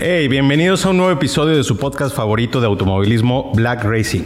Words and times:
Hey, 0.00 0.28
bienvenidos 0.28 0.86
a 0.86 0.90
un 0.90 0.98
nuevo 0.98 1.10
episodio 1.10 1.56
de 1.56 1.64
su 1.64 1.76
podcast 1.76 2.14
favorito 2.14 2.60
de 2.60 2.68
automovilismo 2.68 3.50
Black 3.56 3.82
Racing. 3.82 4.22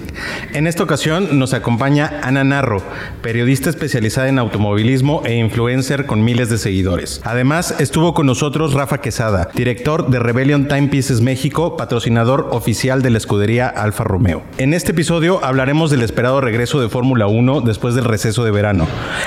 En 0.53 0.67
esta 0.67 0.83
ocasión 0.83 1.39
nos 1.39 1.55
acompaña 1.55 2.21
Ana 2.23 2.45
Narro, 2.45 2.83
periodista 3.23 3.71
especializada 3.71 4.29
en 4.29 4.39
automovilismo 4.39 5.23
e 5.25 5.37
influencer 5.37 6.05
con 6.05 6.27
miles 6.27 6.51
de 6.51 6.59
seguidores. 6.59 7.23
Además, 7.25 7.77
estuvo 7.81 8.13
con 8.13 8.27
nosotros 8.27 8.75
Rafa 8.75 9.01
Quesada, 9.01 9.49
director 9.55 10.11
de 10.11 10.19
Rebellion 10.19 10.69
Timepieces 10.69 11.23
México, 11.23 11.79
patrocinador 11.79 12.49
oficial 12.51 13.01
de 13.01 13.09
la 13.09 13.17
escudería 13.17 13.67
Alfa 13.67 14.05
Romeo. 14.05 14.43
En 14.59 14.75
este 14.75 14.91
episodio 14.91 15.43
hablaremos 15.43 15.91
del 15.91 16.03
esperado 16.03 16.43
regreso 16.43 16.83
de 16.83 16.91
Fórmula 16.91 17.29
1 17.29 17.63
después 17.63 17.95
del 17.95 18.05
receso 18.05 18.45
de 18.45 18.51
verano. 18.51 18.87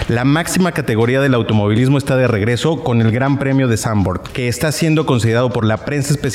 La 0.09 0.25
máxima 0.25 0.73
categoría 0.73 1.21
del 1.21 1.33
automovilismo 1.33 1.97
está 1.97 2.15
de 2.17 2.27
regreso 2.27 2.83
con 2.83 3.01
el 3.01 3.09
Gran 3.09 3.39
Premio 3.39 3.67
de 3.67 3.77
Zandvoort, 3.77 4.27
que 4.27 4.47
está 4.47 4.71
siendo 4.71 5.07
considerado 5.07 5.49
por 5.49 5.65
la 5.65 5.77
prensa 5.77 6.13
especializada 6.13 6.34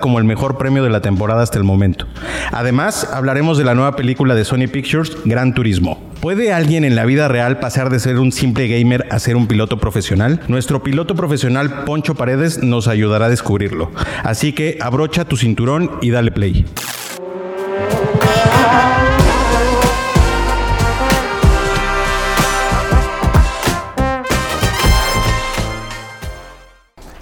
como 0.00 0.18
el 0.18 0.24
mejor 0.24 0.58
premio 0.58 0.82
de 0.82 0.90
la 0.90 1.00
temporada 1.00 1.42
hasta 1.42 1.58
el 1.58 1.64
momento. 1.64 2.06
Además, 2.52 3.08
hablaremos 3.12 3.58
de 3.58 3.64
la 3.64 3.74
nueva 3.74 3.96
película 3.96 4.34
de 4.34 4.44
Sony 4.44 4.68
Pictures, 4.72 5.16
Gran 5.24 5.54
Turismo. 5.54 6.10
¿Puede 6.20 6.52
alguien 6.52 6.84
en 6.84 6.94
la 6.94 7.04
vida 7.04 7.28
real 7.28 7.58
pasar 7.58 7.90
de 7.90 7.98
ser 7.98 8.18
un 8.18 8.30
simple 8.30 8.68
gamer 8.68 9.06
a 9.10 9.18
ser 9.18 9.36
un 9.36 9.46
piloto 9.46 9.78
profesional? 9.78 10.40
Nuestro 10.48 10.82
piloto 10.82 11.14
profesional 11.14 11.84
Poncho 11.84 12.14
Paredes 12.14 12.62
nos 12.62 12.88
ayudará 12.88 13.26
a 13.26 13.28
descubrirlo. 13.30 13.90
Así 14.22 14.52
que 14.52 14.78
abrocha 14.80 15.24
tu 15.24 15.36
cinturón 15.36 15.90
y 16.02 16.10
dale 16.10 16.30
play. 16.30 16.66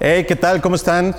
Hey, 0.00 0.24
¿qué 0.28 0.36
tal? 0.36 0.60
¿Cómo 0.60 0.77
están? 0.77 1.14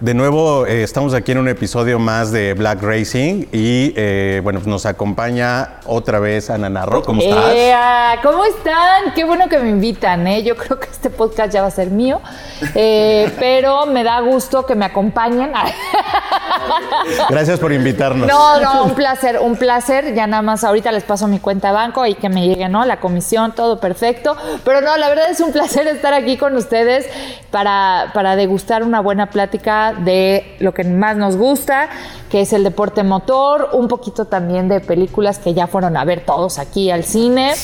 De 0.00 0.14
nuevo, 0.14 0.64
eh, 0.64 0.82
estamos 0.82 1.12
aquí 1.12 1.32
en 1.32 1.36
un 1.36 1.48
episodio 1.48 1.98
más 1.98 2.32
de 2.32 2.54
Black 2.54 2.80
Racing 2.80 3.44
y 3.52 3.92
eh, 3.96 4.40
bueno, 4.42 4.62
nos 4.64 4.86
acompaña 4.86 5.72
otra 5.84 6.18
vez 6.18 6.48
Ana 6.48 6.70
Narro. 6.70 7.02
¿Cómo 7.02 7.20
estás? 7.20 7.52
Ea, 7.52 8.18
¿Cómo 8.22 8.42
están? 8.46 9.12
Qué 9.14 9.24
bueno 9.24 9.50
que 9.50 9.58
me 9.58 9.68
invitan. 9.68 10.26
¿eh? 10.26 10.42
Yo 10.42 10.56
creo 10.56 10.80
que 10.80 10.88
este 10.88 11.10
podcast 11.10 11.52
ya 11.52 11.60
va 11.60 11.68
a 11.68 11.70
ser 11.70 11.90
mío, 11.90 12.18
eh, 12.74 13.30
pero 13.38 13.84
me 13.84 14.02
da 14.02 14.20
gusto 14.20 14.64
que 14.64 14.74
me 14.74 14.86
acompañen. 14.86 15.52
Gracias 17.28 17.60
por 17.60 17.70
invitarnos. 17.70 18.26
No, 18.26 18.58
no, 18.58 18.84
un 18.84 18.94
placer, 18.94 19.38
un 19.38 19.56
placer. 19.56 20.14
Ya 20.14 20.26
nada 20.26 20.40
más 20.40 20.64
ahorita 20.64 20.92
les 20.92 21.04
paso 21.04 21.28
mi 21.28 21.40
cuenta 21.40 21.68
de 21.68 21.74
banco 21.74 22.06
y 22.06 22.14
que 22.14 22.30
me 22.30 22.48
llegue, 22.48 22.70
¿no? 22.70 22.86
La 22.86 23.00
comisión, 23.00 23.52
todo 23.54 23.80
perfecto. 23.80 24.34
Pero 24.64 24.80
no, 24.80 24.96
la 24.96 25.10
verdad 25.10 25.30
es 25.30 25.40
un 25.40 25.52
placer 25.52 25.86
estar 25.88 26.14
aquí 26.14 26.38
con 26.38 26.56
ustedes 26.56 27.06
para, 27.50 28.12
para 28.14 28.34
degustar 28.34 28.82
una 28.82 29.00
buena 29.00 29.26
plática 29.26 29.89
de 29.92 30.56
lo 30.60 30.72
que 30.74 30.84
más 30.84 31.16
nos 31.16 31.36
gusta, 31.36 31.88
que 32.30 32.40
es 32.42 32.52
el 32.52 32.64
deporte 32.64 33.02
motor, 33.02 33.70
un 33.72 33.88
poquito 33.88 34.24
también 34.24 34.68
de 34.68 34.80
películas 34.80 35.38
que 35.38 35.54
ya 35.54 35.66
fueron 35.66 35.96
a 35.96 36.04
ver 36.04 36.24
todos 36.24 36.58
aquí 36.58 36.90
al 36.90 37.04
cine. 37.04 37.54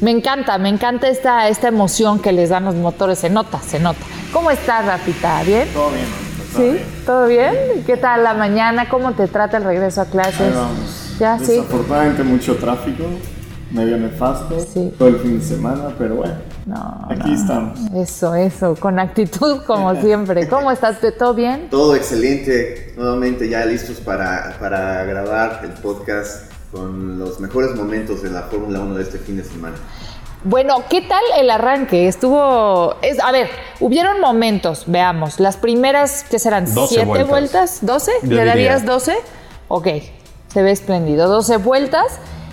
Me 0.00 0.10
encanta, 0.10 0.58
me 0.58 0.68
encanta 0.68 1.08
esta, 1.08 1.48
esta 1.48 1.68
emoción 1.68 2.18
que 2.20 2.32
les 2.32 2.48
dan 2.50 2.64
los 2.64 2.74
motores, 2.74 3.18
se 3.18 3.30
nota, 3.30 3.60
se 3.60 3.78
nota. 3.80 4.00
¿Cómo 4.32 4.50
estás, 4.50 4.84
Rafita? 4.86 5.42
¿Bien? 5.44 5.68
Todo 5.72 5.90
bien. 5.90 6.06
todo 6.52 6.62
¿Sí? 6.62 6.70
bien. 6.72 6.84
¿Todo 7.06 7.26
bien? 7.26 7.82
¿Qué 7.86 7.96
tal 7.96 8.24
la 8.24 8.34
mañana? 8.34 8.88
¿Cómo 8.88 9.12
te 9.12 9.26
trata 9.28 9.56
el 9.58 9.64
regreso 9.64 10.00
a 10.00 10.06
clases? 10.06 10.54
Vamos. 10.54 11.16
Ya, 11.18 11.38
sí. 11.38 11.52
Desafortunadamente 11.52 12.22
mucho 12.24 12.56
tráfico, 12.56 13.04
medio 13.70 13.96
nefasto, 13.96 14.58
Sí. 14.72 14.92
todo 14.98 15.08
el 15.08 15.16
fin 15.20 15.38
de 15.38 15.44
semana, 15.44 15.94
pero 15.98 16.16
bueno, 16.16 16.34
No, 16.66 17.06
aquí 17.10 17.30
no. 17.30 17.34
estamos. 17.34 17.78
Eso, 17.94 18.34
eso, 18.34 18.74
con 18.76 18.98
actitud 18.98 19.62
como 19.66 19.94
siempre. 20.00 20.48
¿Cómo 20.48 20.70
estás? 20.70 20.96
¿Todo 21.18 21.34
bien? 21.34 21.68
Todo 21.70 21.94
excelente, 21.94 22.92
nuevamente 22.96 23.48
ya 23.48 23.64
listos 23.66 23.98
para, 23.98 24.56
para 24.58 25.04
grabar 25.04 25.60
el 25.64 25.70
podcast 25.72 26.50
con 26.72 27.18
los 27.18 27.38
mejores 27.40 27.74
momentos 27.76 28.22
de 28.22 28.30
la 28.30 28.42
Fórmula 28.42 28.80
1 28.80 28.94
de 28.96 29.02
este 29.02 29.18
fin 29.18 29.36
de 29.36 29.44
semana. 29.44 29.76
Bueno, 30.42 30.84
¿qué 30.90 31.00
tal 31.02 31.22
el 31.38 31.50
arranque? 31.50 32.06
Estuvo. 32.08 32.96
Es, 33.00 33.18
a 33.20 33.32
ver, 33.32 33.48
hubieron 33.80 34.20
momentos, 34.20 34.84
veamos. 34.86 35.40
Las 35.40 35.56
primeras, 35.56 36.24
¿qué 36.30 36.38
serán? 36.38 36.66
12 36.72 36.86
¿Siete 36.88 37.04
vueltas. 37.24 37.80
vueltas? 37.80 37.82
¿12? 37.82 38.10
Yo 38.22 38.28
¿Le 38.28 38.28
diría. 38.28 38.44
darías 38.44 38.84
12? 38.84 39.14
Ok, 39.68 39.88
se 40.48 40.62
ve 40.62 40.70
espléndido. 40.70 41.28
12 41.28 41.56
vueltas. 41.58 42.06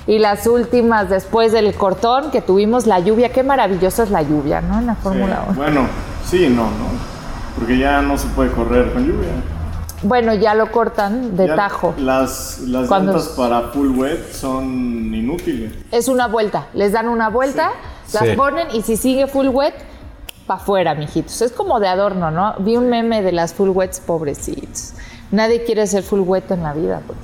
Y 0.08 0.20
las 0.20 0.48
últimas, 0.48 1.10
después 1.10 1.52
del 1.52 1.74
cortón 1.76 2.32
que 2.32 2.42
tuvimos, 2.42 2.88
la 2.88 3.00
lluvia. 3.00 3.30
Qué 3.32 3.44
maravillosa 3.44 4.04
es 4.04 4.10
la 4.10 4.22
lluvia, 4.24 4.62
¿no? 4.62 4.80
En 4.80 4.88
la 4.88 4.96
Sí, 4.96 5.02
Fórmula 5.04 5.44
1. 5.50 5.54
Bueno, 5.56 5.88
sí 6.26 6.48
no, 6.50 6.64
¿no? 6.64 7.12
Porque 7.58 7.78
ya 7.78 8.02
no 8.02 8.18
se 8.18 8.28
puede 8.30 8.52
correr 8.52 8.92
con 8.94 9.06
lluvia. 9.06 9.30
Bueno, 10.04 10.34
ya 10.34 10.56
lo 10.56 10.72
cortan 10.72 11.38
de 11.38 11.46
Ya 11.48 11.56
tajo. 11.56 11.94
Las, 12.00 12.60
las 12.62 12.88
Cuando- 12.88 13.12
llantas 13.14 13.30
para 13.38 13.62
full 13.70 13.96
wet 13.96 14.32
son 14.34 15.14
inútiles. 15.14 15.74
Es 15.92 16.08
una 16.08 16.28
vuelta. 16.28 16.68
Les 16.74 16.92
dan 16.92 17.08
una 17.08 17.30
vuelta, 17.30 17.72
las 18.12 18.24
Sí. 18.30 18.36
ponen 18.36 18.68
y 18.74 18.82
si 18.82 18.98
sigue 18.98 19.28
full 19.28 19.50
wet, 19.50 19.76
pa' 20.48 20.56
afuera, 20.56 20.96
mijitos. 20.96 21.40
Es 21.44 21.52
como 21.52 21.80
de 21.80 21.88
adorno, 21.88 22.32
¿no? 22.32 22.56
Vi 22.60 22.78
un 22.78 22.90
meme 22.90 23.22
de 23.22 23.32
las 23.32 23.54
full 23.54 23.70
wets, 23.70 24.00
pobrecitos. 24.00 24.94
Nadie 25.30 25.64
quiere 25.64 25.86
ser 25.86 26.02
full 26.02 26.22
wet 26.22 26.50
en 26.50 26.64
la 26.64 26.74
vida 26.74 27.02
porque 27.06 27.22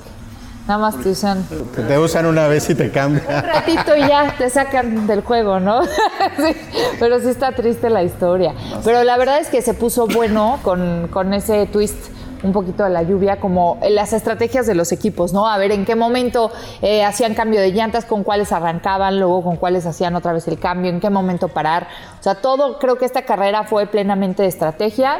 nada 0.68 0.78
más 0.78 0.96
te 1.02 1.08
usan 1.08 1.44
Te, 1.74 1.82
te 1.82 1.98
usan 1.98 2.26
una 2.26 2.46
vez 2.46 2.68
y 2.70 2.74
te 2.74 2.84
un 2.84 2.90
cambian. 2.90 3.26
ratito 3.26 3.96
y 3.96 4.00
ya 4.00 4.34
te 4.36 4.48
sacan 4.50 5.06
del 5.06 5.22
juego, 5.22 5.58
¿no? 5.58 5.80
Sí, 6.36 6.54
pero 7.00 7.18
sí 7.20 7.28
está 7.28 7.52
triste 7.52 7.90
la 7.90 8.02
historia. 8.04 8.54
Pero 8.84 9.02
la 9.02 9.16
verdad 9.16 9.38
es 9.40 9.48
que 9.48 9.62
se 9.62 9.74
puso 9.74 10.06
bueno 10.06 10.60
con, 10.62 11.08
con 11.10 11.32
ese 11.34 11.66
twist 11.66 11.96
un 12.44 12.52
poquito 12.52 12.84
de 12.84 12.90
la 12.90 13.02
lluvia, 13.02 13.40
como 13.40 13.78
las 13.88 14.12
estrategias 14.12 14.64
de 14.66 14.76
los 14.76 14.92
equipos, 14.92 15.32
¿no? 15.32 15.48
A 15.48 15.58
ver 15.58 15.72
en 15.72 15.84
qué 15.84 15.96
momento 15.96 16.52
eh, 16.82 17.04
hacían 17.04 17.34
cambio 17.34 17.60
de 17.60 17.72
llantas, 17.72 18.04
con 18.04 18.22
cuáles 18.22 18.52
arrancaban, 18.52 19.18
luego 19.18 19.42
con 19.42 19.56
cuáles 19.56 19.86
hacían 19.86 20.14
otra 20.14 20.32
vez 20.32 20.46
el 20.46 20.58
cambio, 20.60 20.90
en 20.90 21.00
qué 21.00 21.10
momento 21.10 21.48
parar. 21.48 21.88
O 22.20 22.22
sea, 22.22 22.36
todo, 22.36 22.78
creo 22.78 22.96
que 22.96 23.06
esta 23.06 23.22
carrera 23.22 23.64
fue 23.64 23.86
plenamente 23.86 24.42
de 24.42 24.48
estrategia. 24.48 25.18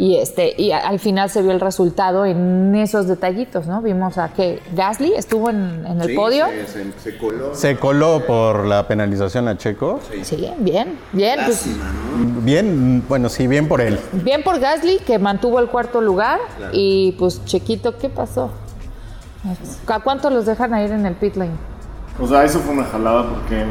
Y, 0.00 0.16
este, 0.18 0.54
y 0.56 0.70
al 0.70 1.00
final 1.00 1.28
se 1.28 1.42
vio 1.42 1.50
el 1.50 1.58
resultado 1.58 2.24
en 2.24 2.72
esos 2.76 3.08
detallitos, 3.08 3.66
¿no? 3.66 3.82
Vimos 3.82 4.16
a 4.16 4.28
que 4.28 4.62
Gasly 4.76 5.12
estuvo 5.14 5.50
en, 5.50 5.84
en 5.84 6.00
el 6.00 6.06
Sí, 6.10 6.14
podio. 6.14 6.46
Se, 6.46 6.66
se- 6.68 6.92
se 7.00 7.18
coló. 7.18 7.52
Se 7.52 7.76
coló 7.76 8.24
por 8.24 8.64
la 8.64 8.86
penalización 8.86 9.48
a 9.48 9.58
Checo. 9.58 9.98
Sí, 10.22 10.36
bien, 10.60 10.96
bien. 11.12 11.40
pues. 11.44 11.66
Bien, 12.44 13.04
bueno, 13.08 13.28
sí, 13.28 13.48
bien 13.48 13.66
por 13.66 13.80
él. 13.80 13.98
bien 14.12 14.44
por 14.44 14.60
Gasly, 14.60 14.98
que 15.00 15.18
mantuvo 15.18 15.58
el 15.58 15.66
cuarto 15.66 16.00
lugar. 16.00 16.38
Claro. 16.58 16.72
Y 16.74 17.16
pues, 17.18 17.44
Chequito, 17.44 17.98
¿qué 17.98 18.08
pasó? 18.08 18.50
¿A 19.88 20.00
cuánto 20.00 20.30
los 20.30 20.46
dejan 20.46 20.74
a 20.74 20.82
ir 20.84 20.92
en 20.92 21.06
el 21.06 21.14
pit 21.14 21.34
lane? 21.36 21.50
O 22.20 22.26
sea, 22.28 22.44
eso 22.44 22.60
fue 22.60 22.74
una 22.74 22.84
jalada 22.84 23.28
porque 23.30 23.64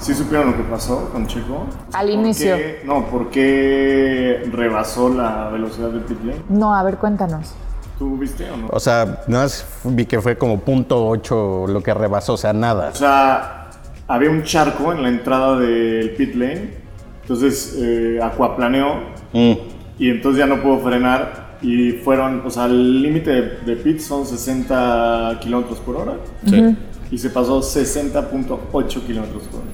sí 0.00 0.14
supieron 0.14 0.50
lo 0.50 0.56
que 0.56 0.62
pasó 0.64 1.08
con 1.12 1.26
Checo. 1.26 1.66
Al 1.92 2.06
¿Por 2.06 2.14
inicio. 2.14 2.56
qué- 2.56 2.82
no, 2.84 3.06
porque 3.06 4.42
rebasó 4.52 5.08
la 5.10 5.48
velocidad 5.50 5.90
del 5.90 6.00
pit 6.02 6.18
lane. 6.24 6.40
No, 6.48 6.74
a 6.74 6.82
ver, 6.82 6.96
cuéntanos. 6.96 7.52
¿Tú 7.98 8.16
viste 8.16 8.50
o 8.50 8.56
no? 8.56 8.68
O 8.70 8.80
sea, 8.80 9.22
nada 9.28 9.44
más 9.44 9.66
vi 9.84 10.06
que 10.06 10.20
fue 10.20 10.36
como 10.38 10.58
punto 10.60 11.06
ocho 11.06 11.66
lo 11.68 11.82
que 11.82 11.92
rebasó, 11.92 12.32
o 12.34 12.36
sea, 12.38 12.52
nada. 12.52 12.90
O 12.92 12.94
sea, 12.96 13.70
había 14.08 14.30
un 14.30 14.42
charco 14.42 14.92
en 14.92 15.02
la 15.02 15.08
entrada 15.10 15.58
del 15.58 16.10
pit 16.16 16.34
lane, 16.34 16.74
entonces 17.22 17.76
eh, 17.78 18.18
acuaplaneó 18.22 18.94
Mm. 19.32 19.52
y 19.98 20.10
entonces 20.10 20.38
ya 20.40 20.46
no 20.46 20.60
pudo 20.62 20.78
frenar 20.78 21.50
y 21.62 21.92
fueron, 21.92 22.42
o 22.46 22.50
sea, 22.50 22.64
el 22.64 23.02
límite 23.02 23.30
de, 23.30 23.42
de 23.66 23.76
pit 23.76 24.00
son 24.00 24.24
60 24.26 25.38
kilómetros 25.42 25.78
por 25.80 25.96
hora 25.96 26.14
Sí. 26.46 26.74
y 27.10 27.18
se 27.18 27.28
pasó 27.28 27.60
60.8 27.62 29.00
kilómetros 29.06 29.42
por 29.44 29.60
hora. 29.60 29.68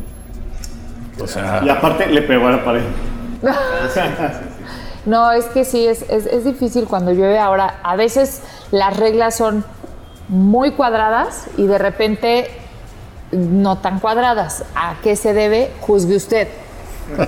O 1.21 1.27
sea, 1.27 1.62
Y 1.65 1.69
aparte 1.69 2.06
le 2.06 2.22
pegó 2.22 2.47
a 2.49 2.53
la 2.53 2.65
pared. 2.65 2.82
No, 5.06 5.31
es 5.31 5.44
que 5.44 5.65
sí, 5.65 5.87
es, 5.87 6.03
es, 6.10 6.27
es 6.27 6.44
difícil 6.44 6.87
cuando 6.88 7.12
llueve. 7.12 7.38
Ahora, 7.38 7.78
a 7.84 7.94
veces 7.94 8.43
las 8.73 8.96
reglas 8.96 9.37
son 9.37 9.64
muy 10.26 10.73
cuadradas 10.73 11.46
y 11.56 11.67
de 11.67 11.79
repente 11.79 12.50
no 13.31 13.79
tan 13.79 14.00
cuadradas. 14.00 14.64
¿A 14.75 14.96
qué 15.05 15.14
se 15.14 15.32
debe? 15.32 15.70
Juzgue 15.81 16.17
usted. 16.17 16.49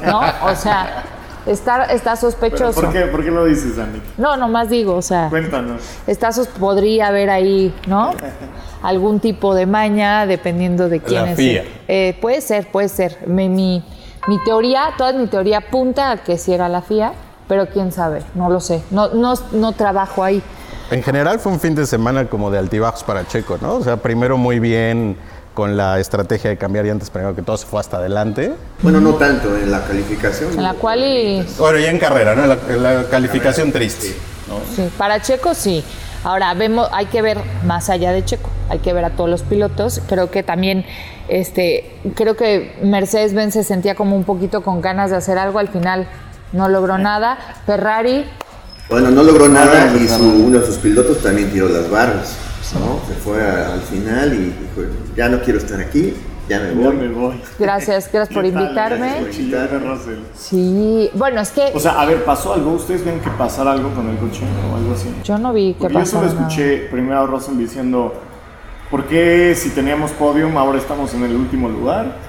¿No? 0.05 0.21
O 0.43 0.57
sea, 0.57 1.05
está, 1.49 1.85
está 1.87 2.17
sospechoso. 2.17 2.81
¿por, 2.81 2.93
qué, 2.93 3.01
¿Por 3.07 3.25
qué 3.25 3.31
lo 3.31 3.45
dices, 3.45 3.77
Dani? 3.77 4.01
No, 4.17 4.37
nomás 4.37 4.69
digo, 4.71 4.95
o 4.97 5.03
sea. 5.03 5.29
Cuéntanos. 5.31 5.83
Está 6.07 6.31
sos- 6.33 6.49
podría 6.49 7.09
haber 7.09 7.31
ahí, 7.31 7.75
¿no? 7.87 8.13
Algún 8.83 9.19
tipo 9.21 9.55
de 9.55 9.67
maña, 9.67 10.27
dependiendo 10.27 10.89
de 10.89 11.01
quién 11.01 11.25
La 11.25 11.31
es. 11.33 11.37
FIA. 11.37 11.65
Eh, 11.89 12.17
puede 12.21 12.41
ser, 12.41 12.71
puede 12.71 12.89
ser. 12.89 13.19
Mi, 13.27 13.49
mi, 13.49 13.83
mi 14.29 14.39
teoría, 14.45 14.91
toda 14.97 15.13
mi 15.15 15.27
teoría 15.27 15.59
apunta 15.59 16.13
a 16.13 16.17
que 16.19 16.39
sí 16.39 16.53
era 16.53 16.69
la 16.69 16.83
FIA, 16.83 17.13
pero 17.49 17.67
quién 17.67 17.91
sabe, 17.93 18.23
no 18.35 18.51
lo 18.51 18.61
sé. 18.61 18.83
No, 18.91 19.09
no, 19.09 19.35
no 19.53 19.73
trabajo 19.73 20.23
ahí. 20.23 20.43
en 20.91 21.03
general 21.03 21.39
fue 21.41 21.51
un 21.53 21.59
fin 21.61 21.75
de 21.75 21.87
semana 21.87 22.27
como 22.27 22.51
de 22.51 22.59
altibajos 22.59 23.03
para 23.05 23.27
Checo, 23.27 23.59
¿no? 23.61 23.75
O 23.75 23.83
sea, 23.83 23.97
primero 23.97 24.37
muy 24.37 24.61
bien 24.61 25.17
con 25.59 25.77
la 25.77 25.99
estrategia 25.99 26.51
de 26.51 26.57
cambiar 26.57 26.85
llantas, 26.85 27.11
primero 27.11 27.35
que 27.35 27.43
todo 27.43 27.57
se 27.57 27.67
fue 27.67 27.81
hasta 27.81 27.97
adelante. 27.97 28.53
Bueno, 28.81 29.01
no 29.01 29.15
tanto 29.15 29.57
en 29.57 29.73
la 29.73 29.85
calificación. 29.85 30.53
En 30.53 30.63
la 30.63 30.75
cual 30.75 31.03
y... 31.03 31.45
Bueno, 31.59 31.81
ya 31.81 31.91
en 31.91 31.99
carrera, 31.99 32.37
¿no? 32.37 32.47
La, 32.47 32.55
la 32.77 33.09
calificación 33.09 33.73
triste. 33.73 34.15
Sí, 34.77 34.89
para 34.97 35.21
Checo 35.21 35.55
sí. 35.55 35.83
Ahora 36.23 36.55
vemos, 36.55 36.89
hay 36.93 37.07
que 37.07 37.23
ver 37.23 37.39
más 37.67 37.91
allá 37.91 38.13
de 38.13 38.25
Checo, 38.25 38.49
hay 38.69 38.79
que 38.79 38.93
ver 38.93 39.05
a 39.05 39.11
todos 39.11 39.29
los 39.29 39.43
pilotos. 39.43 40.01
Creo 40.09 40.31
que 40.31 40.45
también, 40.45 40.87
este, 41.27 41.93
creo 42.15 42.37
que 42.37 42.79
Mercedes 42.85 43.35
Benz 43.35 43.55
se 43.55 43.65
sentía 43.65 43.97
como 43.97 44.15
un 44.15 44.23
poquito 44.23 44.63
con 44.63 44.81
ganas 44.81 45.11
de 45.11 45.17
hacer 45.17 45.39
algo. 45.39 45.59
Al 45.59 45.71
final 45.71 46.07
no 46.53 46.69
logró 46.69 46.99
nada. 46.99 47.37
Ferrari, 47.67 48.27
Bueno, 48.89 49.11
no 49.11 49.25
logró 49.25 49.49
nada 49.49 49.93
y 49.97 50.07
su- 50.07 50.23
uno 50.23 50.61
de 50.61 50.67
sus 50.67 50.77
pilotos 50.77 51.21
también 51.21 51.51
tiró 51.51 51.69
las 51.69 51.91
barras. 51.91 52.37
¿No? 52.75 53.01
Se 53.07 53.15
fue 53.21 53.43
a- 53.43 53.73
al 53.75 53.81
final 53.81 54.33
y 54.35 54.39
dijo, 54.39 54.91
ya 55.17 55.29
no 55.29 55.41
quiero 55.43 55.59
estar 55.59 55.81
aquí, 55.81 56.15
ya 56.49 56.61
me 56.61 56.69
Ya 56.69 56.75
voy. 56.89 56.97
me 56.97 57.09
voy. 57.09 57.41
gracias, 57.59 58.11
gracias 58.13 58.29
por 58.35 58.45
invitarme. 58.45 58.99
Gracias 58.99 59.25
por 59.27 59.35
invitarme, 59.41 59.79
Russell. 59.95 60.19
Sí, 60.35 61.11
bueno, 61.15 61.41
es 61.41 61.51
que 61.51 61.71
O 61.75 61.81
sea, 61.81 62.01
a 62.01 62.07
ver, 62.07 62.25
¿pasó 62.25 62.55
algo? 62.55 62.73
¿Ustedes 62.73 63.05
ven 63.05 63.21
que 63.21 63.31
pasara 63.31 63.73
algo 63.73 63.91
con 63.91 64.09
el 64.09 64.17
coche 64.17 64.43
o 64.73 64.77
algo 64.77 64.95
así? 64.95 65.09
yo 65.25 65.39
no 65.39 65.53
vi 65.53 65.75
qué 65.75 65.81
Porque 65.81 65.99
yo 65.99 66.07
solo 66.07 66.27
nada. 66.27 66.41
escuché 66.47 66.89
primero 66.91 67.21
a 67.21 67.27
Russell 67.27 67.57
diciendo, 67.59 68.15
¿por 68.91 69.05
qué 69.05 69.55
si 69.57 69.71
teníamos 69.71 70.11
podium 70.13 70.57
ahora 70.57 70.79
estamos 70.79 71.13
en 71.15 71.25
el 71.25 71.35
último 71.37 71.69
lugar? 71.69 72.29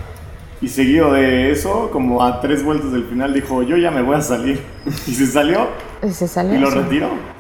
Y 0.62 0.68
seguido 0.68 1.14
de 1.14 1.52
eso, 1.52 1.90
como 1.90 2.22
a 2.22 2.42
tres 2.42 2.66
vueltas 2.66 2.92
del 2.92 3.06
final, 3.06 3.34
dijo, 3.34 3.64
yo 3.64 3.78
ya 3.78 3.92
me 3.92 4.02
voy 4.02 4.18
a 4.18 4.22
salir. 4.22 4.62
Y 5.08 5.14
se 5.14 5.26
salió 5.28 5.68
Y 6.06 6.10
se 6.12 6.28
salió. 6.28 6.54
y 6.56 6.58
lo 6.58 6.70
sí. 6.70 6.78
retiró. 6.80 7.39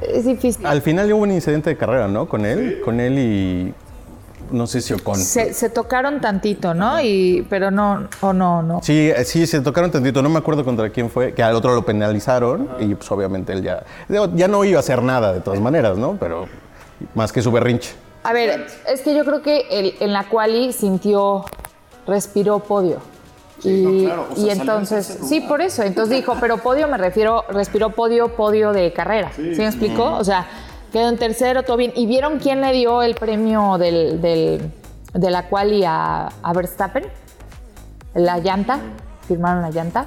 Es 0.00 0.24
difícil. 0.24 0.64
Al 0.66 0.80
final 0.82 1.12
hubo 1.12 1.22
un 1.22 1.30
incidente 1.32 1.70
de 1.70 1.76
carrera, 1.76 2.08
¿no? 2.08 2.28
Con 2.28 2.46
él, 2.46 2.80
con 2.84 3.00
él 3.00 3.18
y 3.18 3.74
no 4.50 4.66
sé 4.66 4.80
si 4.80 4.92
Ocon. 4.92 5.16
Se, 5.16 5.54
se 5.54 5.70
tocaron 5.70 6.20
tantito, 6.20 6.74
¿no? 6.74 7.00
Y, 7.00 7.46
pero 7.48 7.70
no, 7.70 8.08
o 8.20 8.32
no, 8.32 8.62
no. 8.62 8.80
Sí, 8.82 9.10
sí, 9.24 9.46
se 9.46 9.60
tocaron 9.60 9.90
tantito, 9.90 10.22
no 10.22 10.28
me 10.28 10.38
acuerdo 10.38 10.64
contra 10.64 10.90
quién 10.90 11.08
fue, 11.10 11.32
que 11.34 11.42
al 11.42 11.54
otro 11.54 11.74
lo 11.74 11.84
penalizaron 11.84 12.68
y 12.80 12.94
pues 12.94 13.10
obviamente 13.10 13.52
él 13.52 13.62
ya, 13.62 13.82
ya 14.34 14.48
no 14.48 14.64
iba 14.64 14.78
a 14.78 14.80
hacer 14.80 15.02
nada 15.02 15.32
de 15.32 15.40
todas 15.40 15.60
maneras, 15.60 15.96
¿no? 15.96 16.16
Pero 16.18 16.46
más 17.14 17.32
que 17.32 17.40
su 17.42 17.50
berrinche. 17.52 17.92
A 18.24 18.32
ver, 18.32 18.66
es 18.88 19.00
que 19.00 19.14
yo 19.16 19.24
creo 19.24 19.42
que 19.42 19.66
el- 19.70 19.94
en 20.00 20.12
la 20.12 20.24
quali 20.28 20.72
sintió, 20.72 21.44
respiró 22.06 22.58
podio. 22.60 22.98
Y, 23.64 23.82
no, 23.82 24.04
claro, 24.04 24.26
o 24.30 24.34
sea, 24.34 24.44
y 24.44 24.48
salió 24.48 24.52
en 24.52 24.60
entonces, 24.60 25.18
sí, 25.24 25.40
por 25.40 25.60
eso. 25.60 25.82
Entonces 25.82 26.16
dijo, 26.16 26.36
pero 26.40 26.58
podio 26.58 26.88
me 26.88 26.96
refiero, 26.98 27.44
respiró 27.48 27.90
podio, 27.90 28.34
podio 28.36 28.72
de 28.72 28.92
carrera. 28.92 29.30
¿Sí, 29.34 29.42
me 29.42 29.66
explicó? 29.66 30.04
O 30.14 30.24
sea, 30.24 30.46
quedó 30.92 31.08
en 31.08 31.16
tercero, 31.18 31.62
todo 31.62 31.76
bien. 31.76 31.92
¿Y 31.94 32.06
vieron 32.06 32.38
quién 32.38 32.60
le 32.60 32.72
dio 32.72 33.02
el 33.02 33.14
premio 33.14 33.78
del, 33.78 34.20
del- 34.20 34.72
de 35.14 35.30
la 35.30 35.48
quali 35.48 35.84
a, 35.84 36.26
a 36.42 36.52
Verstappen? 36.52 37.04
La 38.14 38.38
llanta. 38.38 38.78
Firmaron 39.28 39.62
la 39.62 39.70
llanta. 39.70 40.06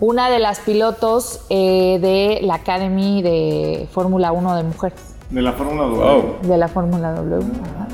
Una 0.00 0.30
de 0.30 0.38
las 0.38 0.60
pilotos 0.60 1.40
eh, 1.50 1.98
de 2.00 2.38
la 2.46 2.54
Academy 2.54 3.20
de 3.22 3.88
Fórmula 3.92 4.30
1 4.32 4.56
de 4.56 4.62
mujeres. 4.62 5.00
De 5.30 5.42
la 5.42 5.52
Fórmula 5.52 5.82
2. 5.84 6.48
De 6.48 6.56
la 6.56 6.68
Fórmula 6.68 7.12
W. 7.12 7.42
Ajá. 7.42 7.88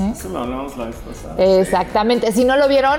¿Eh? 0.00 0.12
Eso 0.12 0.28
lo 0.30 0.40
hablamos 0.40 0.76
la 0.76 0.86
vez 0.86 0.96
pasada. 0.96 1.36
Exactamente. 1.60 2.32
Si 2.32 2.44
no 2.44 2.56
lo 2.56 2.66
vieron, 2.66 2.98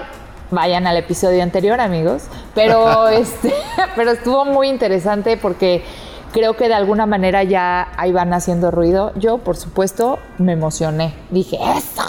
vayan 0.51 0.87
al 0.87 0.97
episodio 0.97 1.43
anterior, 1.43 1.79
amigos. 1.81 2.23
Pero 2.53 3.07
este, 3.09 3.53
pero 3.95 4.11
estuvo 4.11 4.45
muy 4.45 4.69
interesante 4.69 5.37
porque 5.37 5.83
creo 6.31 6.55
que 6.55 6.67
de 6.67 6.73
alguna 6.73 7.05
manera 7.05 7.43
ya 7.43 7.89
ahí 7.97 8.11
van 8.11 8.33
haciendo 8.33 8.71
ruido. 8.71 9.13
Yo, 9.15 9.37
por 9.39 9.57
supuesto, 9.57 10.19
me 10.37 10.53
emocioné. 10.53 11.13
Dije, 11.29 11.57
¡eso! 11.77 12.03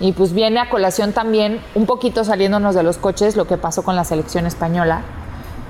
Y 0.00 0.12
pues 0.12 0.32
viene 0.32 0.60
a 0.60 0.70
colación 0.70 1.12
también, 1.12 1.60
un 1.74 1.86
poquito 1.86 2.24
saliéndonos 2.24 2.74
de 2.74 2.82
los 2.82 2.96
coches, 2.96 3.36
lo 3.36 3.46
que 3.46 3.58
pasó 3.58 3.82
con 3.82 3.96
la 3.96 4.04
selección 4.04 4.46
española, 4.46 5.02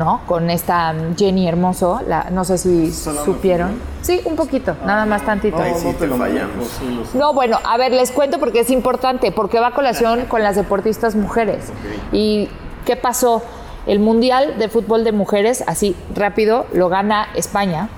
¿no? 0.01 0.23
Con 0.27 0.49
esta 0.49 0.93
mm, 0.93 1.17
Jenny 1.17 1.47
Hermoso, 1.47 2.01
la, 2.09 2.31
no 2.31 2.45
sé 2.45 2.57
si 2.59 2.91
¿Solo 2.91 3.23
supieron. 3.25 3.79
Sí, 4.01 4.21
un 4.25 4.35
poquito, 4.35 4.75
nada 4.85 5.05
más 5.05 5.25
tantito. 5.25 5.59
No, 5.59 5.63
Ahí 5.63 5.75
sí 5.77 5.85
no 5.87 5.93
te 5.93 5.99
te 5.99 6.07
lo 6.07 6.17
fallamos. 6.17 6.57
manejo, 6.57 6.71
sí, 6.81 6.95
lo 6.97 7.05
sé. 7.05 7.19
No, 7.19 7.35
bueno, 7.35 7.59
a 7.63 7.77
ver, 7.77 7.93
les 7.93 8.11
cuento 8.11 8.41
porque 8.41 8.61
es 8.61 8.71
importante, 8.71 9.31
porque 9.31 9.61
va 9.61 9.69
a 9.69 9.71
colación 9.73 10.25
con 10.25 10.43
las 10.43 10.57
deportistas 10.57 11.15
mujeres. 11.15 11.67
¿Y 12.11 12.49
qué 12.87 12.97
pasó? 12.97 13.43
El 13.87 14.01
Mundial 14.01 14.59
de 14.59 14.69
Fútbol 14.69 15.05
de 15.05 15.13
Mujeres, 15.13 15.63
así 15.67 15.95
rápido, 16.15 16.67
lo 16.73 16.89
gana 16.89 17.29
España. 17.35 17.91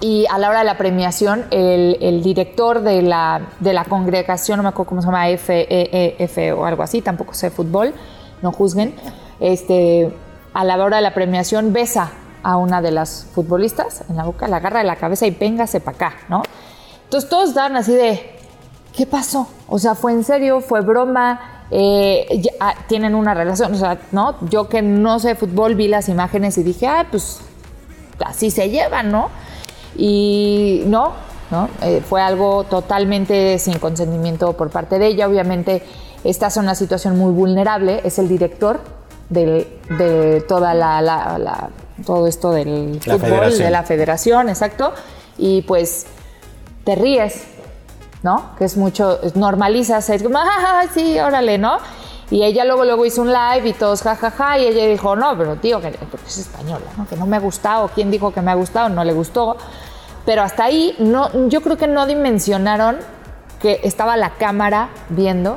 Y 0.00 0.26
a 0.30 0.38
la 0.38 0.48
hora 0.48 0.58
de 0.60 0.64
la 0.64 0.76
premiación, 0.78 1.44
el, 1.50 1.98
el 2.00 2.22
director 2.22 2.80
de 2.80 3.02
la, 3.02 3.42
de 3.60 3.72
la 3.72 3.84
congregación, 3.84 4.56
no 4.56 4.62
me 4.62 4.70
acuerdo 4.70 4.88
cómo 4.88 5.02
se 5.02 5.06
llama, 5.06 5.24
FEEF 5.36 6.58
o 6.58 6.64
algo 6.64 6.82
así, 6.82 7.00
tampoco 7.00 7.32
sé 7.34 7.50
fútbol, 7.50 7.94
no 8.42 8.52
juzguen, 8.52 8.94
este, 9.40 10.12
a 10.54 10.64
la 10.64 10.76
hora 10.82 10.96
de 10.96 11.02
la 11.02 11.12
premiación 11.14 11.72
besa 11.72 12.10
a 12.42 12.56
una 12.56 12.80
de 12.80 12.90
las 12.90 13.26
futbolistas 13.34 14.02
en 14.08 14.16
la 14.16 14.24
boca, 14.24 14.48
la 14.48 14.56
agarra 14.56 14.78
de 14.78 14.84
la 14.86 14.96
cabeza 14.96 15.26
y 15.26 15.30
véngase 15.30 15.80
para 15.80 15.96
acá, 15.96 16.14
¿no? 16.28 16.42
Entonces 17.04 17.28
todos 17.28 17.54
dan 17.54 17.76
así 17.76 17.92
de, 17.92 18.38
¿qué 18.94 19.06
pasó? 19.06 19.48
O 19.68 19.78
sea, 19.78 19.94
¿fue 19.94 20.12
en 20.12 20.24
serio? 20.24 20.60
¿Fue 20.60 20.80
broma? 20.80 21.66
Eh, 21.70 22.26
ya- 22.42 22.52
ah, 22.60 22.74
tienen 22.86 23.14
una 23.14 23.34
relación, 23.34 23.72
o 23.74 23.76
sea, 23.76 23.98
¿no? 24.12 24.36
Yo 24.48 24.68
que 24.68 24.82
no 24.82 25.18
sé 25.18 25.34
fútbol 25.34 25.74
vi 25.74 25.88
las 25.88 26.08
imágenes 26.08 26.56
y 26.58 26.62
dije, 26.62 26.86
ah, 26.86 27.06
pues 27.10 27.40
así 28.24 28.50
se 28.50 28.68
llevan, 28.70 29.10
¿no? 29.10 29.30
Y 29.96 30.82
no, 30.86 31.12
¿no? 31.50 31.68
Eh, 31.82 32.02
fue 32.06 32.20
algo 32.20 32.64
totalmente 32.64 33.58
sin 33.58 33.78
consentimiento 33.78 34.52
por 34.52 34.70
parte 34.70 34.98
de 34.98 35.06
ella. 35.06 35.26
Obviamente, 35.28 35.82
esta 36.24 36.48
es 36.48 36.56
una 36.56 36.74
situación 36.74 37.18
muy 37.18 37.32
vulnerable. 37.32 38.00
Es 38.04 38.18
el 38.18 38.28
director 38.28 38.80
del- 39.28 39.66
de 39.98 40.40
toda 40.48 40.74
la, 40.74 41.00
la- 41.02 41.38
la- 41.38 41.70
todo 42.06 42.26
esto 42.26 42.50
del 42.52 42.94
La 43.06 43.14
fútbol, 43.14 43.20
federación. 43.20 43.62
de 43.64 43.70
la 43.70 43.82
federación, 43.82 44.48
exacto. 44.48 44.92
Y 45.38 45.62
pues 45.62 46.06
te 46.84 46.94
ríes, 46.94 47.44
¿no? 48.22 48.50
Que 48.58 48.64
es 48.64 48.76
mucho, 48.76 49.18
normalizas, 49.34 50.08
es 50.10 50.22
como, 50.22 50.38
ah, 50.38 50.82
sí, 50.92 51.18
órale, 51.18 51.58
¿no? 51.58 51.78
Y 52.30 52.42
ella 52.42 52.64
luego, 52.64 52.84
luego 52.84 53.04
hizo 53.04 53.22
un 53.22 53.28
live 53.32 53.68
y 53.68 53.72
todos 53.74 54.02
jajaja, 54.02 54.58
y 54.58 54.66
ella 54.66 54.86
dijo, 54.86 55.14
no, 55.14 55.36
pero 55.36 55.56
tío, 55.56 55.80
que 55.80 55.96
es 56.26 56.38
española, 56.38 56.84
¿no? 56.96 57.06
Que 57.06 57.16
no 57.16 57.26
me 57.26 57.36
ha 57.36 57.40
gustado, 57.40 57.88
¿quién 57.94 58.10
dijo 58.10 58.32
que 58.32 58.40
me 58.40 58.50
ha 58.50 58.54
gustado? 58.54 58.88
No 58.88 59.04
le 59.04 59.12
gustó. 59.12 59.56
Pero 60.24 60.42
hasta 60.42 60.64
ahí, 60.64 60.96
no, 60.98 61.48
yo 61.48 61.60
creo 61.60 61.76
que 61.76 61.86
no 61.86 62.06
dimensionaron 62.06 62.96
que 63.60 63.80
estaba 63.84 64.16
la 64.16 64.30
cámara 64.30 64.88
viendo, 65.10 65.56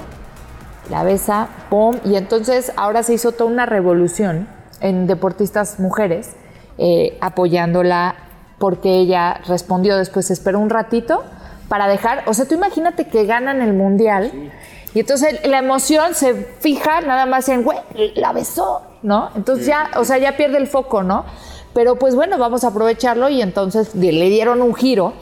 la 0.89 1.03
besa, 1.03 1.49
pum, 1.69 1.97
y 2.03 2.15
entonces 2.15 2.71
ahora 2.75 3.03
se 3.03 3.13
hizo 3.13 3.31
toda 3.31 3.49
una 3.49 3.65
revolución 3.65 4.47
en 4.81 5.07
deportistas 5.07 5.79
mujeres 5.79 6.35
eh, 6.77 7.17
apoyándola 7.21 8.15
porque 8.59 8.95
ella 8.95 9.41
respondió 9.47 9.97
después, 9.97 10.31
esperó 10.31 10.59
un 10.59 10.69
ratito 10.69 11.23
para 11.67 11.87
dejar, 11.87 12.23
o 12.27 12.33
sea, 12.33 12.45
tú 12.45 12.55
imagínate 12.55 13.07
que 13.07 13.25
ganan 13.25 13.61
el 13.61 13.73
mundial 13.73 14.51
y 14.93 14.99
entonces 14.99 15.45
la 15.45 15.59
emoción 15.59 16.15
se 16.15 16.33
fija 16.33 17.01
nada 17.01 17.25
más 17.25 17.49
en, 17.49 17.63
güey, 17.63 17.77
la 18.15 18.31
besó, 18.31 18.81
¿no? 19.03 19.29
Entonces 19.35 19.67
ya, 19.67 19.91
o 19.97 20.05
sea, 20.05 20.17
ya 20.17 20.37
pierde 20.37 20.57
el 20.57 20.67
foco, 20.67 21.03
¿no? 21.03 21.25
Pero 21.73 21.97
pues 21.97 22.15
bueno, 22.15 22.37
vamos 22.37 22.63
a 22.63 22.69
aprovecharlo 22.69 23.29
y 23.29 23.41
entonces 23.41 23.93
le 23.93 24.11
le 24.11 24.29
dieron 24.29 24.61
un 24.61 24.73
giro 24.73 25.13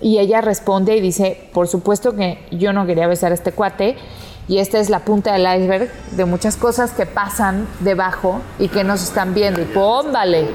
y 0.00 0.18
ella 0.18 0.40
responde 0.40 0.96
y 0.96 1.00
dice, 1.00 1.48
por 1.52 1.68
supuesto 1.68 2.16
que 2.16 2.44
yo 2.50 2.72
no 2.72 2.86
quería 2.86 3.06
besar 3.06 3.30
a 3.30 3.34
este 3.34 3.52
cuate 3.52 3.96
y 4.48 4.58
esta 4.58 4.78
es 4.78 4.90
la 4.90 5.00
punta 5.00 5.32
del 5.32 5.42
iceberg 5.42 5.90
de 6.12 6.24
muchas 6.24 6.56
cosas 6.56 6.92
que 6.92 7.06
pasan 7.06 7.66
debajo 7.80 8.40
y 8.58 8.68
que 8.68 8.82
no 8.82 8.96
se 8.96 9.04
están 9.04 9.34
viendo. 9.34 9.60
Y 9.60 9.64
póngale. 9.66 10.48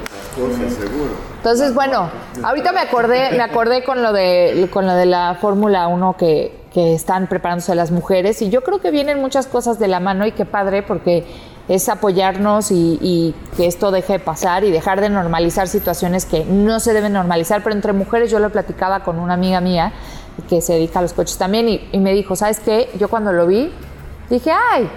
Entonces, 1.38 1.74
bueno, 1.74 2.10
ahorita 2.44 2.74
me 2.74 2.82
acordé, 2.82 3.32
me 3.32 3.42
acordé 3.42 3.84
con 3.84 4.04
lo 4.04 4.12
de, 4.12 4.68
con 4.72 4.86
lo 4.86 4.94
de 4.94 5.06
la 5.06 5.38
Fórmula 5.40 5.88
1 5.88 6.18
que, 6.18 6.66
que 6.74 6.94
están 6.94 7.28
preparándose 7.28 7.74
las 7.76 7.92
mujeres 7.92 8.42
y 8.42 8.50
yo 8.50 8.62
creo 8.62 8.80
que 8.80 8.92
vienen 8.92 9.22
muchas 9.22 9.48
cosas 9.48 9.80
de 9.80 9.88
la 9.88 10.00
mano 10.00 10.26
y 10.26 10.34
qué 10.34 10.46
padre 10.46 10.84
porque 10.84 11.26
es 11.70 11.90
apoyarnos 11.90 12.72
y, 12.72 12.98
y 13.02 13.36
que 13.56 13.68
esto 13.68 13.92
deje 13.92 14.14
de 14.14 14.20
pasar 14.20 14.64
y 14.64 14.72
dejar 14.72 15.02
de 15.02 15.10
normalizar 15.10 15.68
situaciones 15.68 16.26
que 16.26 16.46
no 16.46 16.80
se 16.80 16.94
deben 16.94 17.14
normalizar, 17.14 17.64
pero 17.64 17.76
entre 17.76 17.94
mujeres 17.94 18.32
yo 18.32 18.40
lo 18.40 18.50
platicaba 18.50 19.04
con 19.04 19.20
una 19.20 19.34
amiga 19.34 19.60
mía 19.60 19.94
que 20.50 20.62
se 20.62 20.74
dedica 20.74 21.00
a 21.00 21.02
los 21.02 21.14
coches 21.14 21.38
también 21.38 21.68
y, 21.70 21.88
y 21.92 22.00
me 22.00 22.14
dijo, 22.14 22.36
¿sabes 22.36 22.60
qué? 22.60 22.90
Yo 23.00 23.08
cuando 23.10 23.32
lo 23.34 23.48
vi 23.48 23.72
dije, 24.30 24.52
ay, 24.74 24.90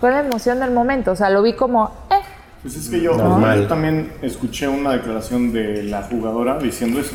fue 0.00 0.10
la 0.10 0.20
emoción 0.20 0.60
del 0.60 0.70
momento, 0.72 1.12
o 1.12 1.16
sea, 1.16 1.30
lo 1.30 1.42
vi 1.42 1.54
como, 1.54 1.90
eh, 2.10 2.14
Pues 2.62 2.76
es 2.76 2.88
que 2.88 3.00
yo, 3.00 3.16
yo 3.16 3.66
también 3.66 4.12
escuché 4.22 4.68
una 4.68 4.92
declaración 4.92 5.52
de 5.52 5.82
la 5.84 6.02
jugadora 6.02 6.58
diciendo 6.58 7.00
eso. 7.00 7.14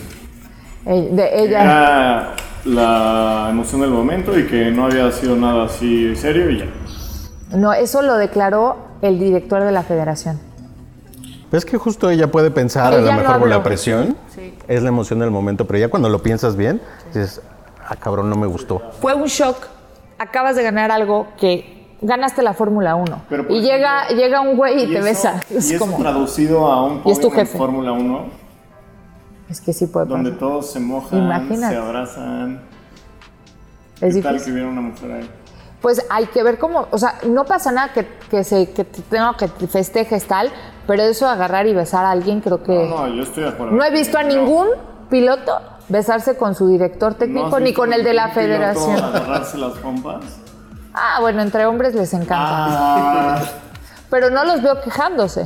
eh, 0.86 1.10
de 1.12 1.44
ella. 1.44 1.64
Era 1.64 2.36
la 2.66 3.48
emoción 3.50 3.82
del 3.82 3.90
momento 3.92 4.38
y 4.38 4.46
que 4.48 4.70
no 4.72 4.86
había 4.86 5.12
sido 5.12 5.36
nada 5.36 5.66
así 5.66 6.16
serio 6.16 6.50
y 6.50 6.60
ya. 6.60 6.66
No, 7.58 7.74
eso 7.74 8.02
lo 8.02 8.18
declaró 8.18 8.78
el 9.02 9.20
director 9.20 9.64
de 9.64 9.72
la 9.72 9.84
federación. 9.84 10.40
¿Ves 11.52 11.66
que 11.66 11.78
justo 11.78 12.10
ella 12.10 12.32
puede 12.32 12.50
pensar, 12.50 12.94
a 12.94 12.98
Ella 12.98 13.08
lo 13.08 13.12
no 13.12 13.18
mejor 13.24 13.40
por 13.40 13.50
la 13.50 13.62
presión? 13.62 14.16
Es 14.70 14.82
la 14.84 14.88
emoción 14.90 15.20
del 15.20 15.32
momento, 15.32 15.66
pero 15.68 15.80
ya 15.80 15.90
cuando 15.90 16.08
lo 16.08 16.24
piensas 16.24 16.56
bien, 16.56 16.82
dices, 17.08 17.42
ah, 17.92 17.96
cabrón, 17.98 18.30
no 18.30 18.36
me 18.36 18.48
gustó. 18.48 18.82
Fue 19.02 19.14
un 19.14 19.26
shock. 19.28 19.58
Acabas 20.18 20.56
de 20.56 20.64
ganar 20.64 20.92
algo 20.92 21.28
que 21.38 21.96
ganaste 22.02 22.42
la 22.42 22.54
Fórmula 22.54 22.96
1. 22.96 23.24
Pero, 23.30 23.48
por 23.48 23.56
Y 23.56 23.62
llega, 23.62 24.04
ejemplo, 24.06 24.24
llega 24.26 24.42
un 24.42 24.56
güey 24.58 24.84
y, 24.84 24.88
te 24.88 24.94
eso- 25.00 25.04
besa. 25.04 25.42
Y 25.50 25.58
Es 25.58 25.72
eso 25.72 25.80
como, 25.86 25.98
traducido 25.98 26.66
a 26.72 26.84
un 26.86 27.02
Y 27.06 27.12
es 27.12 27.20
tu 27.20 27.28
en 27.28 27.34
jefe. 27.34 27.58
Fórmula 27.58 27.92
1. 27.92 28.26
Es 29.50 29.60
que 29.62 29.74
sí 29.74 29.88
puede 29.88 30.06
donde 30.06 30.32
pasar. 30.32 30.40
todos 30.48 30.72
se 30.72 30.80
mojan, 30.80 31.20
Imagínate. 31.20 31.76
se 31.76 31.82
abrazan. 31.82 32.62
Es 34.00 34.16
¿Qué 34.16 34.22
tal 34.22 34.34
difícil. 34.34 34.46
que 34.46 34.52
hubiera 34.54 34.70
una 34.70 34.82
mujer 34.82 35.12
ahí? 35.12 35.30
Pues 35.82 36.06
hay 36.10 36.28
que 36.28 36.44
ver 36.44 36.58
cómo, 36.60 36.88
o 36.92 36.98
sea, 36.98 37.16
no 37.28 37.44
pasa 37.46 37.72
nada 37.72 37.92
que, 37.92 38.08
que 38.30 38.44
se 38.44 38.72
que 38.72 38.86
festejes 39.68 40.26
tal, 40.28 40.52
pero 40.88 41.02
eso 41.04 41.26
de 41.26 41.32
agarrar 41.32 41.66
y 41.68 41.74
besar 41.74 42.06
a 42.06 42.12
alguien 42.12 42.40
creo 42.40 42.62
que 42.64 42.72
No, 42.72 43.08
no, 43.08 43.16
yo 43.16 43.24
estoy 43.24 43.44
de 43.44 43.50
acuerdo. 43.50 43.74
no 43.76 43.84
he 43.84 43.90
visto 43.92 44.18
a 44.18 44.24
ningún 44.24 44.68
piloto 45.10 45.60
besarse 45.92 46.36
con 46.38 46.56
su 46.56 46.68
director 46.68 47.12
¿no 47.14 47.18
técnico 47.18 47.60
ni 47.60 47.74
con 47.74 47.94
el 47.94 48.04
de 48.04 48.14
la 48.14 48.30
federación. 48.30 48.98
agarrarse 48.98 49.58
las 49.58 49.74
pompas? 49.74 50.24
Ah, 50.94 51.18
bueno, 51.22 51.42
entre 51.42 51.66
hombres 51.66 51.94
les 51.96 52.14
encanta. 52.14 52.36
Ah, 52.40 53.42
Pero 54.10 54.30
no 54.30 54.44
los 54.44 54.62
veo 54.62 54.82
quejándose. 54.82 55.46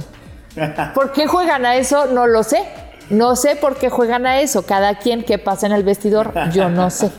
¿Por 0.94 1.12
qué 1.12 1.28
juegan 1.28 1.66
a 1.66 1.76
eso? 1.76 2.08
No 2.08 2.28
lo 2.28 2.44
sé. 2.44 2.64
No 3.10 3.36
sé 3.36 3.56
por 3.56 3.76
qué 3.76 3.90
juegan 3.90 4.26
a 4.26 4.40
eso. 4.40 4.64
Cada 4.66 4.96
quien 4.96 5.24
que 5.24 5.38
pasa 5.38 5.68
en 5.68 5.74
el 5.74 5.84
vestidor, 5.84 6.34
yo 6.52 6.70
no 6.70 6.90
sé. 6.90 7.12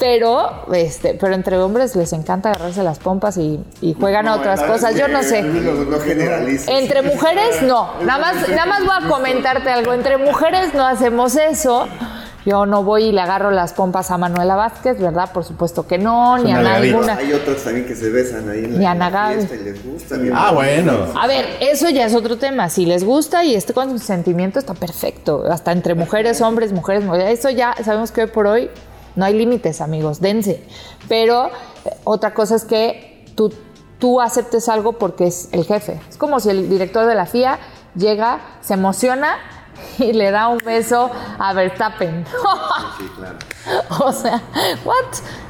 Pero, 0.00 0.64
este, 0.72 1.14
pero 1.20 1.34
entre 1.34 1.58
hombres 1.58 1.94
les 1.94 2.12
encanta 2.14 2.48
agarrarse 2.48 2.82
las 2.82 2.98
pompas 2.98 3.36
y, 3.36 3.62
y 3.82 3.94
juegan 3.94 4.26
a 4.28 4.36
otras 4.36 4.62
cosas. 4.62 4.96
Yo 4.96 5.08
no 5.08 5.22
sé. 5.22 5.42
No. 5.42 5.98
Entre 6.68 7.02
mujeres 7.02 7.62
no. 7.62 7.90
Nada 8.02 8.18
más, 8.18 8.48
nada 8.48 8.66
más 8.66 8.80
voy 8.80 8.96
a 8.98 9.08
comentarte 9.08 9.70
algo. 9.70 9.92
Entre 9.92 10.16
mujeres 10.16 10.72
no 10.74 10.86
hacemos 10.86 11.36
eso. 11.36 11.86
Yo 12.46 12.64
no 12.64 12.82
voy 12.82 13.04
y 13.04 13.12
le 13.12 13.20
agarro 13.20 13.50
las 13.50 13.74
pompas 13.74 14.10
a 14.10 14.16
Manuela 14.16 14.54
Vázquez, 14.56 14.98
¿verdad? 14.98 15.30
Por 15.32 15.44
supuesto 15.44 15.86
que 15.86 15.98
no, 15.98 16.38
ni 16.38 16.52
a 16.52 16.80
ninguna. 16.80 17.16
Hay 17.16 17.32
otros 17.32 17.62
también 17.62 17.86
que 17.86 17.94
se 17.94 18.08
besan 18.08 18.48
ahí 18.48 18.64
en 18.64 18.76
Y 18.76 18.78
la, 18.78 18.90
a 18.90 18.92
en 18.94 18.98
la 18.98 19.28
fiesta 19.28 19.54
y 19.54 19.64
les 19.64 19.84
gusta. 19.84 20.16
bien 20.16 20.32
Ah, 20.34 20.52
bueno. 20.52 20.92
A 21.20 21.26
ver, 21.26 21.46
eso 21.60 21.90
ya 21.90 22.06
es 22.06 22.14
otro 22.14 22.38
tema. 22.38 22.70
Si 22.70 22.86
les 22.86 23.04
gusta 23.04 23.44
y 23.44 23.54
este 23.54 23.74
consentimiento 23.74 24.58
está 24.58 24.72
perfecto. 24.74 25.44
Hasta 25.50 25.72
entre 25.72 25.94
mujeres, 25.94 26.40
hombres, 26.40 26.72
mujeres, 26.72 27.04
mujeres. 27.04 27.38
Eso 27.38 27.50
ya 27.50 27.74
sabemos 27.84 28.10
que 28.10 28.22
hoy 28.22 28.28
por 28.28 28.46
hoy 28.46 28.70
no 29.16 29.24
hay 29.26 29.34
límites, 29.34 29.82
amigos. 29.82 30.20
Dense. 30.20 30.64
Pero 31.08 31.48
eh, 31.84 31.90
otra 32.04 32.32
cosa 32.32 32.56
es 32.56 32.64
que 32.64 33.26
tú, 33.34 33.52
tú 33.98 34.20
aceptes 34.20 34.68
algo 34.70 34.94
porque 34.94 35.26
es 35.26 35.50
el 35.52 35.64
jefe. 35.66 36.00
Es 36.08 36.16
como 36.16 36.40
si 36.40 36.48
el 36.48 36.70
director 36.70 37.06
de 37.06 37.14
la 37.14 37.26
FIA 37.26 37.58
llega, 37.94 38.40
se 38.62 38.74
emociona 38.74 39.36
y 39.98 40.12
le 40.12 40.30
da 40.30 40.48
un 40.48 40.58
beso 40.58 41.10
a 41.38 41.52
Verstappen. 41.52 42.24
Sí, 42.98 43.08
claro. 43.16 43.38
O 44.04 44.12
sea, 44.12 44.42
¿what? 44.84 44.94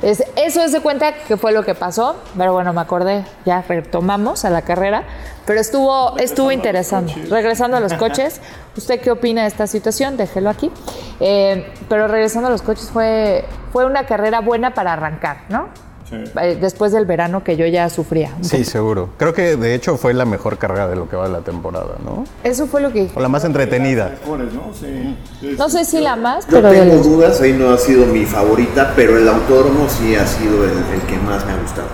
Es- 0.03 0.25
eso 0.37 0.63
es 0.63 0.73
de 0.73 0.81
cuenta 0.81 1.15
que 1.15 1.37
fue 1.37 1.51
lo 1.53 1.65
que 1.65 1.75
pasó, 1.75 2.17
pero 2.37 2.53
bueno, 2.53 2.73
me 2.73 2.81
acordé, 2.81 3.25
ya 3.45 3.63
retomamos 3.63 4.45
a 4.45 4.51
la 4.51 4.63
carrera, 4.63 5.03
pero 5.47 5.61
estuvo, 5.61 6.17
estuvo 6.19 6.53
interesante. 6.53 7.15
Regresando 7.29 7.77
a 7.77 7.81
los 7.81 7.93
coches, 7.95 8.41
¿usted 8.77 9.01
qué 9.01 9.11
opina 9.11 9.43
de 9.43 9.49
esta 9.49 9.67
situación? 9.67 10.17
Déjelo 10.17 10.51
aquí. 10.51 10.71
Eh, 11.19 11.73
pero 11.89 12.07
regresando 12.07 12.49
a 12.49 12.51
los 12.53 12.63
coches 12.63 12.91
fue, 12.93 13.45
fue 13.73 13.85
una 13.85 14.07
carrera 14.07 14.41
buena 14.41 14.75
para 14.75 14.93
arrancar, 14.93 15.39
¿no? 15.49 15.69
Sí. 16.11 16.17
Eh, 16.41 16.59
Después 16.61 16.93
del 16.93 17.07
verano 17.07 17.45
que 17.45 17.57
yo 17.57 17.67
ya 17.67 17.89
sufría. 17.89 18.33
Sí, 18.41 18.65
seguro. 18.65 19.11
Creo 19.17 19.33
que 19.33 19.57
de 19.57 19.75
hecho 19.75 19.97
fue 19.97 20.13
la 20.13 20.25
mejor 20.25 20.59
carrera 20.59 20.89
de 20.89 20.97
lo 20.97 21.09
que 21.09 21.17
va 21.17 21.27
de 21.29 21.33
la 21.33 21.41
temporada, 21.41 21.97
¿no? 22.05 22.25
Eso 22.45 22.67
fue 22.67 22.81
lo 22.81 22.93
que 22.93 23.03
dije. 23.03 23.13
O 23.17 23.21
la 23.21 23.29
más 23.29 23.45
entretenida. 23.45 24.13
Mejores, 24.21 24.53
¿no? 24.53 24.63
Sí. 24.75 25.17
Sí, 25.41 25.55
No 25.59 25.69
sí. 25.69 25.79
sé 25.79 25.85
si 25.85 26.01
la 26.01 26.17
más, 26.17 26.47
Yo 26.49 26.61
pero 26.61 26.71
tengo 26.71 26.97
dudas, 26.97 27.41
ahí 27.41 27.53
no 27.53 27.71
ha 27.71 27.79
sido 27.79 28.07
mi 28.07 28.25
favorita, 28.27 28.93
pero 28.97 29.17
el 29.17 29.29
autódromo 29.29 29.89
sí 29.89 30.15
ha 30.17 30.27
sido 30.27 30.65
el, 30.65 30.71
el 30.71 31.01
que 31.09 31.17
más 31.19 31.47
me 31.47 31.53
ha 31.53 31.57
gustado. 31.63 31.89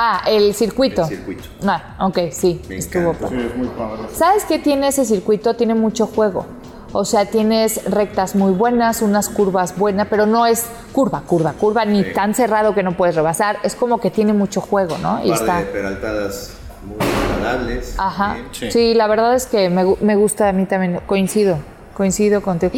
Ah, 0.00 0.22
el 0.28 0.54
circuito. 0.54 1.02
El 1.02 1.08
circuito. 1.08 1.48
Ah, 1.66 1.96
ok, 2.00 2.18
sí, 2.30 2.60
Me 2.68 2.76
estuvo 2.76 3.12
padre. 3.14 3.40
Sí, 3.40 3.46
es 3.50 3.56
muy 3.56 3.68
padre. 3.68 4.02
¿Sabes 4.14 4.44
qué 4.44 4.58
tiene 4.60 4.88
ese 4.88 5.04
circuito? 5.04 5.54
Tiene 5.56 5.74
mucho 5.74 6.06
juego. 6.06 6.46
O 6.92 7.04
sea, 7.04 7.26
tienes 7.26 7.84
rectas 7.84 8.34
muy 8.34 8.52
buenas, 8.52 9.02
unas 9.02 9.28
curvas 9.28 9.76
buenas, 9.76 10.06
pero 10.08 10.24
no 10.24 10.46
es 10.46 10.64
curva, 10.92 11.20
curva, 11.26 11.52
curva, 11.52 11.84
ni 11.84 12.02
tan 12.14 12.34
cerrado 12.34 12.74
que 12.74 12.82
no 12.82 12.96
puedes 12.96 13.14
rebasar. 13.14 13.58
Es 13.62 13.74
como 13.74 14.00
que 14.00 14.10
tiene 14.10 14.32
mucho 14.32 14.60
juego, 14.62 14.96
¿no? 14.98 15.20
Y 15.22 15.30
Un 15.30 15.36
par 15.36 15.40
está. 15.40 15.58
de 15.58 15.64
peraltadas 15.66 16.52
muy 16.84 16.96
agradables. 17.36 17.94
Ajá. 17.98 18.34
bien. 18.58 18.72
Sí. 18.72 18.94
la 18.94 19.06
verdad 19.06 19.34
es 19.34 19.44
que 19.46 19.68
me, 19.68 19.84
gu- 19.84 19.98
me 20.00 20.16
gusta 20.16 20.48
a 20.48 20.52
mí 20.52 20.64
también. 20.64 21.00
Coincido, 21.06 21.58
coincido 21.94 22.40
contigo. 22.40 22.72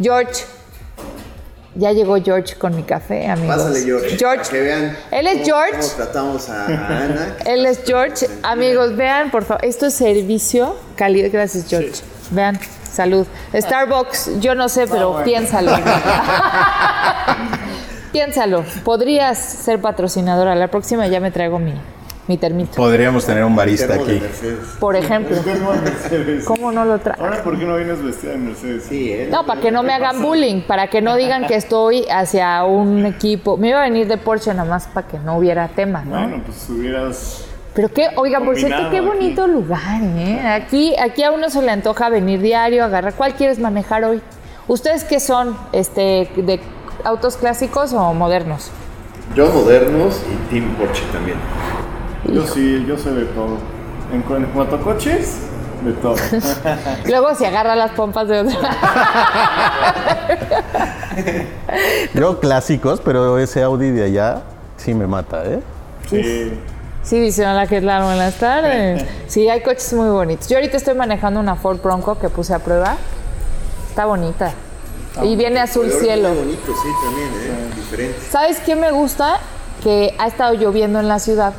George. 0.00 0.44
Ya 1.76 1.90
llegó 1.92 2.16
George 2.22 2.54
con 2.56 2.74
mi 2.76 2.84
café, 2.84 3.26
amigos. 3.26 3.56
Pásale, 3.56 3.80
George. 3.82 4.16
George. 4.16 4.38
para 4.38 4.48
que 4.50 4.60
vean 4.60 4.96
Él 5.10 5.26
es 5.26 5.32
cómo- 5.34 5.44
George. 5.44 5.72
cómo 5.80 5.92
tratamos 5.96 6.48
a, 6.48 6.66
a 6.66 7.02
Ana. 7.04 7.36
Él 7.46 7.66
es 7.66 7.80
George. 7.84 8.26
Amigos, 8.44 8.96
vean, 8.96 9.30
por 9.30 9.44
favor. 9.44 9.64
Esto 9.64 9.86
es 9.86 9.94
servicio 9.94 10.76
cálido. 10.96 11.28
Gracias, 11.32 11.66
George. 11.68 11.90
Vean, 12.30 12.58
salud. 12.94 13.26
Starbucks, 13.52 14.40
yo 14.40 14.54
no 14.54 14.68
sé, 14.68 14.86
pero 14.86 15.22
piénsalo. 15.24 15.72
piénsalo. 18.12 18.64
Podrías 18.84 19.38
ser 19.38 19.80
patrocinadora. 19.80 20.54
La 20.54 20.68
próxima 20.68 21.06
ya 21.08 21.20
me 21.20 21.30
traigo 21.30 21.58
mi, 21.58 21.74
mi 22.28 22.38
termito. 22.38 22.76
Podríamos 22.76 23.26
tener 23.26 23.44
un 23.44 23.54
barista 23.54 23.94
aquí. 23.94 24.20
Mercedes. 24.20 24.76
Por 24.78 24.96
ejemplo. 24.96 25.36
¿Cómo 26.46 26.72
no 26.72 26.84
lo 26.84 26.98
traigo? 26.98 27.24
Ahora, 27.24 27.42
¿por 27.42 27.58
qué 27.58 27.64
no 27.64 27.76
vienes 27.76 28.02
vestida 28.02 28.32
de 28.32 28.38
Mercedes? 28.38 28.84
Sí, 28.88 29.12
¿eh? 29.12 29.28
No, 29.30 29.44
para 29.44 29.60
que 29.60 29.70
no 29.70 29.82
me 29.82 29.92
hagan 29.92 30.22
bullying, 30.22 30.62
para 30.62 30.86
que 30.86 31.02
no 31.02 31.16
digan 31.16 31.46
que 31.46 31.56
estoy 31.56 32.06
hacia 32.10 32.64
un 32.64 33.04
equipo. 33.06 33.56
Me 33.56 33.70
iba 33.70 33.80
a 33.80 33.84
venir 33.84 34.06
de 34.06 34.16
Porsche 34.16 34.54
nada 34.54 34.68
más 34.68 34.86
para 34.86 35.06
que 35.06 35.18
no 35.18 35.36
hubiera 35.36 35.68
tema, 35.68 36.04
¿no? 36.04 36.18
Bueno, 36.18 36.42
pues 36.46 36.68
hubieras. 36.70 37.46
Pero 37.74 37.88
qué, 37.92 38.08
oigan, 38.16 38.44
por 38.44 38.56
cierto, 38.56 38.90
qué 38.90 38.98
aquí. 38.98 39.06
bonito 39.06 39.46
lugar, 39.48 40.00
¿eh? 40.00 40.40
Aquí, 40.46 40.94
aquí 40.96 41.24
a 41.24 41.32
uno 41.32 41.50
se 41.50 41.60
le 41.60 41.72
antoja 41.72 42.08
venir 42.08 42.40
diario, 42.40 42.84
agarrar. 42.84 43.14
¿Cuál 43.14 43.34
quieres 43.34 43.58
manejar 43.58 44.04
hoy? 44.04 44.22
¿Ustedes 44.68 45.02
qué 45.04 45.18
son? 45.18 45.56
Este, 45.72 46.30
¿De 46.36 46.60
autos 47.04 47.36
clásicos 47.36 47.92
o 47.92 48.14
modernos? 48.14 48.70
Yo 49.34 49.48
modernos 49.50 50.22
y 50.30 50.50
Team 50.50 50.74
Porsche 50.76 51.02
también. 51.12 51.38
Yo 52.32 52.46
sí, 52.46 52.84
yo 52.86 52.96
sé 52.96 53.10
de 53.12 53.24
todo. 53.26 53.58
En, 54.12 54.22
en 54.36 54.44
cuanto 54.52 54.76
a 54.76 54.80
coches, 54.80 55.40
de 55.84 55.92
todo. 55.94 56.14
Luego 57.08 57.34
se 57.34 57.46
agarra 57.46 57.74
las 57.74 57.90
pompas 57.90 58.28
de 58.28 58.40
otro. 58.40 58.56
Yo 62.14 62.40
clásicos, 62.40 63.00
pero 63.00 63.38
ese 63.38 63.62
Audi 63.62 63.90
de 63.90 64.04
allá 64.04 64.42
sí 64.76 64.94
me 64.94 65.06
mata, 65.06 65.44
¿eh? 65.44 65.60
Sí. 66.08 66.52
Sí, 67.04 67.20
dice 67.20 67.46
hola, 67.46 67.66
¿qué 67.66 67.82
tal? 67.82 68.04
Buenas 68.04 68.34
tardes. 68.38 69.04
Sí, 69.26 69.48
hay 69.48 69.62
coches 69.62 69.92
muy 69.94 70.08
bonitos. 70.08 70.48
Yo 70.48 70.56
ahorita 70.56 70.76
estoy 70.76 70.94
manejando 70.94 71.40
una 71.40 71.56
Ford 71.56 71.80
Bronco 71.82 72.18
que 72.18 72.28
puse 72.28 72.54
a 72.54 72.60
prueba. 72.60 72.96
Está 73.88 74.06
bonita. 74.06 74.52
Y 75.22 75.34
viene 75.34 75.58
azul 75.60 75.90
cielo. 75.90 76.28
Muy 76.28 76.38
bonito, 76.38 76.66
sí, 76.66 76.88
también, 77.04 77.28
¿eh? 77.28 77.70
Diferente. 77.74 78.20
¿Sabes 78.30 78.60
qué 78.60 78.76
me 78.76 78.92
gusta? 78.92 79.40
Que 79.82 80.14
ha 80.18 80.28
estado 80.28 80.54
lloviendo 80.54 81.00
en 81.00 81.08
la 81.08 81.18
ciudad 81.18 81.52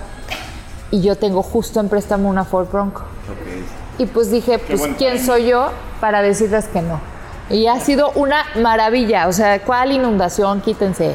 y 0.89 1.01
yo 1.01 1.17
tengo 1.17 1.43
justo 1.43 1.81
en 1.81 1.89
préstamo 1.89 2.29
una 2.29 2.45
Ford 2.45 2.69
Bronco. 2.71 3.01
Ok. 3.01 3.99
Y 3.99 4.05
pues 4.05 4.31
dije, 4.31 4.57
pues 4.57 4.81
¿quién 4.97 5.23
soy 5.23 5.47
yo 5.47 5.71
para 5.99 6.21
decirles 6.21 6.65
que 6.65 6.81
no? 6.81 7.01
Y 7.49 7.67
ha 7.67 7.79
sido 7.79 8.11
una 8.15 8.45
maravilla, 8.55 9.27
o 9.27 9.33
sea, 9.33 9.61
¿cuál 9.61 9.91
inundación? 9.91 10.61
Quítense. 10.61 11.13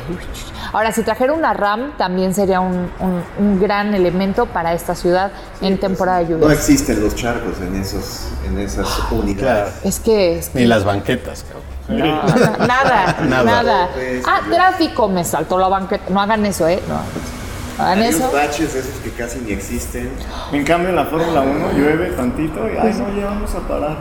Ahora, 0.73 0.93
si 0.93 1.03
trajera 1.03 1.33
una 1.33 1.53
RAM, 1.53 1.93
también 1.97 2.33
sería 2.35 2.61
un, 2.61 2.91
un- 3.01 3.23
un 3.39 3.61
gran 3.61 3.93
elemento 3.95 4.47
para 4.47 4.73
esta 4.73 4.95
ciudad 4.95 5.33
en 5.61 5.79
temporada 5.79 6.19
de 6.19 6.25
No 6.25 6.39
lluvia. 6.39 6.55
existen 6.55 7.01
los 7.03 7.15
charcos 7.15 7.61
en, 7.61 7.75
esos, 7.77 8.29
en 8.47 8.59
esas 8.59 8.87
unidades. 9.11 9.75
Es 9.85 9.99
que, 10.01 10.39
es 10.39 10.49
que 10.51 10.61
Ni 10.61 10.67
las 10.67 10.85
banquetas, 10.85 11.45
cabrón. 11.45 11.99
no, 12.01 12.23
na- 12.57 12.67
nada, 12.67 13.17
Nada. 13.29 13.45
nada. 13.45 13.89
Pues, 13.95 14.23
Ah, 14.27 14.41
yo- 14.49 14.55
tráfico, 14.55 15.09
me 15.09 15.25
saltó 15.25 15.59
la 15.59 15.69
banqueta. 15.69 16.05
No 16.09 16.21
hagan 16.21 16.47
eso, 16.47 16.69
¿eh? 16.69 16.81
No. 16.89 17.85
Hagan 17.85 17.99
Hay 17.99 18.09
eso. 18.09 18.19
unos 18.19 18.33
baches 18.35 18.75
esos 18.75 19.01
que 19.03 19.11
casi 19.11 19.39
ni 19.41 19.53
existen. 19.53 20.11
En 20.53 20.65
cambio, 20.65 20.91
en 20.91 20.97
la 20.97 21.07
Fórmula 21.07 21.41
1 21.41 21.73
llueve 21.73 22.11
tantito 22.11 22.69
y, 22.69 22.77
ay, 22.77 22.95
no, 22.99 23.19
ya 23.21 23.27
vamos 23.27 23.55
a 23.55 23.59
parar. 23.67 23.97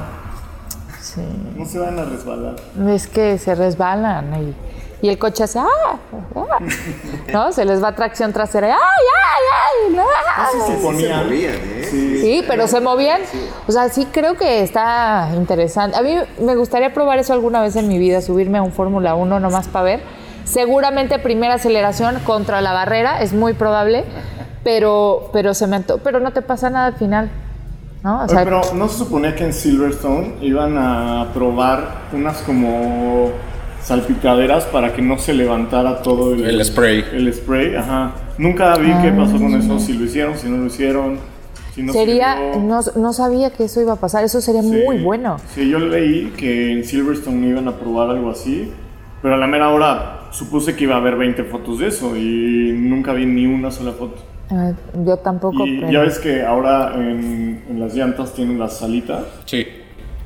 Sí. 1.01 1.21
No 1.55 1.65
se 1.65 1.79
van 1.79 1.97
a 1.97 2.03
resbalar. 2.05 2.55
Es 2.89 3.07
que 3.07 3.37
se 3.37 3.55
resbalan 3.55 4.33
y, 4.43 4.55
y 5.01 5.09
el 5.09 5.17
coche 5.17 5.43
hace 5.43 5.59
¡ah! 5.59 5.67
ah", 6.35 6.59
¿No? 7.31 7.51
Se 7.51 7.65
les 7.65 7.81
va 7.83 7.95
tracción 7.95 8.33
trasera. 8.33 8.67
¡Ay, 8.67 8.73
ay, 8.75 9.95
ay! 9.95 10.05
¡ah! 10.35 10.47
Sí, 10.51 10.73
se 10.73 10.77
movían, 10.77 11.31
¿eh? 11.31 11.87
Sí. 11.89 12.21
Sí, 12.21 12.43
pero 12.47 12.67
se 12.67 12.81
movían. 12.81 13.21
O 13.67 13.71
sea, 13.71 13.89
sí 13.89 14.07
creo 14.11 14.35
que 14.35 14.61
está 14.61 15.29
interesante. 15.35 15.97
A 15.97 16.01
mí 16.01 16.15
me 16.39 16.55
gustaría 16.55 16.93
probar 16.93 17.19
eso 17.19 17.33
alguna 17.33 17.61
vez 17.61 17.75
en 17.75 17.87
mi 17.87 17.97
vida, 17.97 18.21
subirme 18.21 18.57
a 18.57 18.61
un 18.61 18.71
Fórmula 18.71 19.15
1 19.15 19.39
nomás 19.39 19.67
para 19.67 19.83
ver. 19.83 20.01
Seguramente 20.43 21.19
primera 21.19 21.55
aceleración 21.55 22.19
contra 22.25 22.61
la 22.61 22.73
barrera, 22.73 23.21
es 23.21 23.33
muy 23.33 23.53
probable, 23.53 24.03
pero, 24.63 25.29
pero, 25.31 25.53
se 25.53 25.67
me 25.67 25.79
pero 26.03 26.19
no 26.19 26.33
te 26.33 26.41
pasa 26.41 26.69
nada 26.69 26.87
al 26.87 26.95
final. 26.95 27.29
¿no? 28.03 28.21
O 28.21 28.23
Oye, 28.23 28.33
sea, 28.33 28.43
pero 28.43 28.61
no 28.73 28.87
se 28.87 28.97
suponía 28.97 29.35
que 29.35 29.43
en 29.43 29.53
Silverstone 29.53 30.35
iban 30.41 30.77
a 30.77 31.27
probar 31.33 32.07
unas 32.13 32.37
como 32.39 33.31
salpicaderas 33.81 34.65
para 34.65 34.93
que 34.93 35.01
no 35.01 35.17
se 35.17 35.33
levantara 35.33 36.01
todo 36.01 36.33
el, 36.33 36.43
El 36.45 36.63
spray. 36.65 37.03
El 37.13 37.33
spray, 37.33 37.75
ajá. 37.75 38.11
Nunca 38.37 38.75
vi 38.77 38.91
qué 39.01 39.11
pasó 39.11 39.37
con 39.37 39.53
eso, 39.55 39.79
si 39.79 39.93
lo 39.93 40.05
hicieron, 40.05 40.37
si 40.37 40.47
no 40.49 40.57
lo 40.57 40.65
hicieron. 40.67 41.17
Si 41.73 41.83
no 41.83 41.93
sería, 41.93 42.35
sirvió- 42.35 42.61
no, 42.61 42.81
no 43.01 43.13
sabía 43.13 43.51
que 43.51 43.65
eso 43.65 43.79
iba 43.81 43.93
a 43.93 43.95
pasar, 43.95 44.23
eso 44.23 44.41
sería 44.41 44.61
Sí. 44.61 44.69
muy 44.85 44.97
bueno. 45.01 45.37
Sí, 45.53 45.69
yo 45.69 45.79
leí 45.79 46.33
que 46.35 46.71
en 46.73 46.83
Silverstone 46.83 47.47
iban 47.47 47.67
a 47.67 47.73
probar 47.77 48.09
algo 48.09 48.29
así, 48.31 48.69
pero 49.21 49.35
a 49.35 49.37
la 49.37 49.47
mera 49.47 49.69
hora 49.69 50.21
supuse 50.31 50.75
que 50.75 50.83
iba 50.85 50.95
a 50.95 50.97
haber 50.97 51.15
20 51.15 51.43
fotos 51.45 51.79
de 51.79 51.87
eso 51.87 52.17
y 52.17 52.73
nunca 52.75 53.13
vi 53.13 53.25
ni 53.25 53.45
una 53.45 53.71
sola 53.71 53.91
foto. 53.93 54.15
Eh, 54.51 54.73
yo 55.05 55.17
tampoco, 55.17 55.65
Y 55.65 55.79
pero- 55.79 55.91
ya 55.91 55.99
ves 56.01 56.17
que 56.19 56.41
ahora 56.43 56.93
en, 56.95 57.63
en 57.69 57.79
las 57.79 57.93
llantas 57.93 58.33
tienen 58.33 58.57
las 58.59 58.77
salitas, 58.77 59.23
Sí. 59.45 59.65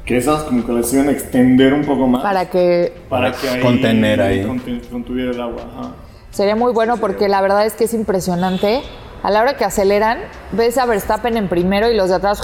Que 0.06 0.18
esas 0.18 0.44
como 0.44 0.66
que 0.66 0.72
las 0.74 0.92
iban 0.94 1.08
a 1.08 1.12
extender 1.12 1.74
un 1.74 1.84
poco 1.86 2.08
más 2.08 2.22
para 2.24 2.50
que 2.50 2.94
para 3.10 3.32
que 3.32 3.48
ahí 3.50 3.62
contener 3.62 4.22
ahí. 4.22 4.44
conten- 4.44 4.82
contuviera 4.90 5.32
el 5.32 5.40
agua. 5.42 5.62
Ajá. 5.78 5.92
sería 6.32 6.56
muy 6.56 6.74
bueno 6.74 6.98
porque 6.98 7.28
la 7.30 7.42
verdad 7.42 7.66
es 7.66 7.74
que 7.74 7.86
es 7.86 7.94
impresionante. 7.94 8.82
A 9.24 9.32
la 9.32 9.40
hora 9.42 9.56
que 9.56 9.64
aceleran, 9.64 10.18
ves 10.52 10.78
a 10.78 10.86
Verstappen 10.86 11.38
en 11.38 11.48
primero 11.48 11.90
y 11.90 11.96
los 11.96 12.10
de 12.10 12.16
atrás, 12.16 12.42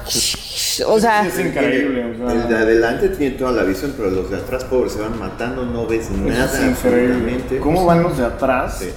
o 0.88 0.98
sea, 0.98 1.28
Es 1.28 1.38
increíble, 1.38 2.06
o 2.13 2.16
sea, 2.30 2.32
El 2.42 2.48
de 2.48 2.56
adelante 2.56 3.10
tiene 3.10 3.36
toda 3.36 3.51
la 3.51 3.63
visión, 3.63 3.94
pero 3.98 4.10
los 4.10 4.30
de 4.32 4.38
atrás, 4.38 4.63
pobres, 4.63 4.94
se 4.94 5.01
van 5.01 5.20
matando, 5.20 5.66
no 5.66 5.86
ves 5.86 6.10
nada. 6.12 6.46
es 6.46 6.63
increíble. 6.86 7.60
¿Cómo 7.60 7.86
van 7.86 8.01
los 8.01 8.18
de 8.18 8.25
atrás? 8.25 8.78
Sí. 8.80 8.89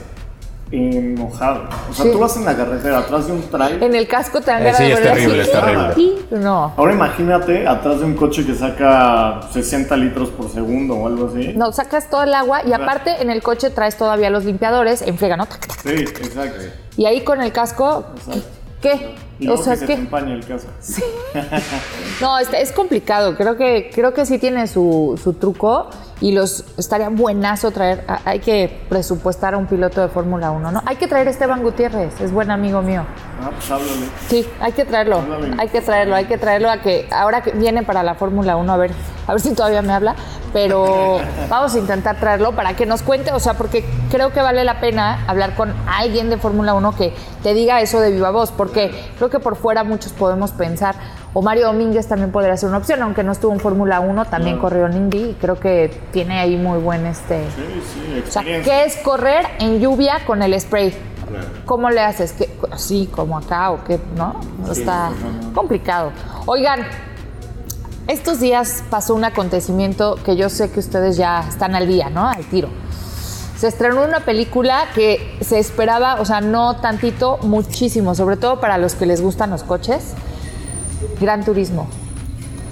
Enojado. 0.72 1.64
O 1.90 1.92
sea, 1.92 2.06
Sí. 2.06 2.12
tú 2.12 2.18
vas 2.18 2.36
en 2.36 2.44
la 2.46 2.56
carretera 2.56 2.98
atrás 2.98 3.26
de 3.26 3.32
un 3.34 3.42
trailer. 3.42 3.82
en 3.82 3.94
el 3.94 4.08
casco 4.08 4.40
te 4.40 4.50
dan 4.50 4.66
Eh, 4.66 4.72
sí, 4.74 4.84
es 4.84 5.02
terrible, 5.02 5.40
así. 5.42 5.50
es 5.50 5.52
terrible. 5.52 5.92
Y 5.96 6.18
No, 6.34 6.72
Ahora 6.76 6.92
imagínate 6.94 7.68
atrás 7.68 8.00
de 8.00 8.06
un 8.06 8.14
coche 8.14 8.44
que 8.46 8.54
saca 8.54 9.40
60 9.52 9.96
litros 9.96 10.30
por 10.30 10.48
segundo 10.50 10.94
o 10.94 11.06
algo 11.06 11.28
así. 11.28 11.52
no, 11.54 11.72
sacas 11.72 12.08
todo 12.08 12.22
el 12.22 12.32
agua 12.34 12.62
y 12.66 12.72
aparte 12.72 13.20
en 13.20 13.30
el 13.30 13.42
coche 13.42 13.68
traes 13.70 13.96
todavía 13.96 14.30
los 14.30 14.44
limpiadores 14.46 15.02
en 15.02 15.18
friega, 15.18 15.36
¿no? 15.36 15.46
Sí, 15.82 15.90
exacto. 15.90 16.60
Y 16.96 17.04
ahí 17.06 17.22
con 17.22 17.42
el 17.42 17.52
casco, 17.52 18.06
exacto. 18.16 18.42
¿qué? 18.80 19.14
Y 19.42 19.48
O 19.48 19.56
sea, 19.56 19.72
que 19.74 19.78
se 19.80 19.86
¿qué? 19.86 19.94
te 19.96 20.00
empaña 20.00 20.34
el 20.34 20.44
casco. 20.46 20.70
No, 22.20 22.38
es, 22.38 22.48
es 22.52 22.70
complicado. 22.72 23.34
Creo 23.36 23.56
que, 23.56 23.90
creo 23.92 24.14
que 24.14 24.26
sí 24.26 24.38
tiene 24.38 24.66
su, 24.68 25.18
su 25.22 25.32
truco 25.32 25.88
y 26.20 26.30
los 26.32 26.64
estaría 26.78 27.08
buenazo 27.08 27.72
traer. 27.72 28.04
a- 28.06 28.20
Hay 28.24 28.38
que 28.38 28.80
presupuestar 28.88 29.54
a 29.54 29.58
un 29.58 29.66
piloto 29.66 30.00
de 30.00 30.08
Fórmula 30.08 30.52
1, 30.52 30.70
¿no? 30.70 30.82
Hay 30.86 30.96
que 30.96 31.08
traer 31.08 31.26
a 31.26 31.30
Esteban 31.30 31.62
Gutiérrez, 31.62 32.20
es 32.20 32.30
buen 32.30 32.50
amigo 32.52 32.80
mío. 32.82 33.04
Ah, 33.42 33.50
pues 33.52 33.70
háblale. 33.70 34.06
Sí, 34.28 34.46
hay 34.60 34.72
que 34.72 34.84
traerlo. 34.84 35.16
Háblale. 35.18 35.56
Hay 35.58 35.68
que 35.68 35.80
traerlo, 35.80 36.14
hay 36.14 36.26
que 36.26 36.38
traerlo 36.38 36.70
a 36.70 36.76
que 36.78 37.08
ahora 37.10 37.42
que 37.42 37.50
viene 37.52 37.82
para 37.82 38.04
la 38.04 38.14
Fórmula 38.14 38.56
1, 38.56 38.72
a 38.72 38.76
ver, 38.76 38.92
a 39.26 39.32
ver 39.32 39.40
si 39.40 39.52
todavía 39.52 39.82
me 39.82 39.92
habla, 39.92 40.14
pero 40.52 41.18
vamos 41.48 41.74
a 41.74 41.78
intentar 41.78 42.20
traerlo 42.20 42.52
para 42.54 42.76
que 42.76 42.86
nos 42.86 43.02
cuente, 43.02 43.32
o 43.32 43.40
sea, 43.40 43.54
porque 43.54 43.84
creo 44.12 44.32
que 44.32 44.40
vale 44.40 44.62
la 44.62 44.78
pena 44.80 45.24
hablar 45.26 45.56
con 45.56 45.74
alguien 45.88 46.30
de 46.30 46.36
Fórmula 46.38 46.74
1 46.74 46.94
que 46.94 47.12
te 47.42 47.52
diga 47.52 47.80
eso 47.80 47.98
de 48.00 48.12
viva 48.12 48.30
voz, 48.30 48.52
porque 48.52 48.92
creo 49.18 49.28
que 49.32 49.40
por 49.40 49.56
fuera 49.56 49.82
muchos 49.82 50.12
podemos 50.12 50.52
pensar, 50.52 50.94
o 51.34 51.42
Mario 51.42 51.66
Domínguez 51.66 52.06
también 52.06 52.30
podría 52.30 52.56
ser 52.56 52.68
una 52.68 52.78
opción, 52.78 53.02
aunque 53.02 53.24
no 53.24 53.32
estuvo 53.32 53.52
en 53.52 53.58
Fórmula 53.58 53.98
1, 53.98 54.26
también 54.26 54.58
corrió 54.58 54.86
en 54.86 54.96
Indy 54.96 55.30
y 55.30 55.34
creo 55.40 55.58
que 55.58 56.02
tiene 56.12 56.38
ahí 56.38 56.56
muy 56.56 56.78
buen 56.78 57.06
este... 57.06 57.44
Sí, 57.56 57.82
sí, 57.92 58.24
O 58.28 58.30
sea. 58.30 58.42
¿qué 58.44 58.84
es 58.84 58.96
correr 58.98 59.44
en 59.58 59.80
lluvia 59.80 60.20
con 60.24 60.42
el 60.42 60.58
spray? 60.60 60.94
¿Cómo 61.64 61.90
le 61.90 62.00
haces? 62.00 62.32
¿Qué, 62.32 62.48
¿Así 62.70 63.08
como 63.10 63.38
acá 63.38 63.70
o 63.70 63.82
qué? 63.84 63.98
¿No? 64.16 64.38
Está 64.70 65.10
complicado. 65.54 66.12
Oigan, 66.46 66.86
estos 68.06 68.40
días 68.40 68.82
pasó 68.90 69.14
un 69.14 69.24
acontecimiento 69.24 70.16
que 70.24 70.36
yo 70.36 70.48
sé 70.48 70.70
que 70.70 70.80
ustedes 70.80 71.16
ya 71.16 71.46
están 71.48 71.74
al 71.74 71.86
día, 71.86 72.10
¿no? 72.10 72.28
Al 72.28 72.44
tiro. 72.44 72.68
Se 73.62 73.68
estrenó 73.68 74.02
una 74.02 74.18
película 74.24 74.86
que 74.92 75.36
se 75.40 75.60
esperaba, 75.60 76.20
o 76.20 76.24
sea, 76.24 76.40
no 76.40 76.78
tantito, 76.78 77.38
muchísimo, 77.42 78.16
sobre 78.16 78.36
todo 78.36 78.58
para 78.58 78.76
los 78.76 78.96
que 78.96 79.06
les 79.06 79.20
gustan 79.20 79.50
los 79.50 79.62
coches. 79.62 80.14
Gran 81.20 81.44
Turismo. 81.44 81.86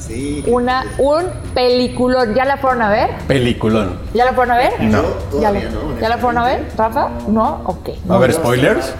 Sí. 0.00 0.42
Una, 0.48 0.84
un 0.98 1.26
peliculón. 1.54 2.34
¿Ya 2.34 2.44
la 2.44 2.56
fueron 2.56 2.82
a 2.82 2.90
ver? 2.90 3.10
Peliculón. 3.28 4.00
¿Ya 4.14 4.24
la 4.24 4.32
fueron 4.32 4.50
a 4.50 4.58
ver? 4.58 4.82
No, 4.82 5.02
¿Ya, 5.02 5.30
todavía 5.30 5.62
la, 5.62 5.70
no. 5.70 6.00
¿Ya 6.00 6.08
la 6.08 6.18
fueron 6.18 6.38
a 6.38 6.44
ver, 6.44 6.68
Rafa? 6.76 7.08
No, 7.28 7.60
ok. 7.66 7.90
¿Va 8.10 8.14
a 8.14 8.18
haber 8.18 8.32
spoilers? 8.32 8.92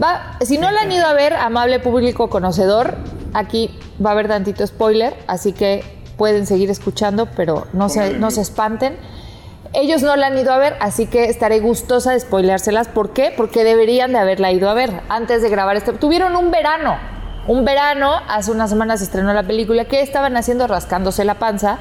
Va, 0.00 0.36
si 0.42 0.58
no 0.58 0.70
la 0.70 0.82
han 0.82 0.92
ido 0.92 1.06
a 1.06 1.12
ver, 1.12 1.34
amable 1.34 1.80
público 1.80 2.30
conocedor, 2.30 2.94
aquí 3.34 3.76
va 4.00 4.10
a 4.10 4.12
haber 4.12 4.28
tantito 4.28 4.64
spoiler, 4.64 5.12
así 5.26 5.52
que 5.52 5.82
pueden 6.16 6.46
seguir 6.46 6.70
escuchando, 6.70 7.26
pero 7.36 7.66
no 7.72 7.88
se, 7.88 8.16
no 8.16 8.30
se 8.30 8.42
espanten. 8.42 8.96
Ellos 9.78 10.02
no 10.02 10.16
la 10.16 10.28
han 10.28 10.38
ido 10.38 10.54
a 10.54 10.56
ver, 10.56 10.74
así 10.80 11.04
que 11.04 11.26
estaré 11.26 11.60
gustosa 11.60 12.12
de 12.12 12.20
spoileárselas. 12.20 12.88
¿Por 12.88 13.12
qué? 13.12 13.30
Porque 13.36 13.62
deberían 13.62 14.10
de 14.10 14.18
haberla 14.18 14.50
ido 14.50 14.70
a 14.70 14.74
ver 14.74 15.02
antes 15.10 15.42
de 15.42 15.50
grabar 15.50 15.76
este. 15.76 15.92
Tuvieron 15.92 16.34
un 16.34 16.50
verano. 16.50 16.96
Un 17.46 17.66
verano, 17.66 18.14
hace 18.26 18.52
unas 18.52 18.70
semanas 18.70 19.00
se 19.00 19.04
estrenó 19.04 19.34
la 19.34 19.42
película. 19.42 19.84
¿Qué 19.84 20.00
estaban 20.00 20.34
haciendo? 20.38 20.66
Rascándose 20.66 21.26
la 21.26 21.34
panza. 21.34 21.76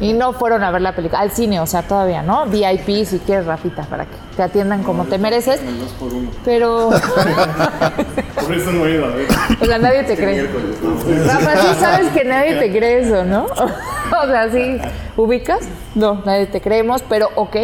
Y 0.00 0.12
no 0.12 0.32
fueron 0.32 0.62
a 0.62 0.70
ver 0.70 0.82
la 0.82 0.94
película. 0.94 1.20
Al 1.20 1.30
cine, 1.30 1.60
o 1.60 1.66
sea, 1.66 1.82
todavía, 1.82 2.22
¿no? 2.22 2.46
VIP, 2.46 3.04
si 3.04 3.18
quieres, 3.18 3.46
Rafita, 3.46 3.82
para 3.82 4.06
que 4.06 4.16
te 4.36 4.42
atiendan 4.42 4.82
como 4.82 5.04
te 5.04 5.18
mereces. 5.18 5.60
2 5.64 5.92
por 5.92 6.12
1 6.12 6.30
Pero. 6.44 6.90
Por 8.42 8.54
eso 8.54 8.72
no 8.72 8.86
he 8.86 8.92
ido 8.92 9.06
a 9.06 9.08
ver. 9.10 9.26
O 9.60 9.64
sea, 9.64 9.78
nadie 9.78 10.04
te 10.04 10.16
cree. 10.16 10.48
Rafa, 11.26 11.56
sí 11.56 11.80
sabes 11.80 12.08
que 12.08 12.24
nadie 12.24 12.56
te 12.56 12.70
cree 12.70 13.00
eso, 13.00 13.24
¿no? 13.24 13.46
O 14.22 14.26
sea, 14.26 14.50
sí, 14.52 14.78
¿ubicas? 15.16 15.60
No, 15.94 16.20
nadie 16.26 16.46
te 16.46 16.60
creemos, 16.60 17.02
pero 17.08 17.30
ok. 17.34 17.56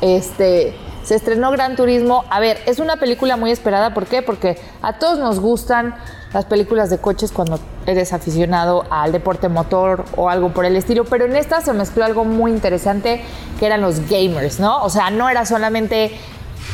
Este, 0.00 0.74
se 1.06 1.14
estrenó 1.14 1.52
Gran 1.52 1.76
Turismo. 1.76 2.24
A 2.30 2.40
ver, 2.40 2.58
es 2.66 2.80
una 2.80 2.96
película 2.96 3.36
muy 3.36 3.52
esperada. 3.52 3.94
¿Por 3.94 4.06
qué? 4.06 4.22
Porque 4.22 4.58
a 4.82 4.98
todos 4.98 5.20
nos 5.20 5.38
gustan 5.38 5.94
las 6.32 6.46
películas 6.46 6.90
de 6.90 6.98
coches 6.98 7.30
cuando 7.30 7.60
eres 7.86 8.12
aficionado 8.12 8.84
al 8.90 9.12
deporte 9.12 9.48
motor 9.48 10.04
o 10.16 10.28
algo 10.28 10.52
por 10.52 10.64
el 10.64 10.74
estilo. 10.74 11.04
Pero 11.04 11.26
en 11.26 11.36
esta 11.36 11.60
se 11.60 11.72
mezcló 11.72 12.04
algo 12.04 12.24
muy 12.24 12.50
interesante 12.50 13.22
que 13.60 13.66
eran 13.66 13.82
los 13.82 14.00
gamers, 14.10 14.58
¿no? 14.58 14.82
O 14.82 14.90
sea, 14.90 15.10
no 15.10 15.28
era 15.28 15.46
solamente 15.46 16.18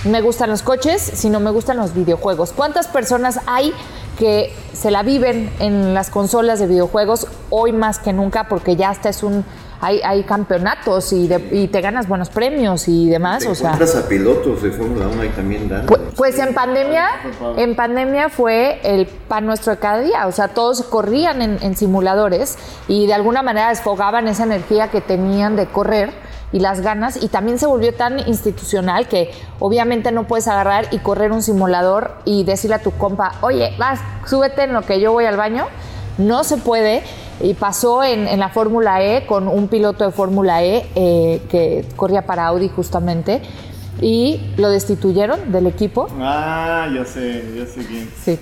me 0.04 0.22
gustan 0.22 0.48
los 0.48 0.62
coches, 0.62 1.02
sino 1.02 1.38
me 1.38 1.50
gustan 1.50 1.76
los 1.76 1.92
videojuegos. 1.92 2.52
¿Cuántas 2.52 2.88
personas 2.88 3.38
hay 3.44 3.74
que 4.18 4.50
se 4.72 4.90
la 4.90 5.02
viven 5.02 5.52
en 5.58 5.92
las 5.92 6.08
consolas 6.08 6.58
de 6.58 6.68
videojuegos 6.68 7.26
hoy 7.50 7.72
más 7.72 7.98
que 7.98 8.14
nunca? 8.14 8.48
Porque 8.48 8.76
ya 8.76 8.88
hasta 8.88 9.10
es 9.10 9.22
un... 9.22 9.44
Hay, 9.84 10.00
hay 10.04 10.22
campeonatos 10.22 11.12
y, 11.12 11.26
de- 11.26 11.48
y 11.50 11.66
te 11.66 11.80
ganas 11.80 12.06
buenos 12.06 12.28
premios 12.30 12.86
y 12.86 13.08
demás, 13.10 13.42
Te 13.42 13.48
o 13.48 13.54
sea... 13.56 13.72
a 13.72 14.08
pilotos 14.08 14.62
de 14.62 14.70
Fórmula 14.70 15.08
1 15.08 15.22
ahí 15.22 15.28
también 15.30 15.68
dan. 15.68 15.86
Pues, 15.86 16.00
pues 16.16 16.38
en 16.38 16.54
pandemia, 16.54 17.08
en 17.56 17.74
pandemia 17.74 18.28
fue 18.28 18.80
el 18.84 19.06
pan 19.06 19.44
nuestro 19.44 19.72
de 19.72 19.78
cada 19.80 19.98
día. 19.98 20.28
O 20.28 20.32
sea, 20.32 20.48
todos 20.48 20.82
corrían 20.84 21.42
en, 21.42 21.58
en 21.62 21.76
simuladores 21.76 22.58
y 22.86 23.08
de 23.08 23.14
alguna 23.14 23.42
manera 23.42 23.70
desfogaban 23.70 24.28
esa 24.28 24.44
energía 24.44 24.88
que 24.88 25.00
tenían 25.00 25.56
de 25.56 25.66
correr 25.66 26.10
y 26.52 26.60
las 26.60 26.80
ganas. 26.80 27.20
Y 27.20 27.26
también 27.26 27.58
se 27.58 27.66
volvió 27.66 27.92
tan 27.92 28.20
institucional 28.28 29.08
que 29.08 29.32
obviamente 29.58 30.12
no 30.12 30.28
puedes 30.28 30.46
agarrar 30.46 30.86
y 30.92 30.98
correr 31.00 31.32
un 31.32 31.42
simulador 31.42 32.12
y 32.24 32.44
decirle 32.44 32.76
a 32.76 32.82
tu 32.82 32.92
compa, 32.92 33.32
oye, 33.40 33.74
vas, 33.78 33.98
súbete 34.26 34.62
en 34.62 34.74
lo 34.74 34.82
que 34.82 35.00
yo 35.00 35.10
voy 35.10 35.24
al 35.24 35.36
baño. 35.36 35.66
No 36.18 36.44
se 36.44 36.58
puede. 36.58 37.02
Y 37.42 37.54
pasó 37.54 38.04
en, 38.04 38.28
en 38.28 38.40
la 38.40 38.48
Fórmula 38.48 39.02
E 39.02 39.26
con 39.26 39.48
un 39.48 39.68
piloto 39.68 40.04
de 40.04 40.12
Fórmula 40.12 40.62
E 40.62 40.86
eh, 40.94 41.42
que 41.50 41.84
corría 41.96 42.24
para 42.24 42.46
Audi 42.46 42.68
justamente 42.68 43.42
y 44.00 44.40
lo 44.56 44.70
destituyeron 44.70 45.52
del 45.52 45.66
equipo. 45.66 46.08
Ah, 46.20 46.88
ya 46.94 47.04
sé, 47.04 47.42
ya 47.56 47.66
sé 47.66 47.84
quién. 47.86 48.10
Sí. 48.22 48.38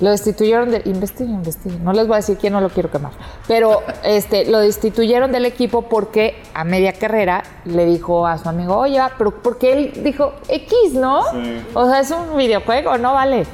Lo 0.00 0.10
destituyeron 0.10 0.70
de. 0.70 0.82
Investiguen, 0.86 1.36
investiguen. 1.36 1.84
No 1.84 1.92
les 1.92 2.06
voy 2.06 2.14
a 2.14 2.16
decir 2.16 2.36
quién, 2.36 2.52
no 2.52 2.60
lo 2.60 2.68
quiero 2.68 2.90
quemar. 2.90 3.12
Pero 3.46 3.82
este, 4.04 4.44
lo 4.46 4.58
destituyeron 4.58 5.30
del 5.30 5.46
equipo 5.46 5.82
porque 5.82 6.42
a 6.52 6.64
media 6.64 6.92
carrera 6.92 7.42
le 7.64 7.86
dijo 7.86 8.26
a 8.26 8.38
su 8.38 8.48
amigo, 8.48 8.76
oye, 8.76 8.98
va, 8.98 9.12
pero 9.16 9.30
porque 9.30 9.72
él 9.72 10.02
dijo 10.02 10.34
X, 10.48 10.94
¿no? 10.94 11.22
Sí. 11.30 11.62
O 11.74 11.88
sea, 11.88 12.00
es 12.00 12.10
un 12.10 12.36
videojuego, 12.36 12.98
no 12.98 13.14
vale. 13.14 13.46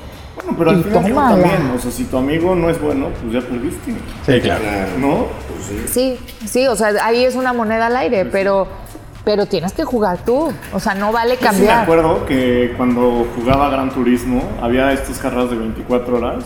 Bueno, 0.45 0.59
pero 0.59 0.71
al 0.71 0.85
final 0.85 1.15
también, 1.15 1.71
o 1.77 1.79
sea, 1.79 1.91
si 1.91 2.05
tu 2.05 2.17
amigo 2.17 2.55
no 2.55 2.71
es 2.71 2.81
bueno, 2.81 3.09
pues 3.21 3.33
ya 3.33 3.41
perdiste. 3.49 3.93
Sí, 4.27 4.41
claro. 4.41 4.63
¿No? 4.99 5.27
Sí, 5.87 6.19
sí, 6.47 6.67
o 6.67 6.75
sea, 6.77 6.93
ahí 7.05 7.25
es 7.25 7.35
una 7.35 7.53
moneda 7.53 7.87
al 7.87 7.97
aire, 7.97 8.25
pero, 8.25 8.67
pero 9.25 9.47
tienes 9.47 9.73
que 9.73 9.85
jugar 9.85 10.19
tú. 10.25 10.53
O 10.73 10.81
sea, 10.81 10.95
no 10.95 11.13
vale 11.13 11.35
Yo 11.35 11.39
sí 11.41 11.45
me 11.45 11.51
cambiar. 11.51 11.83
acuerdo 11.83 12.27
que 12.27 12.75
cuando 12.77 13.27
jugaba 13.37 13.69
Gran 13.71 13.91
Turismo 13.91 14.43
había 14.63 14.93
estas 14.93 15.19
carreras 15.19 15.51
de 15.51 15.57
24 15.57 16.17
horas 16.17 16.45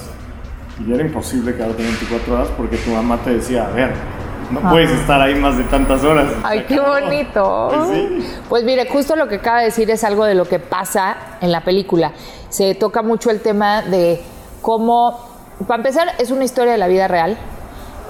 y 0.86 0.92
era 0.92 1.02
imposible 1.02 1.54
quedarte 1.54 1.82
24 1.82 2.34
horas 2.34 2.48
porque 2.56 2.76
tu 2.78 2.90
mamá 2.90 3.18
te 3.24 3.30
decía, 3.34 3.66
a 3.66 3.70
ver, 3.70 3.92
no 4.50 4.70
puedes 4.70 4.90
estar 4.90 5.20
ahí 5.20 5.34
más 5.34 5.56
de 5.56 5.64
tantas 5.64 6.02
horas. 6.04 6.32
Ay, 6.42 6.64
qué 6.68 6.78
bonito. 6.80 7.68
Pues 7.72 7.88
sí. 7.90 8.26
Pues 8.48 8.64
mire, 8.64 8.88
justo 8.88 9.16
lo 9.16 9.28
que 9.28 9.36
acaba 9.36 9.60
de 9.60 9.66
decir 9.66 9.90
es 9.90 10.04
algo 10.04 10.24
de 10.24 10.34
lo 10.34 10.46
que 10.46 10.58
pasa 10.58 11.16
en 11.40 11.52
la 11.52 11.62
película. 11.62 12.12
Se 12.48 12.74
toca 12.74 13.02
mucho 13.02 13.30
el 13.30 13.40
tema 13.40 13.82
de 13.82 14.20
cómo, 14.62 15.18
para 15.66 15.76
empezar, 15.76 16.08
es 16.18 16.30
una 16.30 16.44
historia 16.44 16.72
de 16.72 16.78
la 16.78 16.88
vida 16.88 17.08
real 17.08 17.36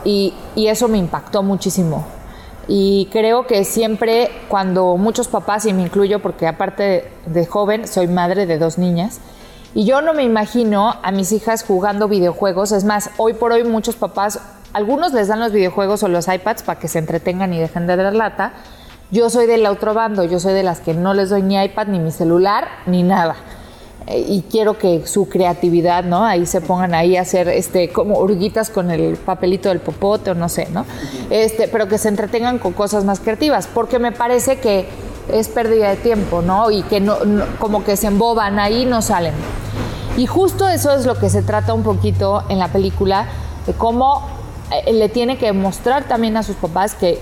y, 0.05 0.35
y 0.55 0.68
eso 0.68 0.88
me 0.88 0.99
impactó 0.99 1.42
muchísimo. 1.42 2.07
Y 2.66 3.09
creo 3.12 3.47
que 3.47 3.64
siempre 3.64 4.31
cuando 4.49 4.97
muchos 4.97 5.29
papás, 5.29 5.66
y 5.66 5.73
me 5.73 5.83
incluyo 5.83 6.20
porque 6.20 6.47
aparte 6.47 6.83
de, 6.83 7.12
de 7.27 7.47
joven 7.47 7.87
soy 7.87 8.07
madre 8.07 8.47
de 8.47 8.59
dos 8.59 8.79
niñas, 8.79 9.20
Y 9.77 9.85
yo 9.87 10.01
no 10.03 10.14
me 10.14 10.23
imagino 10.23 10.94
a 11.03 11.11
mis 11.11 11.33
hijas 11.33 11.64
jugando 11.64 12.07
videojuegos. 12.07 12.70
Es 12.70 12.85
más, 12.85 13.11
hoy 13.16 13.33
por 13.35 13.51
hoy 13.51 13.64
muchos 13.64 13.97
papás, 13.97 14.38
algunos 14.74 15.12
les 15.12 15.28
dan 15.28 15.40
los 15.40 15.52
videojuegos 15.52 16.02
o 16.02 16.08
los 16.08 16.28
iPads 16.28 16.62
para 16.62 16.78
que 16.78 16.88
se 16.88 16.98
entretengan 16.98 17.52
y 17.54 17.58
dejen 17.58 17.87
de 17.87 17.96
dar 17.96 18.14
lata. 18.14 18.52
Yo 19.10 19.30
soy 19.30 19.46
del 19.46 19.64
otro 19.66 19.94
bando, 19.94 20.24
yo 20.24 20.40
soy 20.40 20.52
de 20.52 20.62
las 20.62 20.80
que 20.80 20.92
no 20.94 21.14
les 21.14 21.30
doy 21.30 21.42
ni 21.42 21.62
iPad, 21.62 21.87
ni 21.87 21.98
mi 22.00 22.10
celular, 22.10 22.66
ni 22.87 23.02
nada. 23.02 23.37
Eh, 24.06 24.24
y 24.28 24.42
quiero 24.50 24.76
que 24.76 25.06
su 25.06 25.28
creatividad, 25.28 26.04
¿no? 26.04 26.24
Ahí 26.24 26.44
se 26.46 26.60
pongan 26.60 26.94
ahí 26.94 27.16
a 27.16 27.22
hacer 27.22 27.48
este 27.48 27.88
como 27.90 28.18
urguitas 28.18 28.68
con 28.68 28.90
el 28.90 29.16
papelito 29.16 29.68
del 29.70 29.80
popote 29.80 30.32
o 30.32 30.34
no 30.34 30.48
sé, 30.48 30.68
¿no? 30.72 30.84
Este, 31.30 31.68
pero 31.68 31.88
que 31.88 31.96
se 31.96 32.08
entretengan 32.08 32.58
con 32.58 32.72
cosas 32.72 33.04
más 33.04 33.20
creativas, 33.20 33.66
porque 33.72 33.98
me 33.98 34.12
parece 34.12 34.58
que 34.58 34.87
es 35.32 35.48
pérdida 35.48 35.88
de 35.90 35.96
tiempo, 35.96 36.42
¿no? 36.42 36.70
Y 36.70 36.82
que 36.82 37.00
no, 37.00 37.24
no- 37.24 37.46
como 37.58 37.82
que 37.84 37.96
se 37.96 38.08
emboban 38.08 38.58
ahí 38.58 38.84
no 38.84 39.00
salen. 39.00 39.32
Y 40.18 40.26
justo 40.26 40.68
eso 40.68 40.92
es 40.92 41.06
lo 41.06 41.14
que 41.18 41.30
se 41.30 41.42
trata 41.42 41.72
un 41.72 41.82
poquito 41.82 42.42
en 42.48 42.58
la 42.58 42.68
película, 42.68 43.26
de 43.66 43.72
cómo 43.72 44.34
le 44.90 45.09
tiene 45.09 45.38
que 45.38 45.53
mostrar 45.53 46.05
también 46.05 46.37
a 46.37 46.42
sus 46.42 46.57
papás 46.57 46.94
que 46.94 47.20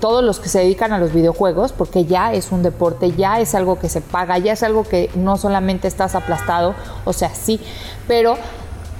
todos 0.00 0.22
los 0.22 0.38
que 0.38 0.48
se 0.48 0.60
dedican 0.60 0.92
a 0.92 0.98
los 0.98 1.12
videojuegos, 1.12 1.72
porque 1.72 2.04
ya 2.04 2.32
es 2.32 2.52
un 2.52 2.62
deporte, 2.62 3.12
ya 3.12 3.40
es 3.40 3.54
algo 3.54 3.78
que 3.78 3.88
se 3.88 4.00
paga, 4.00 4.38
ya 4.38 4.52
es 4.52 4.62
algo 4.62 4.84
que 4.84 5.10
no 5.16 5.36
solamente 5.36 5.88
estás 5.88 6.14
aplastado, 6.14 6.74
o 7.04 7.12
sea, 7.12 7.30
sí, 7.34 7.60
pero 8.06 8.36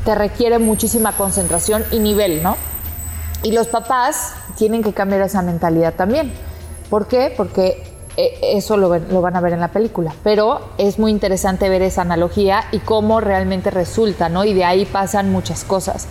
te 0.04 0.14
requiere 0.14 0.58
muchísima 0.58 1.12
concentración 1.12 1.84
y 1.92 1.98
nivel, 2.00 2.42
¿no? 2.42 2.56
Y 3.42 3.52
los 3.52 3.68
papás 3.68 4.34
tienen 4.56 4.82
que 4.82 4.92
cambiar 4.92 5.22
esa 5.22 5.42
mentalidad 5.42 5.94
también. 5.94 6.32
¿Por 6.90 7.06
qué? 7.06 7.32
Porque 7.36 7.82
eh, 8.16 8.38
eso 8.54 8.76
lo, 8.76 8.98
lo 8.98 9.20
van 9.20 9.36
a 9.36 9.40
ver 9.40 9.52
en 9.52 9.60
la 9.60 9.68
película. 9.68 10.14
Pero 10.22 10.60
es 10.78 10.98
muy 10.98 11.10
interesante 11.10 11.68
ver 11.68 11.82
esa 11.82 12.02
analogía 12.02 12.64
y 12.72 12.78
cómo 12.78 13.20
realmente 13.20 13.70
resulta, 13.70 14.28
¿no? 14.28 14.44
Y 14.44 14.54
de 14.54 14.64
ahí 14.64 14.86
pasan 14.86 15.30
muchas 15.30 15.64
cosas. 15.64 16.06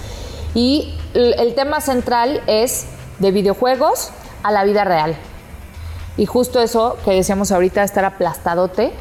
Y 0.56 0.94
el, 1.14 1.54
tema 1.56 1.82
central 1.82 2.42
es 2.48 2.86
de 3.20 3.32
videojuegos 3.32 4.12
a 4.44 4.52
la 4.52 4.64
vida 4.64 4.84
real. 4.84 5.16
Y 6.18 6.26
justo 6.26 6.60
eso 6.62 6.98
que 7.04 7.12
decíamos 7.12 7.52
ahorita, 7.52 7.84
estar 7.84 8.06
aplastadote 8.06 8.92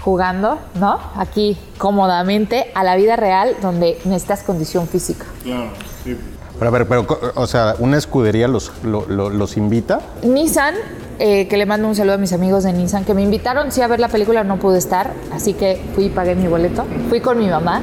jugando, 0.00 0.58
¿no? 0.78 0.98
Aquí 1.16 1.56
cómodamente 1.78 2.70
a 2.74 2.84
la 2.84 2.94
vida 2.96 3.16
real 3.16 3.56
donde 3.62 3.98
necesitas 4.04 4.42
condición 4.42 4.86
física. 4.86 5.24
Claro, 5.42 5.70
sí. 6.04 6.16
Pero 6.58 6.68
a 6.68 6.70
ver, 6.70 6.86
pero, 6.86 7.06
o 7.34 7.46
sea, 7.48 7.74
¿una 7.80 7.96
escudería 7.96 8.46
los, 8.46 8.70
lo- 8.84 9.06
lo- 9.08 9.30
los 9.30 9.56
invita? 9.56 10.00
Nissan, 10.22 10.74
eh, 11.18 11.48
que 11.48 11.56
le 11.56 11.66
mando 11.66 11.88
un 11.88 11.96
saludo 11.96 12.14
a 12.14 12.18
mis 12.18 12.32
amigos 12.32 12.62
de 12.64 12.72
Nissan, 12.72 13.04
que 13.04 13.12
me 13.14 13.22
invitaron 13.22 13.72
sí 13.72 13.80
a 13.80 13.88
ver 13.88 13.98
la 13.98 14.08
película, 14.08 14.44
no 14.44 14.58
pude 14.58 14.78
estar, 14.78 15.12
así 15.32 15.54
que 15.54 15.82
fui 15.96 16.04
y 16.04 16.08
pagué 16.10 16.34
mi 16.36 16.46
boleto. 16.46 16.84
Fui 17.08 17.20
con 17.20 17.38
mi 17.38 17.48
mamá. 17.48 17.82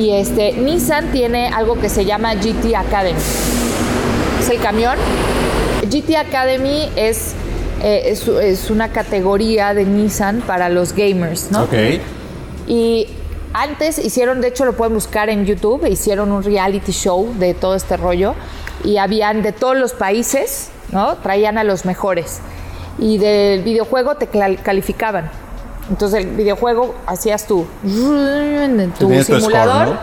Y 0.00 0.12
este, 0.12 0.54
Nissan 0.54 1.12
tiene 1.12 1.48
algo 1.48 1.78
que 1.78 1.90
se 1.90 2.06
llama 2.06 2.34
GT 2.34 2.74
Academy. 2.74 3.18
Es 4.40 4.48
el 4.48 4.58
camión. 4.58 4.96
GT 5.82 6.16
Academy 6.16 6.90
es, 6.96 7.34
eh, 7.82 8.04
es, 8.06 8.26
es 8.26 8.70
una 8.70 8.92
categoría 8.92 9.74
de 9.74 9.84
Nissan 9.84 10.40
para 10.40 10.70
los 10.70 10.94
gamers, 10.94 11.50
¿no? 11.50 11.64
Ok. 11.64 11.74
Y 12.66 13.08
antes 13.52 13.98
hicieron, 13.98 14.40
de 14.40 14.48
hecho 14.48 14.64
lo 14.64 14.72
pueden 14.72 14.94
buscar 14.94 15.28
en 15.28 15.44
YouTube, 15.44 15.86
hicieron 15.86 16.32
un 16.32 16.42
reality 16.44 16.92
show 16.92 17.34
de 17.38 17.52
todo 17.52 17.74
este 17.74 17.98
rollo 17.98 18.34
y 18.82 18.96
habían 18.96 19.42
de 19.42 19.52
todos 19.52 19.76
los 19.76 19.92
países, 19.92 20.70
¿no? 20.92 21.16
Traían 21.18 21.58
a 21.58 21.64
los 21.64 21.84
mejores. 21.84 22.38
Y 22.98 23.18
del 23.18 23.62
videojuego 23.64 24.14
te 24.14 24.28
calificaban. 24.28 25.30
Entonces 25.90 26.24
el 26.24 26.30
videojuego 26.30 26.94
hacías 27.06 27.46
tu, 27.46 27.66
tu 27.82 29.06
Tenías 29.08 29.26
tu 29.26 29.40
simulador, 29.40 29.98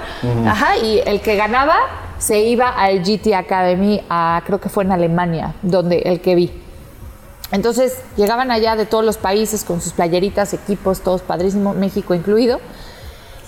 ajá, 0.45 0.77
y 0.77 0.99
el 1.05 1.21
que 1.21 1.37
ganaba 1.37 1.77
se 2.19 2.41
iba 2.41 2.69
al 2.69 3.03
GT 3.03 3.33
Academy, 3.33 4.03
a, 4.09 4.41
creo 4.45 4.59
que 4.59 4.69
fue 4.69 4.83
en 4.83 4.91
Alemania, 4.91 5.55
donde 5.61 5.99
el 5.99 6.19
que 6.19 6.35
vi. 6.35 6.51
Entonces 7.51 7.97
llegaban 8.17 8.51
allá 8.51 8.75
de 8.75 8.85
todos 8.85 9.05
los 9.05 9.17
países 9.17 9.63
con 9.63 9.79
sus 9.79 9.93
playeritas, 9.93 10.53
equipos, 10.53 10.99
todos 10.99 11.21
padrísimos, 11.21 11.75
México 11.77 12.13
incluido, 12.13 12.59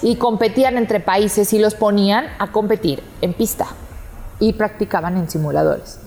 y 0.02 0.16
competían 0.16 0.78
entre 0.78 1.02
países 1.02 1.52
y 1.52 1.60
los 1.60 1.76
ponían 1.76 2.28
a 2.40 2.54
competir 2.54 3.04
en 3.22 3.34
pista 3.34 3.68
y 4.40 4.54
practicaban 4.54 5.18
en 5.18 5.30
simuladores. 5.30 6.00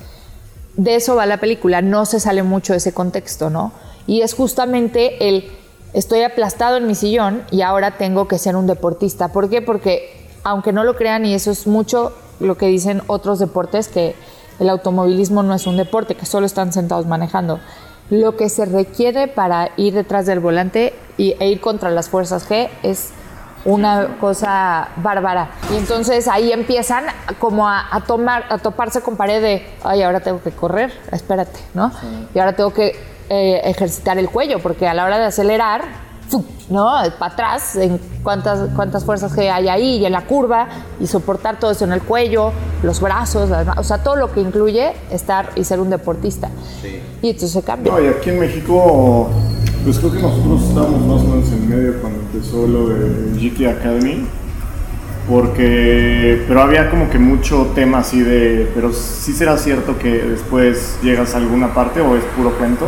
De 0.76 0.94
eso 0.94 1.16
va 1.16 1.26
la 1.26 1.36
película, 1.36 1.82
no 1.82 2.06
se 2.06 2.18
sale 2.18 2.42
mucho 2.42 2.72
de 2.72 2.78
ese 2.78 2.94
contexto, 2.94 3.50
¿no? 3.50 3.72
Y 4.06 4.22
es 4.22 4.32
justamente 4.32 5.28
el 5.28 5.50
estoy 5.94 6.22
aplastado 6.22 6.76
en 6.76 6.87
mi 6.87 6.94
sillón 6.94 7.42
y 7.50 7.62
ahora 7.62 7.92
tengo 7.92 8.28
que 8.28 8.38
ser 8.38 8.57
un 8.57 8.66
deportista. 8.66 9.28
¿Por 9.28 9.48
qué? 9.48 9.62
Porque 9.62 10.22
aunque 10.44 10.72
no 10.72 10.85
lo 10.85 10.96
crean, 10.96 11.24
y 11.24 11.35
eso 11.35 11.50
es 11.50 11.66
mucho 11.66 12.12
lo 12.40 12.57
que 12.57 12.66
dicen 12.66 13.02
otros 13.07 13.38
deportes, 13.38 13.88
que 13.88 14.14
el 14.59 14.68
automovilismo 14.68 15.42
no 15.42 15.55
es 15.55 15.66
un 15.66 15.76
deporte, 15.76 16.14
que 16.14 16.26
solo 16.26 16.46
están 16.46 16.72
sentados 16.72 17.07
manejando. 17.07 17.61
Lo 18.11 18.37
que 18.37 18.48
se 18.48 18.64
requiere 18.64 19.28
para 19.28 19.70
ir 19.76 19.94
detrás 19.94 20.26
del 20.26 20.40
volante 20.40 20.92
y, 21.16 21.37
e 21.38 21.48
ir 21.48 21.61
contra 21.61 21.90
las 21.90 22.09
fuerzas 22.09 22.48
G 22.48 22.68
es 22.83 23.11
una 23.64 24.18
cosa 24.18 24.88
bárbara. 24.96 25.50
Y 25.72 25.76
entonces 25.76 26.26
ahí 26.26 26.52
empiezan 26.52 27.05
como 27.38 27.68
a, 27.68 27.94
a 27.94 28.00
tomar, 28.00 28.44
a 28.48 28.59
toparse 28.59 29.00
con 29.02 29.16
pared 29.16 29.40
de, 29.40 29.66
ay, 29.85 30.02
ahora 30.02 30.20
tengo 30.20 30.42
que 30.42 30.50
correr, 30.50 30.92
espérate, 31.12 31.61
¿no? 31.74 31.92
Y 32.35 32.38
ahora 32.40 32.55
tengo 32.55 32.72
que 32.72 33.12
eh, 33.28 33.61
ejercitar 33.64 34.18
el 34.18 34.28
cuello, 34.28 34.58
porque 34.61 34.87
a 34.88 34.94
la 34.94 35.04
hora 35.04 35.18
de 35.18 35.26
acelerar. 35.26 36.12
¿no? 36.70 36.90
Para 37.18 37.32
atrás, 37.35 37.76
en 37.76 38.00
cuántas, 38.22 38.70
cuántas 38.74 39.04
fuerzas 39.04 39.35
que 39.35 39.50
hay 39.50 39.68
ahí 39.68 39.96
y 39.98 40.06
en 40.06 40.12
la 40.12 40.22
curva, 40.22 40.66
y 41.00 41.06
soportar 41.06 41.58
todo 41.58 41.70
eso 41.70 41.85
en 41.85 41.92
el 41.92 42.00
cuello, 42.02 42.52
los 42.82 43.00
brazos, 43.00 43.50
o 43.76 43.82
sea, 43.85 43.98
todo 44.02 44.16
lo 44.16 44.32
que 44.32 44.40
incluye 44.40 44.92
estar 45.11 45.50
y 45.54 45.64
ser 45.64 45.80
un 45.80 45.90
deportista. 45.90 46.48
Y 47.20 47.28
entonces 47.28 47.50
se 47.50 47.62
cambia. 47.62 47.92
No, 47.92 48.00
y 48.00 48.06
aquí 48.06 48.30
en 48.30 48.40
México, 48.40 49.28
pues 49.85 49.98
creo 49.98 50.12
que 50.12 50.22
nosotros 50.22 50.62
estábamos 50.62 51.00
más 51.02 51.20
o 51.20 51.24
menos 51.24 51.52
en 51.52 51.68
medio 51.68 52.00
cuando 52.00 52.20
empezó 52.20 52.66
lo 52.66 52.88
de 52.88 53.38
GT 53.38 53.66
Academy. 53.68 54.26
Porque, 55.28 56.44
pero 56.48 56.62
había 56.62 56.90
como 56.90 57.08
que 57.08 57.16
mucho 57.16 57.68
tema 57.76 57.98
así 57.98 58.20
de, 58.20 58.68
pero 58.74 58.92
sí 58.92 59.32
será 59.32 59.56
cierto 59.56 59.96
que 59.96 60.11
después 60.18 60.98
llegas 61.00 61.35
a 61.35 61.37
alguna 61.37 61.72
parte 61.72 62.00
o 62.00 62.16
es 62.16 62.24
puro 62.37 62.50
cuento. 62.58 62.87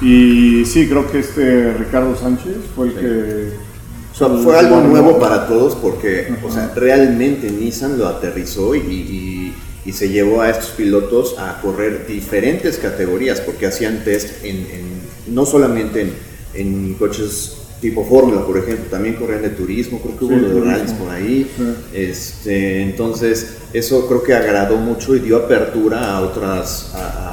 Y 0.00 0.64
sí, 0.64 0.88
creo 0.88 1.10
que 1.10 1.18
este 1.20 1.72
Ricardo 1.74 2.16
Sánchez 2.16 2.56
fue 2.74 2.88
el 2.88 2.94
que... 2.94 3.68
O 4.12 4.16
sea, 4.18 4.28
fue 4.42 4.58
algo 4.58 4.80
nuevo 4.80 5.18
para 5.20 5.46
todos 5.46 5.76
porque, 5.76 6.32
o 6.44 6.50
sea, 6.50 6.72
realmente 6.74 7.50
Nissan 7.50 7.98
lo 7.98 8.08
aterrizó 8.08 8.74
y, 8.74 8.78
y- 8.80 9.54
y 9.86 9.92
se 9.92 10.08
llevó 10.10 10.42
a 10.42 10.50
estos 10.50 10.70
pilotos 10.70 11.36
a 11.38 11.60
correr 11.62 12.06
diferentes 12.06 12.78
categorías 12.78 13.40
porque 13.40 13.66
hacían 13.66 14.02
test 14.04 14.44
en, 14.44 14.56
en- 14.56 15.34
no 15.34 15.46
solamente 15.46 16.00
en, 16.02 16.12
en 16.54 16.94
coches 16.94 17.54
tipo 17.80 18.04
Fórmula, 18.04 18.44
por 18.44 18.58
ejemplo, 18.58 18.86
también 18.90 19.14
corrían 19.14 19.42
de 19.42 19.50
turismo, 19.50 20.00
creo 20.00 20.18
que 20.18 20.24
hubo 20.24 20.34
Sí, 20.48 20.54
de 20.54 20.60
rallies 20.68 20.92
por 20.94 21.10
ahí. 21.10 21.48
Sí. 21.56 21.64
Este, 21.94 22.82
entonces, 22.82 23.58
eso 23.72 24.06
creo 24.08 24.22
que 24.24 24.34
agradó 24.34 24.76
mucho 24.78 25.14
y 25.14 25.20
dio 25.20 25.36
apertura 25.36 26.16
a 26.16 26.20
otras... 26.22 26.92
a 26.94 27.27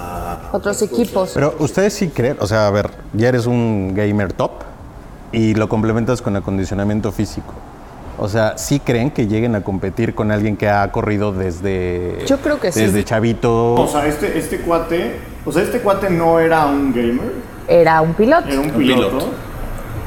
Otros 0.52 0.82
equipos. 0.82 1.32
Pero 1.34 1.56
ustedes 1.60 1.94
sí 1.94 2.10
creen, 2.10 2.38
o 2.40 2.48
sea, 2.48 2.68
a 2.68 2.72
ver, 2.72 2.90
ya 3.14 3.30
eres 3.30 3.46
un 3.46 3.94
gamer 3.96 4.34
top 4.34 4.52
y 5.32 5.54
lo 5.56 5.68
complementas 5.70 6.22
con 6.22 6.36
acondicionamiento 6.36 7.12
físico. 7.12 7.54
O 8.18 8.30
sea, 8.30 8.58
¿sí 8.58 8.80
creen 8.80 9.12
que 9.12 9.28
lleguen 9.28 9.56
a 9.56 9.62
competir 9.64 10.16
con 10.16 10.32
alguien 10.32 10.56
que 10.56 10.70
ha 10.70 10.90
corrido 10.92 11.34
desde... 11.34 12.20
Yo 12.26 12.38
creo 12.38 12.60
que 12.62 12.72
sí. 12.72 12.80
Desde 12.80 13.04
chavito. 13.04 13.74
O 13.74 13.88
sea, 13.88 14.08
este, 14.08 14.38
este 14.40 14.60
cuate, 14.60 15.18
o 15.46 15.52
sea, 15.52 15.64
este 15.64 15.80
cuate 15.80 16.10
no 16.10 16.40
era 16.40 16.66
un 16.66 16.94
gamer, 16.94 17.34
Era 17.68 18.00
un 18.00 18.14
piloto. 18.14 18.48
era 18.48 18.60
un 18.62 18.68
Un 18.68 18.72
piloto. 18.74 19.10
piloto. 19.10 19.30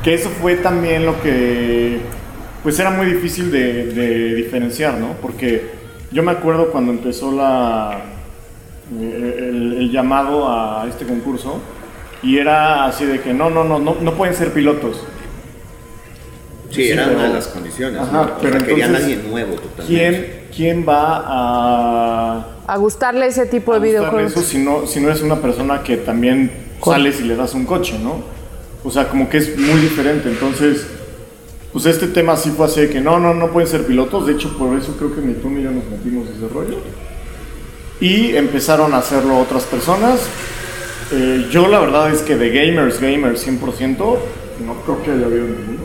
Que 0.02 0.14
eso 0.14 0.30
fue 0.30 0.54
también 0.56 1.04
lo 1.04 1.20
que, 1.20 2.00
pues 2.62 2.78
era 2.78 2.90
muy 2.90 3.04
difícil 3.06 3.50
de, 3.50 3.88
de 3.88 4.34
diferenciar, 4.36 4.94
¿no? 4.94 5.08
Porque 5.20 5.72
yo 6.10 6.22
me 6.22 6.30
acuerdo 6.30 6.70
cuando 6.70 6.92
empezó 6.92 7.30
la, 7.30 8.00
eh, 8.98 9.47
el, 9.72 9.82
el 9.82 9.90
llamado 9.92 10.48
a 10.48 10.86
este 10.88 11.04
concurso 11.06 11.58
y 12.22 12.38
era 12.38 12.84
así 12.86 13.04
de 13.04 13.20
que 13.20 13.32
no, 13.32 13.48
no, 13.50 13.64
no, 13.64 13.78
no, 13.78 13.96
no 14.00 14.14
pueden 14.14 14.34
ser 14.34 14.52
pilotos. 14.52 14.96
Sí, 16.70 16.84
Sí, 16.84 16.90
era 16.90 17.04
pero- 17.06 17.18
una 17.18 17.28
de 17.28 17.34
las 17.34 17.48
condiciones. 17.48 18.00
Ajá, 18.02 18.12
¿no? 18.12 18.22
O 18.22 18.38
pero 18.40 18.58
sea, 18.58 18.66
querían 18.66 18.90
entonces, 18.90 19.14
alguien 19.16 19.30
nuevo 19.30 19.54
totalmente. 19.54 19.86
¿Quién, 19.86 20.40
quién 20.54 20.86
va 20.88 21.22
a 21.26 22.46
A 22.66 22.76
gustarle 22.76 23.26
ese 23.26 23.46
tipo 23.46 23.72
de 23.72 23.80
videojuegos. 23.80 24.32
eso 24.32 24.42
si 24.42 24.58
no, 24.58 24.86
si 24.86 25.00
no 25.00 25.08
eres 25.08 25.22
una 25.22 25.36
persona 25.36 25.82
que 25.82 25.96
también 25.96 26.50
sales 26.84 27.20
y 27.20 27.24
le 27.24 27.36
das 27.36 27.54
un 27.54 27.64
coche, 27.64 27.98
¿no? 27.98 28.16
O 28.84 28.90
sea, 28.90 29.08
como 29.08 29.28
que 29.30 29.38
es 29.38 29.56
muy 29.58 29.80
diferente. 29.80 30.28
Entonces, 30.28 30.86
pues 31.72 31.86
este 31.86 32.06
tema 32.08 32.36
sí 32.36 32.50
fue 32.50 32.66
así 32.66 32.82
de 32.82 32.90
que 32.90 33.00
no, 33.00 33.18
no, 33.18 33.32
no 33.34 33.48
pueden 33.48 33.68
ser 33.68 33.86
pilotos. 33.86 34.26
De 34.26 34.32
hecho, 34.34 34.56
por 34.58 34.76
eso 34.78 34.94
creo 34.98 35.14
que 35.14 35.22
ni 35.22 35.34
tú 35.34 35.48
ni 35.48 35.62
yo 35.62 35.70
nos 35.70 35.84
metimos 35.86 36.28
ese 36.28 36.48
rollo. 36.52 36.76
Y 38.00 38.36
empezaron 38.36 38.94
a 38.94 38.98
hacerlo 38.98 39.38
otras 39.38 39.64
personas. 39.64 40.20
Eh, 41.12 41.48
yo 41.50 41.68
la 41.68 41.80
verdad 41.80 42.12
es 42.12 42.20
que 42.20 42.36
de 42.36 42.50
gamers, 42.50 43.00
gamers 43.00 43.46
100%, 43.46 43.96
no 44.66 44.74
creo 44.82 45.02
que 45.02 45.10
haya 45.12 45.26
habido 45.26 45.46
ninguno. 45.46 45.78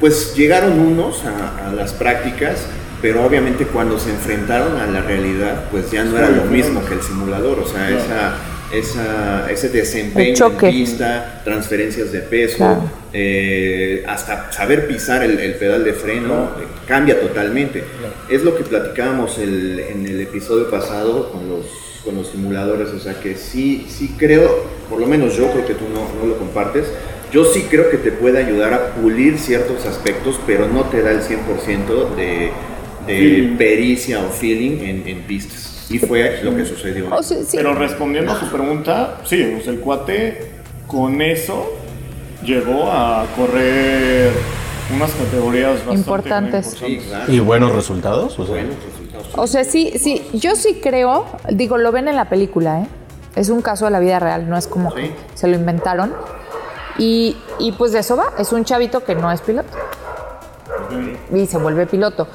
pues 0.00 0.34
llegaron 0.34 0.78
unos 0.78 1.24
a, 1.24 1.68
a 1.68 1.72
las 1.72 1.92
prácticas, 1.92 2.66
pero 3.00 3.24
obviamente 3.24 3.66
cuando 3.66 3.98
se 3.98 4.10
enfrentaron 4.10 4.76
a 4.78 4.86
la 4.86 5.00
realidad, 5.00 5.64
pues 5.70 5.90
ya 5.90 6.04
no 6.04 6.18
era 6.18 6.28
lo 6.28 6.44
mismo 6.44 6.84
que 6.84 6.94
el 6.94 7.02
simulador, 7.02 7.58
o 7.60 7.66
sea, 7.66 7.90
esa, 7.90 8.34
esa, 8.72 9.50
ese 9.50 9.68
desempeño 9.68 10.46
en 10.46 10.56
pista, 10.72 11.40
transferencias 11.44 12.12
de 12.12 12.20
peso, 12.20 12.56
Claro. 12.58 12.82
eh, 13.12 14.04
hasta 14.06 14.50
saber 14.52 14.88
pisar 14.88 15.22
el, 15.22 15.38
el 15.38 15.54
pedal 15.54 15.84
de 15.84 15.92
freno, 15.92 16.50
eh, 16.60 16.64
cambia 16.86 17.20
totalmente. 17.20 17.84
Es 18.28 18.42
lo 18.42 18.56
que 18.56 18.64
platicábamos 18.64 19.38
el- 19.38 19.78
en 19.80 20.06
el 20.06 20.20
episodio 20.20 20.70
pasado 20.70 21.30
con 21.30 21.48
los, 21.48 21.66
con 22.04 22.16
los 22.16 22.28
simuladores, 22.28 22.88
o 22.90 22.98
sea 22.98 23.20
que 23.20 23.36
sí, 23.36 23.86
sí 23.88 24.14
creo, 24.18 24.64
por 24.90 25.00
lo 25.00 25.06
menos 25.06 25.36
yo 25.36 25.50
creo 25.52 25.66
que 25.66 25.74
tú 25.74 25.84
no, 25.92 26.08
no 26.20 26.26
lo 26.28 26.38
compartes, 26.38 26.86
yo 27.32 27.44
sí 27.44 27.66
creo 27.68 27.90
que 27.90 27.96
te 27.98 28.12
puede 28.12 28.38
ayudar 28.38 28.72
a 28.72 28.94
pulir 28.94 29.38
ciertos 29.38 29.84
aspectos, 29.86 30.38
pero 30.46 30.68
no 30.68 30.84
te 30.84 31.02
da 31.02 31.10
el 31.10 31.20
100% 31.20 32.14
de, 32.16 32.50
de 33.06 33.54
pericia 33.58 34.20
o 34.24 34.30
feeling 34.30 34.78
en, 34.82 35.02
en 35.08 35.22
pistas. 35.22 35.75
Y 35.88 35.98
fue 35.98 36.40
lo 36.42 36.54
que 36.56 36.64
sucedió. 36.64 37.14
O 37.14 37.22
sea, 37.22 37.38
sí. 37.44 37.56
Pero 37.56 37.74
respondiendo 37.74 38.32
a 38.32 38.40
tu 38.40 38.46
pregunta, 38.46 39.18
sí, 39.24 39.60
el 39.66 39.80
cuate 39.80 40.50
con 40.86 41.20
eso 41.22 41.72
llegó 42.42 42.90
a 42.90 43.24
correr 43.36 44.30
unas 44.94 45.10
categorías 45.12 45.74
bastante 45.74 45.94
Importantes. 45.96 46.76
Sí, 46.78 46.98
claro. 46.98 47.32
¿Y 47.32 47.40
buenos 47.40 47.72
resultados? 47.72 48.38
O 48.38 48.44
sea, 48.46 48.54
Buenos 48.54 48.76
resultados. 48.84 49.28
O 49.36 49.46
sea, 49.46 49.64
sí, 49.64 49.92
sí, 49.98 50.22
yo 50.32 50.54
sí 50.56 50.80
creo, 50.82 51.26
digo, 51.50 51.78
lo 51.78 51.92
ven 51.92 52.08
en 52.08 52.16
la 52.16 52.28
película, 52.28 52.80
¿eh? 52.82 52.86
Es 53.34 53.48
un 53.48 53.62
caso 53.62 53.84
de 53.84 53.90
la 53.90 54.00
vida 54.00 54.18
real, 54.18 54.48
no 54.48 54.56
es 54.56 54.66
como 54.66 54.90
Sí. 54.92 55.10
se 55.34 55.46
lo 55.48 55.56
inventaron. 55.56 56.12
Y, 56.98 57.36
y 57.58 57.72
pues 57.72 57.92
de 57.92 57.98
eso 57.98 58.16
va, 58.16 58.32
es 58.38 58.52
un 58.52 58.64
chavito 58.64 59.04
que 59.04 59.14
no 59.14 59.30
es 59.30 59.40
piloto 59.42 59.68
y 61.32 61.46
se 61.46 61.58
vuelve 61.58 61.86
piloto. 61.86 62.26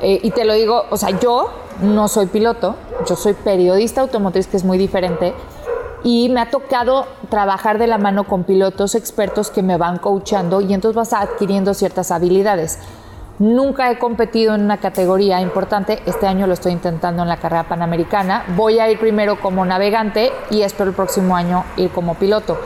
Eh, 0.00 0.20
y 0.22 0.30
te 0.30 0.44
lo 0.44 0.54
digo, 0.54 0.84
o 0.90 0.96
sea, 0.96 1.10
yo 1.18 1.50
no 1.82 2.08
soy 2.08 2.26
piloto, 2.26 2.76
yo 3.06 3.16
soy 3.16 3.34
periodista 3.34 4.00
automotriz, 4.00 4.46
que 4.46 4.56
es 4.56 4.64
muy 4.64 4.78
diferente, 4.78 5.34
y 6.04 6.28
me 6.30 6.40
ha 6.40 6.50
tocado 6.50 7.06
trabajar 7.28 7.78
de 7.78 7.86
la 7.86 7.98
mano 7.98 8.24
con 8.24 8.44
pilotos 8.44 8.94
expertos 8.94 9.50
que 9.50 9.62
me 9.62 9.76
van 9.76 9.98
coachando 9.98 10.60
y 10.60 10.74
entonces 10.74 10.96
vas 10.96 11.12
adquiriendo 11.12 11.74
ciertas 11.74 12.10
habilidades. 12.10 12.78
Nunca 13.38 13.90
he 13.90 13.98
competido 13.98 14.54
en 14.54 14.62
una 14.62 14.78
categoría 14.78 15.40
importante, 15.40 16.02
este 16.06 16.26
año 16.26 16.46
lo 16.46 16.54
estoy 16.54 16.72
intentando 16.72 17.22
en 17.22 17.28
la 17.28 17.38
carrera 17.38 17.64
panamericana, 17.68 18.44
voy 18.56 18.78
a 18.78 18.90
ir 18.90 18.98
primero 18.98 19.40
como 19.40 19.64
navegante 19.64 20.32
y 20.50 20.62
espero 20.62 20.90
el 20.90 20.96
próximo 20.96 21.34
año 21.34 21.64
ir 21.76 21.90
como 21.90 22.14
piloto. 22.14 22.58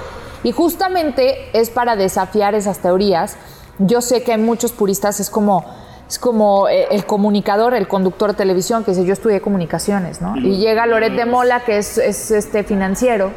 Y 0.43 0.53
justamente 0.53 1.51
es 1.59 1.71
para 1.71 1.97
desafiar 1.97 2.55
esas 2.55 2.79
teorías. 2.79 3.37
Yo 3.79 4.01
sé 4.01 4.23
que 4.23 4.33
hay 4.33 4.41
muchos 4.41 4.73
puristas, 4.73 5.19
es 5.21 5.31
como, 5.31 5.65
es 6.09 6.19
como 6.19 6.69
eh, 6.69 6.87
el 6.91 7.05
comunicador, 7.05 7.75
el 7.75 7.89
conductor 7.89 8.31
de 8.31 8.37
televisión, 8.37 8.85
que 8.85 8.93
dice, 8.93 9.05
yo 9.05 9.13
estudié 9.13 9.41
comunicaciones, 9.41 10.21
¿no? 10.21 10.37
Y 10.37 10.59
llega 10.59 10.87
Loret 10.87 11.15
de 11.15 11.27
Mola, 11.27 11.61
que 11.65 11.79
es, 11.79 11.99
es, 11.99 12.31
este 12.31 12.63
financiero, 12.63 13.33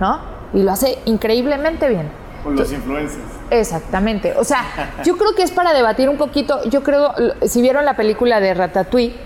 ¿no? 0.00 0.20
Y 0.52 0.62
lo 0.62 0.72
hace 0.72 0.98
increíblemente 1.06 1.88
bien. 1.88 2.08
Con 2.42 2.56
los 2.56 2.70
influencers. 2.70 3.22
Exactamente. 3.50 4.34
O 4.36 4.44
sea, 4.44 4.92
yo 5.02 5.16
creo 5.16 5.34
que 5.34 5.42
es 5.42 5.50
para 5.50 5.72
debatir 5.72 6.10
un 6.10 6.18
poquito. 6.18 6.62
Yo 6.68 6.82
creo, 6.82 7.14
si 7.46 7.62
vieron 7.62 7.86
la 7.86 7.96
película 7.96 8.38
de 8.38 8.52
Ratatouille, 8.52 9.16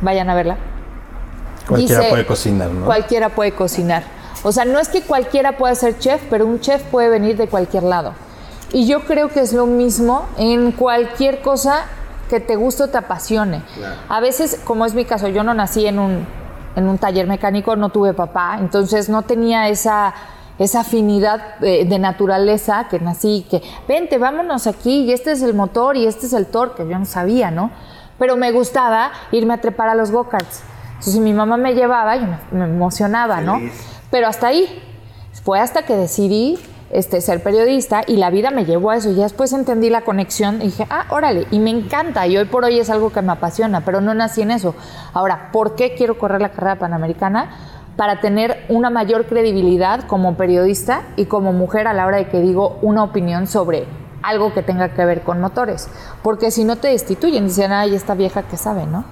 vayan 0.00 0.28
a 0.28 0.34
verla. 0.34 0.56
cualquiera 1.68 2.00
Dice, 2.00 2.10
puede 2.10 2.26
cocinar, 2.26 2.70
¿no? 2.70 2.84
Cualquiera 2.84 3.28
puede 3.28 3.52
cocinar. 3.52 4.02
O 4.42 4.50
sea, 4.50 4.64
no 4.64 4.80
es 4.80 4.88
que 4.88 5.02
cualquiera 5.02 5.56
pueda 5.56 5.74
ser 5.76 5.98
chef, 5.98 6.20
pero 6.30 6.46
un 6.46 6.60
chef 6.60 6.82
puede 6.84 7.08
venir 7.08 7.36
de 7.36 7.46
cualquier 7.46 7.84
lado. 7.84 8.14
Y 8.72 8.86
yo 8.86 9.04
creo 9.04 9.28
que 9.28 9.40
es 9.40 9.52
lo 9.52 9.66
mismo 9.66 10.26
en 10.36 10.72
cualquier 10.72 11.40
cosa 11.40 11.86
que 12.28 12.40
te 12.40 12.56
guste 12.56 12.84
o 12.84 12.88
te 12.88 12.98
apasione. 12.98 13.62
A 14.08 14.20
veces, 14.20 14.60
como 14.64 14.84
es 14.84 14.94
mi 14.94 15.04
caso, 15.04 15.28
yo 15.28 15.42
no 15.42 15.54
nací 15.54 15.86
en 15.86 15.98
un, 15.98 16.26
en 16.76 16.88
un 16.88 16.98
taller 16.98 17.26
mecánico, 17.26 17.76
no 17.76 17.88
tuve 17.88 18.14
papá, 18.14 18.58
entonces 18.60 19.08
no 19.08 19.22
tenía 19.22 19.68
esa, 19.68 20.14
esa 20.58 20.80
afinidad 20.80 21.58
de, 21.58 21.84
de 21.84 21.98
naturaleza 21.98 22.86
que 22.88 23.00
nací, 23.00 23.46
que 23.50 23.62
vente, 23.88 24.18
vámonos 24.18 24.66
aquí, 24.66 25.04
y 25.04 25.12
este 25.12 25.32
es 25.32 25.42
el 25.42 25.54
motor 25.54 25.96
y 25.96 26.06
este 26.06 26.26
es 26.26 26.32
el 26.32 26.46
torque, 26.46 26.86
yo 26.88 26.98
no 26.98 27.04
sabía, 27.04 27.50
¿no? 27.50 27.70
Pero 28.18 28.36
me 28.36 28.50
gustaba 28.52 29.12
irme 29.30 29.54
a 29.54 29.60
trepar 29.60 29.88
a 29.88 29.94
los 29.94 30.10
go-karts. 30.10 30.62
Entonces, 30.88 31.14
si 31.14 31.20
mi 31.20 31.32
mamá 31.32 31.56
me 31.56 31.74
llevaba, 31.74 32.16
yo 32.16 32.26
me, 32.26 32.58
me 32.58 32.64
emocionaba, 32.64 33.40
¿no? 33.40 33.60
Pero 34.10 34.26
hasta 34.26 34.48
ahí. 34.48 34.84
Fue 35.44 35.60
hasta 35.60 35.82
que 35.82 35.94
decidí 35.94 36.58
este, 36.90 37.20
ser 37.20 37.42
periodista 37.42 38.02
y 38.06 38.16
la 38.16 38.30
vida 38.30 38.50
me 38.50 38.64
llevó 38.64 38.90
a 38.90 38.96
eso. 38.96 39.10
Y 39.10 39.14
después 39.14 39.52
entendí 39.52 39.90
la 39.90 40.02
conexión 40.02 40.62
y 40.62 40.66
dije, 40.66 40.86
ah, 40.90 41.06
órale, 41.10 41.46
y 41.50 41.60
me 41.60 41.70
encanta. 41.70 42.26
Y 42.26 42.36
hoy 42.36 42.46
por 42.46 42.64
hoy 42.64 42.78
es 42.78 42.90
algo 42.90 43.10
que 43.10 43.22
me 43.22 43.32
apasiona, 43.32 43.84
pero 43.84 44.00
no 44.00 44.14
nací 44.14 44.42
en 44.42 44.50
eso. 44.50 44.74
Ahora, 45.12 45.50
¿por 45.52 45.74
qué 45.74 45.94
quiero 45.94 46.18
correr 46.18 46.40
la 46.40 46.50
carrera 46.50 46.78
panamericana? 46.78 47.50
Para 47.96 48.20
tener 48.20 48.64
una 48.68 48.90
mayor 48.90 49.26
credibilidad 49.26 50.06
como 50.06 50.36
periodista 50.36 51.02
y 51.16 51.24
como 51.24 51.52
mujer 51.52 51.88
a 51.88 51.94
la 51.94 52.06
hora 52.06 52.18
de 52.18 52.28
que 52.28 52.40
digo 52.40 52.78
una 52.80 53.02
opinión 53.02 53.46
sobre 53.46 53.86
algo 54.22 54.52
que 54.52 54.62
tenga 54.62 54.90
que 54.90 55.04
ver 55.04 55.22
con 55.22 55.40
motores. 55.40 55.88
Porque 56.22 56.50
si 56.50 56.64
no 56.64 56.76
te 56.76 56.88
destituyen, 56.88 57.46
dicen, 57.46 57.72
ay, 57.72 57.94
esta 57.94 58.14
vieja 58.14 58.42
que 58.42 58.56
sabe, 58.56 58.86
¿no? 58.86 59.04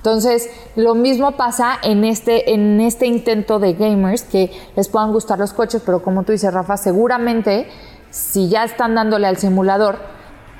Entonces, 0.00 0.48
lo 0.76 0.94
mismo 0.94 1.32
pasa 1.32 1.78
en 1.82 2.04
este, 2.04 2.54
en 2.54 2.80
este 2.80 3.06
intento 3.06 3.58
de 3.58 3.74
gamers 3.74 4.22
que 4.22 4.50
les 4.74 4.88
puedan 4.88 5.12
gustar 5.12 5.38
los 5.38 5.52
coches, 5.52 5.82
pero 5.84 6.02
como 6.02 6.22
tú 6.22 6.32
dices, 6.32 6.54
Rafa, 6.54 6.78
seguramente 6.78 7.68
si 8.08 8.48
ya 8.48 8.64
están 8.64 8.94
dándole 8.94 9.26
al 9.26 9.36
simulador, 9.36 9.98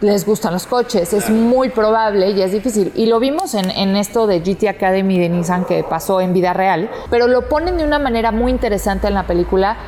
les 0.00 0.26
gustan 0.26 0.52
los 0.52 0.66
coches. 0.66 1.14
Es 1.14 1.30
muy 1.30 1.70
probable 1.70 2.32
y 2.32 2.42
es 2.42 2.52
difícil. 2.52 2.92
Y 2.94 3.06
lo 3.06 3.18
vimos 3.18 3.54
en, 3.54 3.70
en 3.70 3.96
esto 3.96 4.26
de 4.26 4.40
GT 4.40 4.68
Academy 4.68 5.18
de 5.18 5.30
Nissan 5.30 5.64
que 5.64 5.84
pasó 5.84 6.20
en 6.20 6.34
vida 6.34 6.52
real, 6.52 6.90
pero 7.08 7.26
lo 7.26 7.48
ponen 7.48 7.78
de 7.78 7.84
una 7.84 7.98
manera 7.98 8.32
muy 8.32 8.52
interesante 8.52 9.08
en 9.08 9.14
la 9.14 9.26
película 9.26 9.78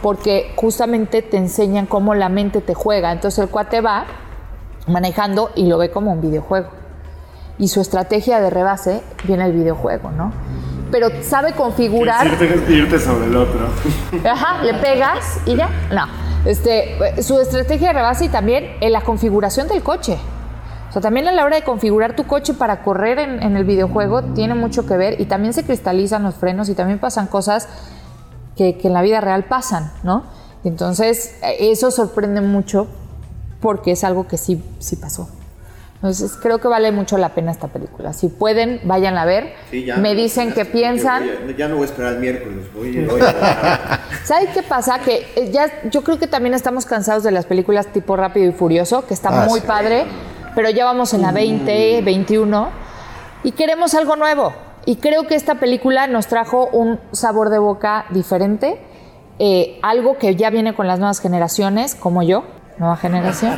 porque 0.00 0.54
justamente 0.56 1.20
te 1.20 1.36
enseñan 1.36 1.84
cómo 1.84 2.14
la 2.14 2.30
mente 2.30 2.62
te 2.62 2.72
juega. 2.72 3.12
Entonces 3.12 3.44
el 3.44 3.50
cuate 3.50 3.82
va 3.82 4.06
manejando 4.86 5.50
y 5.54 5.66
lo 5.66 5.76
ve 5.76 5.90
como 5.90 6.12
un 6.12 6.22
videojuego 6.22 6.81
y 7.62 7.68
su 7.68 7.80
estrategia 7.80 8.40
de 8.40 8.50
rebase 8.50 9.02
viene 9.22 9.44
el 9.44 9.52
videojuego, 9.52 10.10
¿no? 10.10 10.32
Pero 10.90 11.10
sabe 11.22 11.52
configurar. 11.52 12.26
Irte, 12.26 12.72
irte 12.72 12.98
sobre 12.98 13.26
el 13.26 13.36
otro. 13.36 13.68
Ajá, 14.28 14.64
le 14.64 14.74
pegas 14.74 15.38
y 15.46 15.54
ya. 15.54 15.70
No. 15.92 16.06
Este, 16.44 17.22
su 17.22 17.38
estrategia 17.38 17.88
de 17.88 17.92
rebase 17.92 18.24
y 18.24 18.28
también 18.30 18.66
en 18.80 18.90
la 18.90 19.02
configuración 19.02 19.68
del 19.68 19.80
coche. 19.80 20.18
O 20.88 20.92
sea, 20.92 21.00
también 21.00 21.28
a 21.28 21.32
la 21.32 21.44
hora 21.44 21.54
de 21.54 21.62
configurar 21.62 22.16
tu 22.16 22.24
coche 22.24 22.52
para 22.52 22.82
correr 22.82 23.20
en, 23.20 23.40
en 23.40 23.56
el 23.56 23.62
videojuego 23.62 24.22
tiene 24.34 24.54
mucho 24.56 24.84
que 24.84 24.96
ver 24.96 25.20
y 25.20 25.26
también 25.26 25.54
se 25.54 25.62
cristalizan 25.62 26.24
los 26.24 26.34
frenos 26.34 26.68
y 26.68 26.74
también 26.74 26.98
pasan 26.98 27.28
cosas 27.28 27.68
que, 28.56 28.76
que 28.76 28.88
en 28.88 28.94
la 28.94 29.02
vida 29.02 29.20
real 29.20 29.44
pasan, 29.44 29.92
¿no? 30.02 30.24
Entonces, 30.64 31.36
eh, 31.44 31.70
eso 31.70 31.92
sorprende 31.92 32.40
mucho 32.40 32.88
porque 33.60 33.92
es 33.92 34.02
algo 34.02 34.26
que 34.26 34.36
sí, 34.36 34.60
sí 34.80 34.96
pasó. 34.96 35.28
Entonces, 36.02 36.36
creo 36.42 36.58
que 36.58 36.66
vale 36.66 36.90
mucho 36.90 37.16
la 37.16 37.28
pena 37.28 37.52
esta 37.52 37.68
película. 37.68 38.12
Si 38.12 38.26
pueden, 38.26 38.80
vayan 38.82 39.16
a 39.16 39.24
ver. 39.24 39.54
Sí, 39.70 39.84
ya 39.84 39.98
Me 39.98 40.16
dicen 40.16 40.48
ya 40.48 40.54
qué 40.56 40.64
sé, 40.64 40.70
piensan. 40.72 41.22
a- 41.22 41.52
ya 41.56 41.68
no 41.68 41.76
voy 41.76 41.84
a 41.84 41.86
esperar 41.86 42.14
el 42.14 42.18
miércoles. 42.18 42.66
Voy, 42.74 43.04
voy 43.04 43.20
a- 43.20 44.00
¿Sabes 44.24 44.48
qué 44.52 44.64
pasa? 44.64 44.98
Que 44.98 45.28
eh, 45.36 45.50
ya, 45.52 45.70
yo 45.90 46.02
creo 46.02 46.18
que 46.18 46.26
también 46.26 46.54
estamos 46.54 46.86
cansados 46.86 47.22
de 47.22 47.30
las 47.30 47.46
películas 47.46 47.86
tipo 47.86 48.16
Rápido 48.16 48.48
y 48.48 48.52
Furioso, 48.52 49.06
que 49.06 49.14
está 49.14 49.28
Ah, 49.44 49.46
muy 49.48 49.60
sí. 49.60 49.66
padre, 49.66 50.06
pero 50.56 50.70
ya 50.70 50.84
vamos 50.84 51.14
en 51.14 51.22
la 51.22 51.30
20, 51.30 52.02
21 52.02 52.68
y 53.44 53.52
queremos 53.52 53.94
algo 53.94 54.16
nuevo. 54.16 54.52
Y 54.84 54.96
creo 54.96 55.28
que 55.28 55.36
esta 55.36 55.54
película 55.60 56.08
nos 56.08 56.26
trajo 56.26 56.66
un 56.72 56.98
sabor 57.12 57.48
de 57.50 57.58
boca 57.60 58.06
diferente, 58.10 58.76
eh, 59.38 59.78
algo 59.82 60.18
que 60.18 60.34
ya 60.34 60.50
viene 60.50 60.74
con 60.74 60.88
las 60.88 60.98
nuevas 60.98 61.20
generaciones, 61.20 61.94
como 61.94 62.24
yo, 62.24 62.42
nueva 62.78 62.96
generación, 62.96 63.56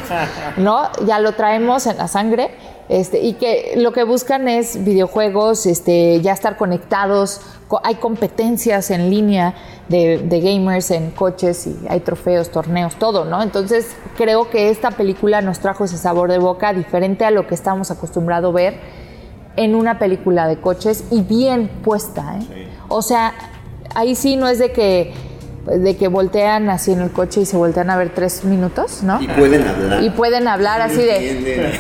¿no? 0.57 0.89
Ya 1.07 1.19
lo 1.21 1.33
traemos 1.33 1.87
en 1.87 1.97
la 1.97 2.09
sangre. 2.09 2.51
Este, 2.91 3.21
y 3.21 3.33
que 3.35 3.73
lo 3.77 3.93
que 3.95 4.05
buscan 4.05 4.47
es 4.47 4.85
videojuegos, 4.85 5.65
este, 5.65 6.21
ya 6.21 6.33
estar 6.33 6.59
conectados, 6.59 7.41
co- 7.67 7.81
hay 7.83 7.95
competencias 7.95 8.91
en 8.91 9.09
línea 9.09 9.55
de, 9.89 10.19
de 10.19 10.41
gamers 10.41 10.91
en 10.91 11.11
coches 11.13 11.67
y 11.67 11.79
hay 11.89 12.01
trofeos, 12.01 12.51
torneos, 12.51 12.97
todo, 12.97 13.25
¿no? 13.25 13.43
Entonces 13.43 13.97
creo 14.19 14.51
que 14.51 14.69
esta 14.69 14.91
película 14.91 15.41
nos 15.41 15.61
trajo 15.61 15.85
ese 15.85 15.97
sabor 15.97 16.31
de 16.31 16.37
boca 16.39 16.75
diferente 16.75 17.25
a 17.25 17.31
lo 17.31 17.47
que 17.47 17.55
estamos 17.55 17.91
acostumbrados 17.91 18.51
a 18.53 18.55
ver 18.55 18.79
en 19.57 19.75
una 19.77 19.99
película 19.99 20.47
de 20.47 20.61
coches 20.61 21.05
y 21.11 21.23
bien 21.23 21.69
puesta, 21.83 22.37
¿eh? 22.39 22.69
O 22.89 23.01
sea, 23.01 23.33
ahí 23.95 24.15
sí 24.15 24.37
no 24.37 24.47
es 24.47 24.59
de 24.59 24.73
que, 24.73 25.15
de 25.67 25.97
que 25.97 26.09
voltean 26.09 26.69
así 26.69 26.93
en 26.93 27.01
el 27.01 27.11
coche 27.11 27.41
y 27.41 27.47
se 27.47 27.57
voltean 27.57 27.91
a 27.91 27.97
ver 27.97 28.11
tres 28.15 28.45
minutos, 28.45 29.03
¿no? 29.03 29.21
y 29.21 29.29
pueden 29.29 29.67
hablar. 29.67 30.03
Y 30.03 30.11
pueden 30.11 30.49
hablar 30.49 30.81
así 30.81 31.03
de. 31.03 31.73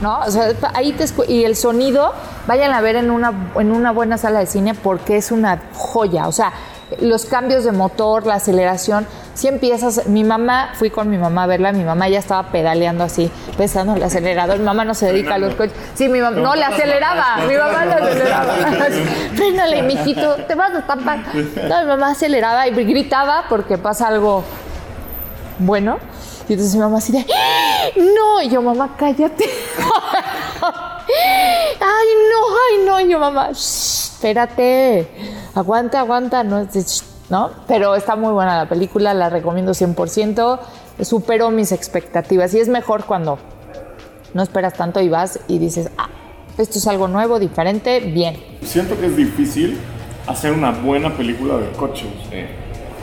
¿no? 0.00 0.20
O 0.20 0.30
sea, 0.30 0.52
ahí 0.74 0.92
te 0.92 1.04
y 1.28 1.44
el 1.44 1.56
sonido, 1.56 2.12
vayan 2.46 2.72
a 2.72 2.80
ver 2.80 2.96
en 2.96 3.10
una, 3.10 3.32
en 3.56 3.72
una 3.72 3.90
buena 3.90 4.16
sala 4.18 4.40
de 4.40 4.46
cine 4.46 4.74
porque 4.74 5.16
es 5.16 5.32
una 5.32 5.60
joya. 5.74 6.28
O 6.28 6.32
sea, 6.32 6.52
los 7.00 7.26
cambios 7.26 7.64
de 7.64 7.72
motor, 7.72 8.26
la 8.26 8.34
aceleración, 8.34 9.06
si 9.38 9.46
empiezas, 9.46 10.08
mi 10.08 10.24
mamá, 10.24 10.70
fui 10.74 10.90
con 10.90 11.08
mi 11.08 11.16
mamá 11.16 11.44
a 11.44 11.46
verla, 11.46 11.70
mi 11.70 11.84
mamá 11.84 12.08
ya 12.08 12.18
estaba 12.18 12.50
pedaleando 12.50 13.04
así, 13.04 13.30
pesando 13.56 13.94
el 13.94 14.02
acelerador, 14.02 14.58
mi 14.58 14.64
mamá 14.64 14.84
no 14.84 14.94
se 14.94 15.06
dedica 15.06 15.36
a 15.36 15.38
los 15.38 15.54
coches. 15.54 15.76
Sí, 15.94 16.08
mi 16.08 16.18
mamá, 16.20 16.40
no, 16.40 16.56
le 16.56 16.64
aceleraba, 16.64 17.36
mi 17.46 17.54
mamá 17.54 17.84
le 17.84 17.94
aceleraba. 17.94 18.54
Frénale, 19.36 19.82
mijito, 19.84 20.34
te 20.48 20.56
vas 20.56 20.72
a 20.74 20.78
estampar. 20.80 21.20
No, 21.68 21.80
mi 21.82 21.86
mamá 21.86 22.10
aceleraba 22.10 22.66
y 22.66 22.72
gritaba 22.72 23.44
porque 23.48 23.78
pasa 23.78 24.08
algo 24.08 24.42
bueno. 25.60 25.98
Y 26.48 26.54
entonces 26.54 26.74
mi 26.74 26.80
mamá 26.80 26.98
así 26.98 27.12
de, 27.12 27.24
no, 27.96 28.42
y 28.42 28.48
yo, 28.48 28.60
mamá, 28.60 28.96
cállate. 28.98 29.44
ay, 31.80 32.08
no, 32.32 32.40
ay, 32.66 32.86
no, 32.86 33.00
y 33.00 33.08
yo, 33.08 33.20
mamá, 33.20 33.50
"Shh, 33.52 34.14
espérate, 34.14 35.08
aguanta, 35.54 36.00
aguanta, 36.00 36.42
no, 36.42 36.58
¿no? 37.30 37.50
Pero 37.66 37.94
está 37.94 38.16
muy 38.16 38.32
buena 38.32 38.56
la 38.56 38.68
película, 38.68 39.14
la 39.14 39.28
recomiendo 39.30 39.72
100%, 39.72 40.58
superó 41.02 41.50
mis 41.50 41.72
expectativas 41.72 42.54
y 42.54 42.60
es 42.60 42.68
mejor 42.68 43.04
cuando 43.04 43.38
no 44.34 44.42
esperas 44.42 44.74
tanto 44.74 45.00
y 45.00 45.08
vas 45.08 45.40
y 45.48 45.58
dices, 45.58 45.90
ah, 45.98 46.08
esto 46.58 46.78
es 46.78 46.86
algo 46.86 47.08
nuevo, 47.08 47.38
diferente, 47.38 48.00
bien. 48.00 48.36
Siento 48.62 48.98
que 48.98 49.06
es 49.06 49.16
difícil 49.16 49.78
hacer 50.26 50.52
una 50.52 50.72
buena 50.72 51.16
película 51.16 51.56
de 51.56 51.70
coches. 51.70 52.08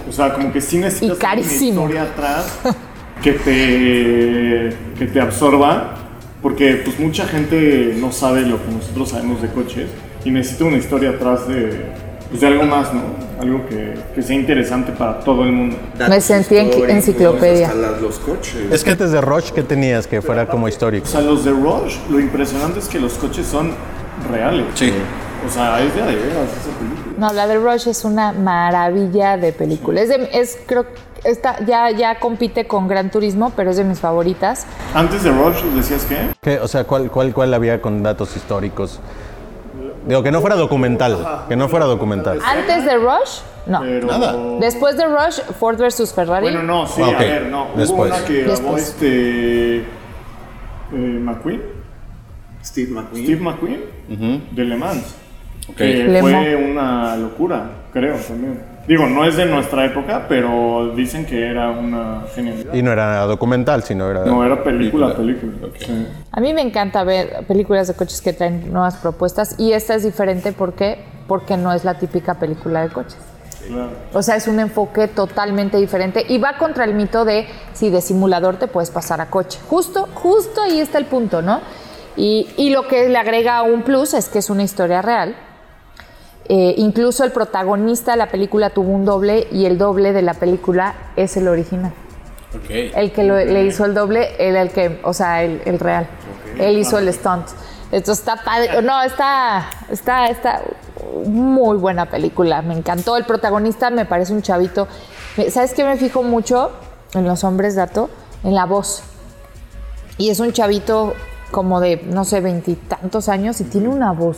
O 0.08 0.12
sea, 0.12 0.34
como 0.34 0.52
que 0.52 0.62
sí 0.62 0.78
necesitas 0.78 1.18
una 1.18 1.42
historia 1.42 2.04
atrás 2.04 2.60
que 3.24 3.32
te, 3.34 4.78
que 4.98 5.08
te 5.08 5.22
absorba, 5.22 5.96
porque 6.42 6.82
pues 6.86 7.00
mucha 7.00 7.26
gente 7.26 7.96
no 7.98 8.12
sabe 8.12 8.42
lo 8.42 8.64
que 8.64 8.72
nosotros 8.72 9.10
sabemos 9.10 9.42
de 9.42 9.50
coches 9.50 9.90
y 10.24 10.32
necesita 10.32 10.66
una 10.66 10.78
historia 10.78 11.12
atrás 11.12 11.48
de, 11.48 11.92
pues, 12.30 12.42
de 12.42 12.48
algo 12.48 12.66
más, 12.66 12.94
¿no? 12.94 13.25
Algo 13.40 13.66
que, 13.68 13.94
que 14.16 14.22
sea 14.22 14.36
interesante 14.36 14.92
para 14.94 15.20
todo 15.20 15.44
el 15.44 15.52
mundo. 15.52 15.78
Me 16.10 16.22
sentí 16.22 16.58
en- 16.58 16.90
enciclopedia. 16.90 17.68
hasta 17.68 17.80
las- 17.80 18.02
los 18.02 18.18
coches. 18.20 18.72
Es 18.72 18.84
que 18.84 18.92
antes 18.92 19.12
de 19.12 19.20
Rush, 19.22 19.52
¿qué 19.52 19.62
tenías 19.64 20.08
que 20.08 20.22
fuera 20.22 20.48
como 20.48 20.68
histórico? 20.68 21.06
O 21.06 21.10
sea, 21.10 21.22
los 21.22 21.44
de 21.44 21.52
Rush, 21.52 21.98
lo 22.10 22.20
impresionante 22.20 22.80
es 22.80 22.88
que 22.88 23.00
los 23.00 23.14
coches 23.14 23.46
son 23.46 23.72
reales. 24.32 24.66
Sí. 24.76 24.94
O 25.46 25.50
sea, 25.50 25.80
es 25.84 25.94
de 25.94 26.02
veras 26.02 26.16
esa 26.16 26.80
película. 26.80 27.14
No, 27.18 27.34
la 27.34 27.46
de 27.48 27.58
Rush 27.58 27.88
es 27.90 28.04
una 28.06 28.32
maravilla 28.32 29.38
de 29.38 29.52
película. 29.52 30.02
Es, 30.02 30.10
de- 30.10 30.30
es 30.32 30.58
creo, 30.66 30.86
está, 31.24 31.64
ya, 31.66 31.92
ya 31.92 32.20
compite 32.20 32.66
con 32.68 32.88
Gran 32.88 33.12
Turismo, 33.12 33.52
pero 33.56 33.72
es 33.72 33.78
de 33.78 33.84
mis 33.84 34.00
favoritas. 34.00 34.66
Antes 34.94 35.24
de 35.24 35.32
Rush, 35.32 35.62
¿decías 35.76 36.06
qué? 36.06 36.18
¿Qué? 36.42 36.60
O 36.60 36.68
sea, 36.68 36.86
¿cuál, 36.86 37.12
cuál, 37.12 37.34
¿cuál 37.34 37.54
había 37.54 37.82
con 37.82 38.02
datos 38.02 38.36
históricos? 38.36 39.00
Digo, 40.08 40.22
que 40.24 40.32
no 40.32 40.40
fuera 40.42 40.56
documental, 40.56 41.46
que 41.50 41.56
no 41.56 41.68
fuera 41.68 41.86
documental. 41.86 42.40
Antes 42.46 42.86
de 42.86 42.96
Rush, 42.98 43.40
no. 43.66 43.82
Pero... 43.82 44.08
Nada. 44.08 44.36
Después 44.60 44.96
de 44.98 45.06
Rush, 45.06 45.40
Ford 45.60 45.78
versus 45.78 46.14
Ferrari. 46.14 46.44
Bueno, 46.46 46.62
no, 46.64 46.86
sí, 46.88 47.02
Ah, 47.04 47.08
ok. 47.10 47.16
a 47.16 47.20
ver, 47.20 47.46
no. 47.48 47.68
Después. 47.76 48.12
Hubo 48.12 48.18
una 48.18 48.26
que 48.28 48.38
grabó 48.44 48.52
Después. 48.52 48.84
este. 48.90 49.78
eh, 49.80 49.84
McQueen, 50.92 51.62
Steve 52.64 52.92
McQueen. 52.92 53.24
Steve 53.26 53.42
McQueen, 53.42 53.82
de 54.52 54.64
Le 54.64 54.76
Mans. 54.78 55.16
Que 55.76 55.86
Le 55.86 56.22
fue 56.22 56.32
Mans. 56.32 56.70
una 56.72 57.16
locura, 57.18 57.70
creo 57.92 58.16
también. 58.18 58.62
Digo, 58.88 59.08
no 59.08 59.26
es 59.26 59.36
de 59.36 59.46
nuestra 59.46 59.86
época, 59.86 60.26
pero 60.30 60.94
dicen 60.96 61.26
que 61.26 61.48
era 61.48 61.72
una 61.72 62.24
genialidad. 62.34 62.74
Y 62.74 62.84
no 62.84 62.92
era 62.92 63.26
documental, 63.26 63.84
sino 63.84 64.10
era... 64.10 64.26
No, 64.26 64.46
era 64.46 64.64
película, 64.64 65.16
película. 65.16 65.54
Sí. 65.80 66.08
A 66.32 66.40
mí 66.40 66.54
me 66.54 66.62
encanta 66.62 67.04
ver 67.04 67.46
películas 67.48 67.88
de 67.88 67.96
coches 67.96 68.22
que 68.22 68.34
traen 68.34 68.72
nuevas 68.72 68.98
propuestas 68.98 69.60
y 69.60 69.74
esta 69.74 69.96
es 69.96 70.04
diferente 70.04 70.52
porque 70.52 71.00
porque 71.28 71.58
no 71.58 71.74
es 71.74 71.84
la 71.84 71.96
típica 71.96 72.36
película 72.36 72.82
de 72.82 72.90
coches. 72.90 73.18
Claro. 73.68 73.90
O 74.14 74.22
sea, 74.22 74.36
es 74.36 74.48
un 74.48 74.60
enfoque 74.60 75.08
totalmente 75.08 75.78
diferente 75.78 76.24
y 76.28 76.38
va 76.38 76.58
contra 76.58 76.84
el 76.84 76.94
mito 76.94 77.26
de 77.26 77.48
si 77.74 77.90
de 77.90 78.02
simulador 78.02 78.58
te 78.58 78.68
puedes 78.68 78.92
pasar 78.92 79.22
a 79.22 79.32
coche. 79.32 79.60
Justo, 79.68 80.08
justo 80.14 80.62
ahí 80.62 80.80
está 80.80 81.00
el 81.00 81.06
punto, 81.06 81.42
¿no? 81.42 81.62
Y, 82.16 82.48
y 82.58 82.70
lo 82.70 82.88
que 82.88 83.10
le 83.10 83.18
agrega 83.18 83.64
un 83.64 83.82
plus 83.82 84.14
es 84.14 84.30
que 84.30 84.40
es 84.40 84.50
una 84.50 84.64
historia 84.64 85.02
real. 85.02 85.36
Eh, 86.48 86.76
incluso 86.78 87.24
el 87.24 87.32
protagonista 87.32 88.12
de 88.12 88.18
la 88.18 88.28
película 88.30 88.70
tuvo 88.70 88.92
un 88.92 89.04
doble 89.06 89.48
y 89.52 89.66
el 89.66 89.78
doble 89.78 90.14
de 90.14 90.22
la 90.22 90.36
película 90.36 90.94
es 91.16 91.38
el 91.38 91.48
original. 91.48 91.92
El 92.70 93.12
que 93.12 93.24
lo- 93.24 93.38
le 93.38 93.66
hizo 93.66 93.84
el 93.86 93.94
doble, 93.94 94.36
él 94.38 94.56
el 94.56 94.70
que, 94.70 95.00
o 95.04 95.12
sea, 95.14 95.44
el, 95.44 95.62
el 95.66 95.80
real. 95.80 96.08
Él 96.60 96.78
hizo 96.78 97.00
el 97.00 97.12
stunt. 97.12 97.48
Esto 97.92 98.12
está 98.14 98.38
padre. 98.38 98.82
No, 98.82 99.02
está, 99.02 99.66
está, 99.90 100.28
está 100.28 100.62
muy 101.26 101.78
buena 101.78 102.06
película. 102.06 102.62
Me 102.62 102.74
encantó. 102.78 103.18
El 103.18 103.26
protagonista 103.26 103.90
me 103.90 104.06
parece 104.06 104.32
un 104.32 104.42
chavito. 104.42 104.88
¿Sabes 105.50 105.74
qué 105.74 105.84
me 105.84 105.98
fijo 105.98 106.24
mucho 106.24 106.72
en 107.14 107.26
los 107.28 107.44
hombres, 107.44 107.76
dato? 107.76 108.10
En 108.44 108.56
la 108.56 108.66
voz. 108.66 109.04
Y 110.18 110.30
es 110.30 110.40
un 110.40 110.54
chavito 110.54 111.14
como 111.52 111.80
de, 111.82 112.02
no 112.06 112.24
sé, 112.24 112.40
veintitantos 112.40 113.28
años 113.30 113.60
y 113.62 113.66
tiene 113.66 113.90
una 113.90 114.12
voz 114.14 114.38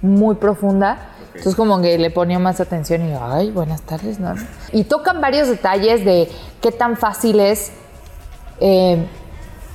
muy 0.00 0.36
profunda. 0.36 1.08
Entonces 1.34 1.54
como 1.54 1.80
que 1.80 1.96
le 1.98 2.10
ponía 2.10 2.38
más 2.38 2.60
atención 2.60 3.08
y, 3.08 3.14
ay, 3.18 3.50
buenas 3.50 3.82
tardes, 3.82 4.20
¿no? 4.20 4.34
Y 4.72 4.84
tocan 4.84 5.20
varios 5.20 5.48
detalles 5.48 6.04
de 6.04 6.30
qué 6.60 6.72
tan 6.72 6.96
fácil 6.96 7.40
es. 7.40 7.72
eh, 8.60 9.06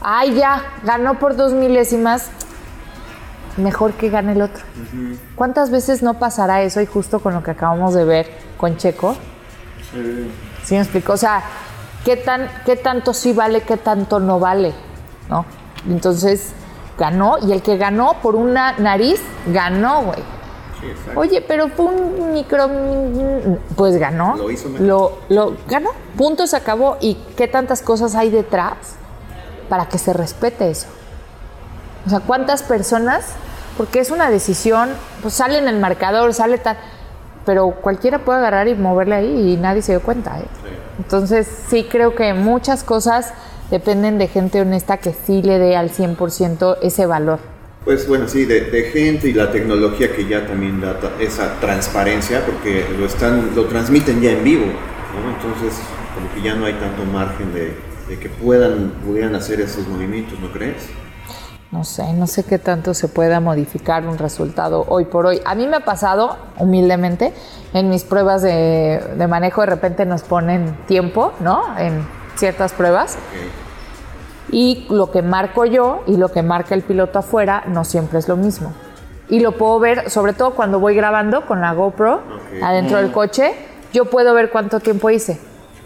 ay, 0.02 0.36
ya, 0.36 0.62
ganó 0.84 1.18
por 1.20 1.36
dos 1.36 1.54
milésimas. 1.54 2.30
Mejor 3.58 3.94
que 3.94 4.10
gane 4.10 4.34
el 4.34 4.42
otro. 4.44 4.64
¿Cuántas 5.36 5.72
veces 5.72 6.04
no 6.04 6.14
pasará 6.20 6.62
eso? 6.62 6.80
Y 6.80 6.86
justo 6.86 7.20
con 7.20 7.34
lo 7.34 7.42
que 7.42 7.52
acabamos 7.52 7.96
de 7.96 8.06
ver 8.06 8.28
con 8.58 8.78
Checo. 8.78 9.16
Sí. 9.92 10.32
¿Sí 10.64 10.76
me 10.76 10.82
explico? 10.82 11.14
O 11.14 11.18
sea, 11.18 11.42
¿qué, 12.06 12.18
tan, 12.18 12.48
¿qué 12.66 12.76
tanto 12.76 13.16
sí 13.16 13.34
vale, 13.34 13.62
qué 13.62 13.78
tanto 13.78 14.20
no 14.20 14.40
vale? 14.40 14.74
¿No? 15.28 15.44
Entonces, 15.90 16.54
ganó 17.00 17.38
y 17.42 17.52
el 17.52 17.64
que 17.64 17.78
ganó 17.78 18.18
por 18.22 18.36
una 18.36 18.74
nariz, 18.74 19.22
ganó, 19.48 20.04
güey. 20.04 20.37
Sí, 20.80 20.88
exacto. 20.88 21.20
Oye, 21.20 21.42
pero 21.42 21.70
fue 21.70 21.86
un 21.86 22.34
micro... 22.34 22.70
Pues 23.76 23.98
ganó. 23.98 24.36
Lo 24.36 24.52
hizo 24.52 24.70
mejor. 24.70 24.88
Lo, 24.88 25.18
lo 25.30 25.58
ganó. 25.68 25.90
Punto, 26.18 26.48
se 26.48 26.56
acabó. 26.56 26.98
¿Y 27.02 27.16
qué 27.36 27.48
tantas 27.48 27.82
cosas 27.82 28.16
hay 28.16 28.30
detrás 28.30 28.76
para 29.70 29.88
que 29.88 29.98
se 29.98 30.14
respete 30.14 30.70
eso? 30.70 30.88
O 32.06 32.10
sea, 32.10 32.20
¿cuántas 32.22 32.64
personas? 32.64 33.26
Porque 33.78 34.00
es 34.00 34.12
una 34.12 34.30
decisión, 34.30 34.90
pues 35.22 35.36
sale 35.36 35.58
en 35.58 35.68
el 35.68 35.80
marcador, 35.80 36.34
sale 36.34 36.58
tal, 36.58 36.78
pero 37.46 37.72
cualquiera 37.72 38.20
puede 38.20 38.40
agarrar 38.40 38.68
y 38.68 38.76
moverle 38.76 39.16
ahí 39.16 39.54
y 39.54 39.58
nadie 39.58 39.82
se 39.82 39.92
dio 39.92 40.02
cuenta. 40.02 40.40
¿eh? 40.40 40.46
Entonces, 40.98 41.48
sí 41.70 41.88
creo 41.90 42.16
que 42.16 42.34
muchas 42.34 42.84
cosas 42.84 43.34
dependen 43.70 44.18
de 44.18 44.28
gente 44.28 44.62
honesta 44.62 44.98
que 44.98 45.14
sí 45.14 45.42
le 45.42 45.60
dé 45.60 45.76
al 45.76 45.92
100% 45.92 46.78
ese 46.82 47.06
valor. 47.06 47.40
Pues 47.88 48.06
bueno, 48.06 48.28
sí, 48.28 48.44
de, 48.44 48.70
de 48.70 48.84
gente 48.92 49.30
y 49.30 49.34
la 49.34 49.50
tecnología 49.50 50.14
que 50.14 50.28
ya 50.28 50.46
también 50.46 50.82
da 50.82 51.00
esa 51.22 51.58
transparencia, 51.62 52.46
porque 52.46 52.86
lo 53.00 53.06
están, 53.06 53.56
lo 53.56 53.64
transmiten 53.64 54.20
ya 54.20 54.32
en 54.32 54.44
vivo, 54.44 54.66
¿no? 54.66 55.32
Entonces, 55.34 55.80
como 56.14 56.30
que 56.34 56.42
ya 56.42 56.54
no 56.54 56.66
hay 56.66 56.74
tanto 56.74 57.06
margen 57.06 57.54
de, 57.54 57.74
de 58.10 58.20
que 58.20 58.28
puedan, 58.28 58.90
pudieran 59.06 59.36
hacer 59.36 59.62
esos 59.62 59.88
movimientos, 59.88 60.38
¿no 60.42 60.52
crees? 60.52 60.90
No 61.72 61.86
sé, 61.86 62.12
no 62.12 62.28
sé 62.28 62.44
qué 62.44 62.60
tanto 62.60 62.94
se 62.94 63.08
pueda 63.08 63.40
modificar 63.40 64.06
un 64.06 64.18
resultado 64.18 64.84
hoy 64.90 65.06
por 65.06 65.26
hoy. 65.26 65.40
A 65.46 65.56
mí 65.56 65.66
me 65.66 65.78
ha 65.78 65.86
pasado, 65.86 66.38
humildemente, 66.58 67.32
en 67.74 67.90
mis 67.90 68.04
pruebas 68.04 68.42
de, 68.42 69.02
de 69.18 69.28
manejo, 69.28 69.62
de 69.62 69.68
repente 69.68 70.06
nos 70.06 70.24
ponen 70.24 70.76
tiempo, 70.88 71.32
¿no? 71.40 71.64
En 71.80 72.06
ciertas 72.36 72.74
pruebas. 72.74 73.16
Ok. 73.16 73.67
Y 74.52 74.86
lo 74.90 75.12
que 75.12 75.22
marco 75.22 75.66
yo 75.66 76.04
y 76.08 76.16
lo 76.18 76.32
que 76.32 76.42
marca 76.44 76.74
el 76.74 76.82
piloto 76.82 77.20
afuera 77.20 77.64
no 77.68 77.84
siempre 77.84 78.20
es 78.20 78.28
lo 78.28 78.38
mismo. 78.38 78.74
Y 79.30 79.42
lo 79.42 79.52
puedo 79.54 79.78
ver, 79.80 80.10
sobre 80.10 80.32
todo 80.34 80.52
cuando 80.52 80.80
voy 80.80 80.96
grabando 80.96 81.46
con 81.46 81.60
la 81.60 81.74
GoPro 81.74 82.16
Ok. 82.16 82.62
adentro 82.64 82.98
del 82.98 83.12
coche, 83.12 83.54
yo 83.94 84.06
puedo 84.06 84.34
ver 84.34 84.50
cuánto 84.50 84.80
tiempo 84.80 85.10
hice. 85.10 85.38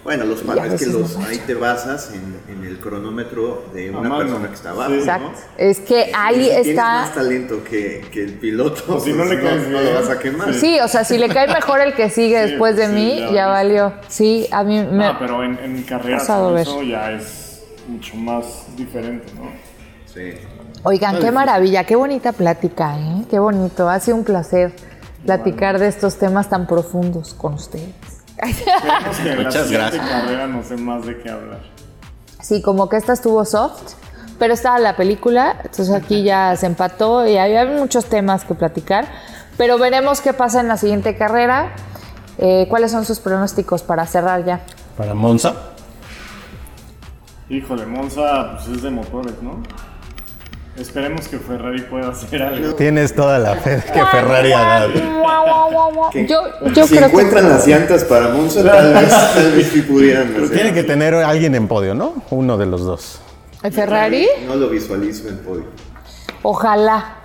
Bueno, 0.04 0.26
los 0.26 0.42
padres 0.42 0.80
que 0.80 0.88
los, 0.88 1.16
no 1.18 1.26
ahí 1.28 1.38
te 1.46 1.54
basas 1.54 2.12
en, 2.14 2.40
en 2.52 2.64
el 2.66 2.80
cronómetro 2.80 3.66
de 3.72 3.92
una 3.92 4.10
mano. 4.10 4.18
persona 4.24 4.48
que 4.48 4.54
está 4.56 4.70
abajo, 4.72 4.90
Sí. 4.90 4.96
¿no? 4.96 5.02
Exacto. 5.02 5.32
Es 5.58 5.80
que 5.80 6.12
ahí 6.16 6.36
si 6.44 6.50
Tienes 6.50 6.68
está. 6.70 6.84
más 6.86 7.14
talento 7.14 7.64
que, 7.64 8.06
que 8.12 8.24
el 8.24 8.34
piloto, 8.34 8.96
O 8.96 9.00
si 9.00 9.12
no 9.12 9.18
pues 9.26 9.30
le 9.30 9.42
caes 9.44 9.68
no, 9.68 9.80
lo 9.80 9.94
vas 9.94 10.10
a 10.10 10.18
quemar. 10.18 10.54
Sí, 10.56 10.80
o 10.80 10.88
sea, 10.88 11.04
si 11.04 11.20
le 11.20 11.30
cae 11.30 11.48
mejor 11.48 11.82
el 11.82 11.94
que 11.94 12.10
sigue 12.10 12.44
Sí, 12.46 12.50
después 12.50 12.76
de 12.78 12.88
sí, 12.88 12.94
mí, 12.94 13.20
ya 13.20 13.32
ya, 13.32 13.48
valió. 13.48 13.94
Sí, 14.08 14.48
a 14.52 14.64
mí 14.64 14.84
me. 14.92 15.06
Ah, 15.06 15.18
pero 15.20 15.44
en, 15.44 15.58
en 15.64 15.84
carreras 15.84 16.24
eso 16.24 16.82
ya 16.82 17.12
es 17.12 17.41
mucho 17.92 18.16
más 18.16 18.66
diferente, 18.76 19.32
¿no? 19.36 19.44
Sí. 20.14 20.34
Oigan, 20.84 21.20
qué 21.20 21.32
maravilla, 21.32 21.84
qué 21.84 21.96
bonita 21.96 22.32
plática, 22.32 22.98
¿eh? 22.98 23.26
Qué 23.30 23.40
bonito. 23.40 23.88
Ha 23.90 24.00
sido 24.00 24.18
un 24.18 24.24
placer 24.24 24.74
platicar 25.26 25.78
de 25.80 25.88
estos 25.88 26.18
temas 26.18 26.50
tan 26.50 26.66
profundos 26.68 27.34
con 27.34 27.54
ustedes. 27.54 27.94
Que 28.38 28.50
en 28.50 28.88
la 28.88 29.00
Muchas 29.44 29.68
siguiente 29.68 29.74
gracias. 29.98 30.10
carrera 30.10 30.48
no 30.48 30.64
sé 30.64 30.76
más 30.78 31.06
de 31.06 31.20
qué 31.22 31.30
hablar. 31.30 31.60
Sí, 32.42 32.62
como 32.62 32.90
que 32.90 32.98
esta 32.98 33.14
estuvo 33.14 33.46
soft, 33.46 33.94
pero 34.40 34.54
estaba 34.56 34.80
la 34.80 34.96
película, 34.96 35.58
entonces 35.64 35.92
aquí 35.94 36.24
ya 36.24 36.56
se 36.56 36.66
empató 36.66 37.28
y 37.28 37.38
hay, 37.38 37.56
hay 37.56 37.68
muchos 37.68 38.06
temas 38.06 38.44
que 38.44 38.56
platicar, 38.56 39.06
pero 39.58 39.78
veremos 39.78 40.22
qué 40.22 40.34
pasa 40.34 40.60
en 40.62 40.68
la 40.68 40.78
siguiente 40.78 41.16
carrera. 41.16 41.74
Eh, 42.40 42.66
¿Cuáles 42.70 42.90
son 42.92 43.06
sus 43.06 43.20
pronósticos 43.20 43.84
para 43.84 44.08
cerrar 44.08 44.44
ya? 44.44 44.62
Para 44.98 45.14
Monza. 45.14 45.54
Híjole, 47.52 47.86
Monza 47.86 48.54
pues 48.56 48.78
es 48.78 48.82
de 48.84 48.90
motores, 48.92 49.34
¿no? 49.42 49.62
Esperemos 50.78 51.28
que 51.28 51.38
Ferrari 51.38 51.82
pueda 51.82 52.08
hacer 52.10 52.42
algo. 52.42 52.76
Tienes 52.76 53.14
toda 53.14 53.38
la 53.40 53.56
fe 53.56 53.72
de 53.76 53.84
que 53.84 54.06
Ferrari 54.06 54.54
haga 54.54 54.78
algo. 54.84 55.00
Que- 56.12 56.28
Yo, 56.28 56.40
yo 56.74 56.88
si 56.88 56.96
creo 56.96 57.08
encuentran 57.10 57.44
que 57.44 57.50
las 57.50 57.68
llantas 57.68 58.06
para 58.06 58.30
Monza, 58.30 58.64
tal 58.64 58.94
vez, 58.94 59.10
tal 59.36 59.52
vez 59.52 59.68
sí 59.68 59.82
pudieran 59.82 60.32
Pero 60.34 60.50
tiene 60.50 60.74
que 60.74 60.84
tener 60.84 61.14
alguien 61.14 61.54
en 61.56 61.68
podio, 61.68 61.94
¿no? 61.94 62.14
Uno 62.30 62.58
de 62.58 62.66
los 62.68 62.86
dos. 62.86 63.20
¿El 63.64 63.74
Ferrari, 63.74 64.28
No 64.48 64.56
lo 64.56 64.70
visualizo 64.70 65.28
en 65.28 65.38
podio. 65.40 65.66
ojalá. 66.44 67.16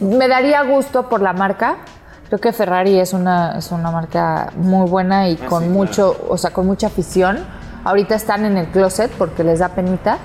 Me 0.00 0.26
daría 0.28 0.62
gusto 0.62 1.10
por 1.10 1.20
la 1.20 1.34
marca. 1.34 1.76
Creo 2.28 2.40
que 2.40 2.54
Ferrari 2.54 2.98
es 2.98 3.12
una, 3.12 3.58
es 3.58 3.70
una 3.70 3.90
marca 3.90 4.50
muy 4.56 4.88
buena 4.88 5.28
y 5.28 5.36
con 5.36 5.64
sí, 5.64 5.68
mucho, 5.68 6.16
o 6.30 6.38
sea, 6.38 6.50
con 6.50 6.64
mucha 6.66 6.86
afición. 6.86 7.59
Ahorita 7.84 8.14
están 8.14 8.44
en 8.44 8.56
el 8.56 8.66
closet 8.66 9.10
porque 9.12 9.42
les 9.44 9.58
da 9.60 9.70
penita 9.70 10.18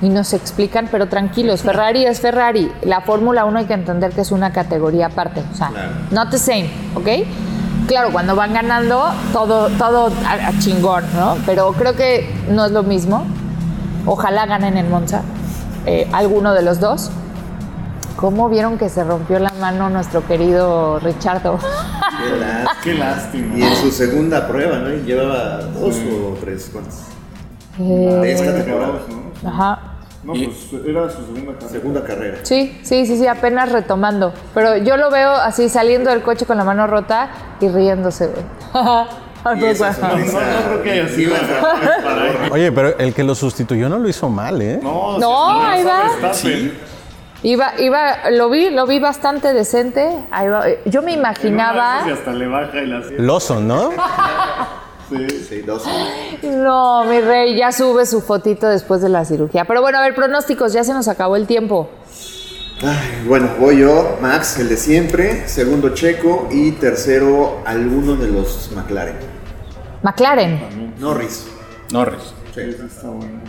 y 0.00 0.08
no 0.08 0.24
se 0.24 0.36
explican, 0.36 0.88
pero 0.90 1.06
tranquilos, 1.08 1.62
Ferrari 1.62 2.04
es 2.04 2.20
Ferrari. 2.20 2.70
La 2.82 3.00
Fórmula 3.02 3.44
1 3.44 3.58
hay 3.60 3.64
que 3.66 3.74
entender 3.74 4.12
que 4.12 4.22
es 4.22 4.32
una 4.32 4.52
categoría 4.52 5.06
aparte, 5.06 5.42
o 5.52 5.56
sea, 5.56 5.68
Claro. 5.68 5.90
not 6.10 6.30
the 6.30 6.38
same, 6.38 6.68
¿ok? 6.94 7.08
Claro, 7.86 8.10
cuando 8.12 8.34
van 8.34 8.52
ganando, 8.54 9.04
todo, 9.32 9.68
todo 9.70 10.10
a, 10.26 10.48
a 10.48 10.58
chingón, 10.58 11.04
¿no? 11.16 11.36
Pero 11.46 11.72
creo 11.72 11.94
que 11.94 12.34
no 12.50 12.64
es 12.64 12.72
lo 12.72 12.82
mismo. 12.82 13.24
Ojalá 14.06 14.46
ganen 14.46 14.76
en 14.78 14.90
Monza, 14.90 15.22
eh, 15.86 16.08
alguno 16.12 16.54
de 16.54 16.62
los 16.62 16.80
dos. 16.80 17.10
¿Cómo 18.16 18.48
vieron 18.48 18.78
que 18.78 18.88
se 18.88 19.04
rompió 19.04 19.38
la 19.38 19.50
mano 19.60 19.90
nuestro 19.90 20.26
querido 20.26 20.98
Richardo? 21.00 21.58
Qué 21.58 22.36
lástima. 22.38 22.76
Qué 22.82 22.94
lástima. 22.94 23.58
Y 23.58 23.62
en 23.62 23.76
su 23.76 23.90
segunda 23.90 24.46
prueba, 24.46 24.78
¿no? 24.78 24.92
Y 24.92 25.02
Llevaba 25.02 25.58
dos 25.62 25.96
o 25.96 26.36
tres, 26.40 26.70
¿cuántas? 26.72 27.02
Eh, 27.78 27.82
De 27.82 28.32
esta 28.32 28.54
temporada. 28.54 28.92
¿no? 29.42 29.48
ajá. 29.48 29.78
No, 30.22 30.32
pues 30.32 30.48
era 30.86 31.10
su 31.10 31.18
segunda 31.26 31.52
carrera. 31.52 31.68
Segunda 31.68 32.04
carrera. 32.04 32.38
Sí, 32.44 32.78
sí, 32.82 33.04
sí, 33.04 33.18
sí, 33.18 33.26
apenas 33.26 33.72
retomando. 33.72 34.32
Pero 34.54 34.78
yo 34.78 34.96
lo 34.96 35.10
veo 35.10 35.32
así 35.32 35.68
saliendo 35.68 36.08
del 36.10 36.22
coche 36.22 36.46
con 36.46 36.56
la 36.56 36.64
mano 36.64 36.86
rota 36.86 37.28
y 37.60 37.68
riéndose, 37.68 38.28
güey. 38.28 38.44
Oye, 42.50 42.72
pero 42.72 42.96
el 42.96 43.12
que 43.12 43.22
lo 43.22 43.34
sustituyó 43.34 43.90
no 43.90 43.98
lo 43.98 44.08
hizo 44.08 44.30
mal, 44.30 44.62
¿eh? 44.62 44.80
No, 44.82 45.18
No, 45.18 45.60
sí, 45.60 45.66
ahí 45.66 45.84
va. 45.84 46.02
Verstappen. 46.22 46.93
Iba, 47.44 47.78
iba, 47.78 48.30
lo 48.30 48.48
vi, 48.48 48.70
lo 48.70 48.86
vi 48.86 48.98
bastante 48.98 49.52
decente. 49.52 50.08
Ahí 50.30 50.48
va. 50.48 50.64
Yo 50.86 51.02
me 51.02 51.12
imaginaba. 51.12 51.98
esas 51.98 52.08
y 52.08 52.12
hasta 52.12 52.32
le 52.32 52.46
baja 52.48 52.78
y 52.78 52.86
la. 52.86 53.00
Lawson, 53.18 53.68
¿no? 53.68 53.90
Sí. 55.10 55.28
Sí, 55.46 55.60
dos. 55.60 55.84
No, 56.42 57.04
mi 57.04 57.20
rey, 57.20 57.54
ya 57.54 57.72
sube 57.72 58.06
su 58.06 58.22
fotito 58.22 58.66
después 58.66 59.02
de 59.02 59.10
la 59.10 59.26
cirugía. 59.26 59.66
Pero 59.66 59.82
bueno, 59.82 59.98
a 59.98 60.00
ver, 60.00 60.14
pronósticos, 60.14 60.72
ya 60.72 60.82
se 60.82 60.94
nos 60.94 61.08
acabó 61.08 61.36
el 61.36 61.46
tiempo. 61.46 61.90
Ay, 62.82 63.22
bueno, 63.26 63.50
voy 63.60 63.80
yo, 63.80 64.16
Max, 64.22 64.58
el 64.58 64.70
de 64.70 64.78
siempre. 64.78 65.46
Segundo 65.46 65.90
Checo. 65.90 66.48
Y 66.50 66.72
tercero, 66.72 67.60
alguno 67.66 68.16
de 68.16 68.28
los 68.28 68.70
McLaren. 68.74 69.16
McLaren. 70.02 70.94
Norris. 70.98 71.48
Norris. 71.92 72.32
Esa 72.56 72.86
está 72.86 73.08
buena. 73.08 73.42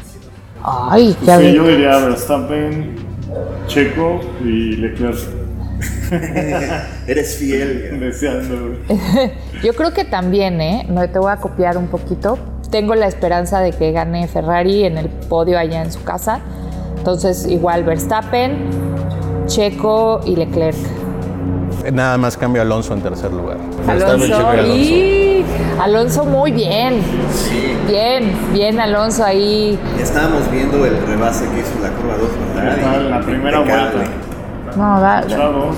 Ay, 0.62 1.16
qué 1.24 1.38
Sí, 1.38 1.54
yo 1.54 1.68
diría 1.68 1.98
Verstappen, 2.00 2.96
Checo 3.68 4.22
y 4.44 4.76
Leclerc. 4.78 5.18
Eres 7.08 7.38
fiel. 7.38 8.00
Deseando. 8.00 8.78
Yo 9.64 9.74
creo 9.74 9.94
que 9.94 10.06
también, 10.06 10.62
¿eh? 10.62 10.86
Me 10.90 11.08
te 11.08 11.20
voy 11.20 11.32
a 11.32 11.38
copiar 11.38 11.78
un 11.78 11.88
poquito. 11.88 12.38
Tengo 12.72 12.96
la 12.96 13.08
esperanza 13.08 13.62
de 13.62 13.72
que 13.72 13.92
gane 13.92 14.28
Ferrari 14.28 14.86
en 14.86 14.98
el 14.98 15.10
podio 15.10 15.58
allá 15.58 15.84
en 15.84 15.92
su 15.92 16.04
casa. 16.04 16.42
Entonces, 16.98 17.46
igual 17.48 17.84
Verstappen, 17.84 18.70
Checo 19.48 20.22
y 20.26 20.36
Leclerc. 20.36 21.05
Nada 21.92 22.18
más 22.18 22.36
cambio 22.38 22.62
a 22.62 22.66
Alonso 22.66 22.94
en 22.94 23.02
tercer 23.02 23.32
lugar. 23.32 23.58
Alonso, 23.88 24.26
y 24.28 24.32
Alonso. 24.32 24.74
y 24.74 25.46
Alonso 25.80 26.26
muy 26.26 26.52
bien. 26.52 27.02
Sí. 27.34 27.74
Bien, 27.88 28.32
bien 28.54 28.80
Alonso 28.80 29.24
ahí. 29.24 29.78
Ya 29.98 30.04
estábamos 30.04 30.50
viendo 30.52 30.84
el 30.86 30.98
rebase 31.06 31.46
que 31.50 31.60
hizo 31.60 31.80
la 31.82 31.90
curva 31.90 32.18
2, 32.18 32.30
¿verdad? 32.56 33.02
La 33.10 33.20
primera 33.22 33.60
vuelta. 33.60 33.92
No, 34.76 35.00
da- 35.00 35.22
da- 35.22 35.28
Chavos 35.28 35.76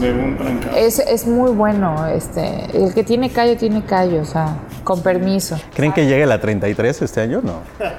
de 0.00 0.12
un 0.12 0.36
trancazo. 0.38 0.76
es, 0.76 0.98
es 1.00 1.26
muy 1.26 1.50
bueno. 1.50 2.06
Este, 2.06 2.64
el 2.72 2.94
que 2.94 3.04
tiene 3.04 3.30
callo, 3.30 3.56
tiene 3.56 3.84
callo. 3.84 4.22
O 4.22 4.24
sea, 4.24 4.56
con 4.82 5.02
permiso. 5.02 5.58
¿Creen 5.74 5.92
que 5.92 6.06
llegue 6.06 6.24
la 6.26 6.40
33 6.40 7.02
este 7.02 7.20
año? 7.20 7.40
No. 7.44 7.60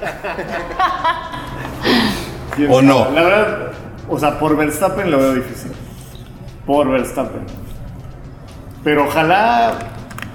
¿Quién 2.56 2.72
¿O 2.72 2.82
no? 2.82 3.10
La 3.12 3.22
verdad, 3.24 3.58
o 4.10 4.20
sea, 4.20 4.38
por 4.40 4.58
Verstappen 4.58 5.10
lo 5.12 5.18
veo 5.20 5.34
difícil. 5.36 5.72
Por 6.66 6.90
Verstappen. 6.90 7.42
Pero 8.84 9.06
ojalá 9.06 9.74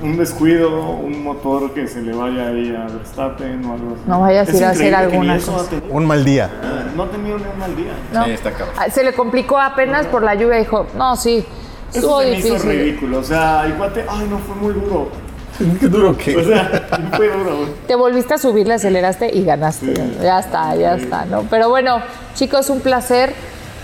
un 0.03 0.17
descuido, 0.19 0.91
un 0.91 1.23
motor 1.25 1.73
que 1.73 1.89
se 1.89 2.03
le 2.03 2.13
vaya 2.15 2.49
ahí 2.49 2.75
a 2.75 2.87
Verstappen 2.93 3.65
o 3.65 3.73
algo 3.73 3.95
así. 3.95 4.03
No 4.07 4.21
vayas 4.21 4.49
a 4.49 4.57
ir 4.57 4.65
a 4.65 4.71
hacer 4.71 4.95
alguna 4.95 5.35
cosa. 5.37 5.67
Un 5.91 6.07
mal 6.07 6.25
día. 6.25 6.51
No 6.95 7.05
ha 7.05 7.11
tenido 7.11 7.39
ni 7.39 7.45
un 7.45 7.59
mal 7.59 7.77
día. 7.77 7.93
¿no? 8.13 8.25
Sí, 8.25 8.31
está 8.33 8.51
cabrón. 8.53 8.75
Ah, 8.79 8.91
Se 8.91 9.03
le 9.03 9.13
complicó 9.15 9.59
apenas 9.59 10.07
por 10.07 10.23
la 10.23 10.35
lluvia. 10.35 10.57
Dijo, 10.59 10.87
no, 10.97 11.17
sí, 11.17 11.45
estuvo 11.93 12.23
hizo 12.23 12.31
difícil. 12.37 12.69
ridículo. 12.71 13.19
O 13.19 13.25
sea, 13.25 13.65
el 13.65 13.75
cuate, 13.75 14.05
ay, 14.09 14.27
no 14.29 14.39
fue 14.39 14.55
muy 14.57 14.75
duro. 14.75 15.09
Qué 15.81 15.89
duro 15.89 16.11
O 16.11 16.45
sea, 16.45 16.87
fue 17.17 17.29
duro. 17.29 17.57
güey. 17.57 17.69
Te 17.87 17.95
volviste 17.95 18.35
a 18.35 18.39
subir, 18.39 18.67
le 18.69 18.75
aceleraste 18.75 19.35
y 19.35 19.45
ganaste. 19.45 19.95
Ya 20.23 20.39
está, 20.41 20.77
ya 20.77 20.97
está, 20.97 21.25
¿no? 21.25 21.45
Pero 21.49 21.71
bueno, 21.71 22.01
chicos, 22.35 22.69
un 22.69 22.81
placer 22.81 23.33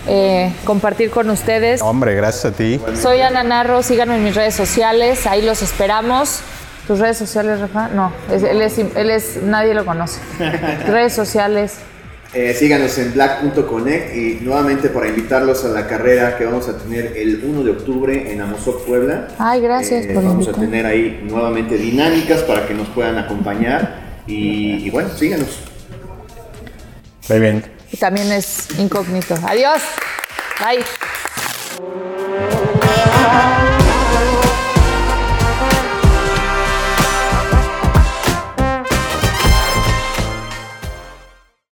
eh, 0.08 0.52
compartir 0.64 1.10
con 1.10 1.30
ustedes. 1.30 1.80
Hombre, 1.82 2.14
gracias 2.14 2.46
a 2.46 2.56
ti. 2.56 2.80
Soy 3.00 3.20
Ana 3.20 3.42
Narro, 3.42 3.82
síganme 3.82 4.16
en 4.16 4.24
mis 4.24 4.34
redes 4.34 4.54
sociales, 4.54 5.26
ahí 5.26 5.42
los 5.42 5.62
esperamos. 5.62 6.40
¿Tus 6.86 6.98
redes 6.98 7.16
sociales, 7.16 7.60
Rafa? 7.60 7.88
No, 7.88 8.12
es- 8.30 8.42
él, 8.42 8.60
es, 8.60 8.78
él 8.78 9.10
es, 9.10 9.38
nadie 9.42 9.72
lo 9.74 9.84
conoce. 9.84 10.20
redes 10.88 11.12
sociales. 11.12 11.76
Eh, 12.34 12.54
síganos 12.54 12.96
en 12.96 13.12
black.connect 13.12 14.16
y 14.16 14.38
nuevamente 14.40 14.88
para 14.88 15.06
invitarlos 15.06 15.66
a 15.66 15.68
la 15.68 15.86
carrera 15.86 16.38
que 16.38 16.46
vamos 16.46 16.66
a 16.66 16.78
tener 16.78 17.12
el 17.16 17.42
1 17.44 17.62
de 17.62 17.70
octubre 17.72 18.32
en 18.32 18.40
Amozoc, 18.40 18.86
Puebla. 18.86 19.28
Ay, 19.38 19.60
gracias 19.60 20.06
Eh, 20.06 20.14
por 20.14 20.24
Vamos 20.24 20.48
a 20.48 20.52
tener 20.52 20.86
ahí 20.86 21.20
nuevamente 21.28 21.76
dinámicas 21.76 22.40
para 22.40 22.66
que 22.66 22.72
nos 22.72 22.88
puedan 22.88 23.18
acompañar 23.18 24.00
y, 24.26 24.76
y 24.86 24.90
bueno, 24.90 25.10
síganos. 25.10 25.58
Muy 27.28 27.38
bien. 27.38 27.64
Y 27.92 27.96
también 27.98 28.32
es 28.32 28.68
incógnito. 28.78 29.38
Adiós. 29.46 29.82
Bye. 30.58 30.84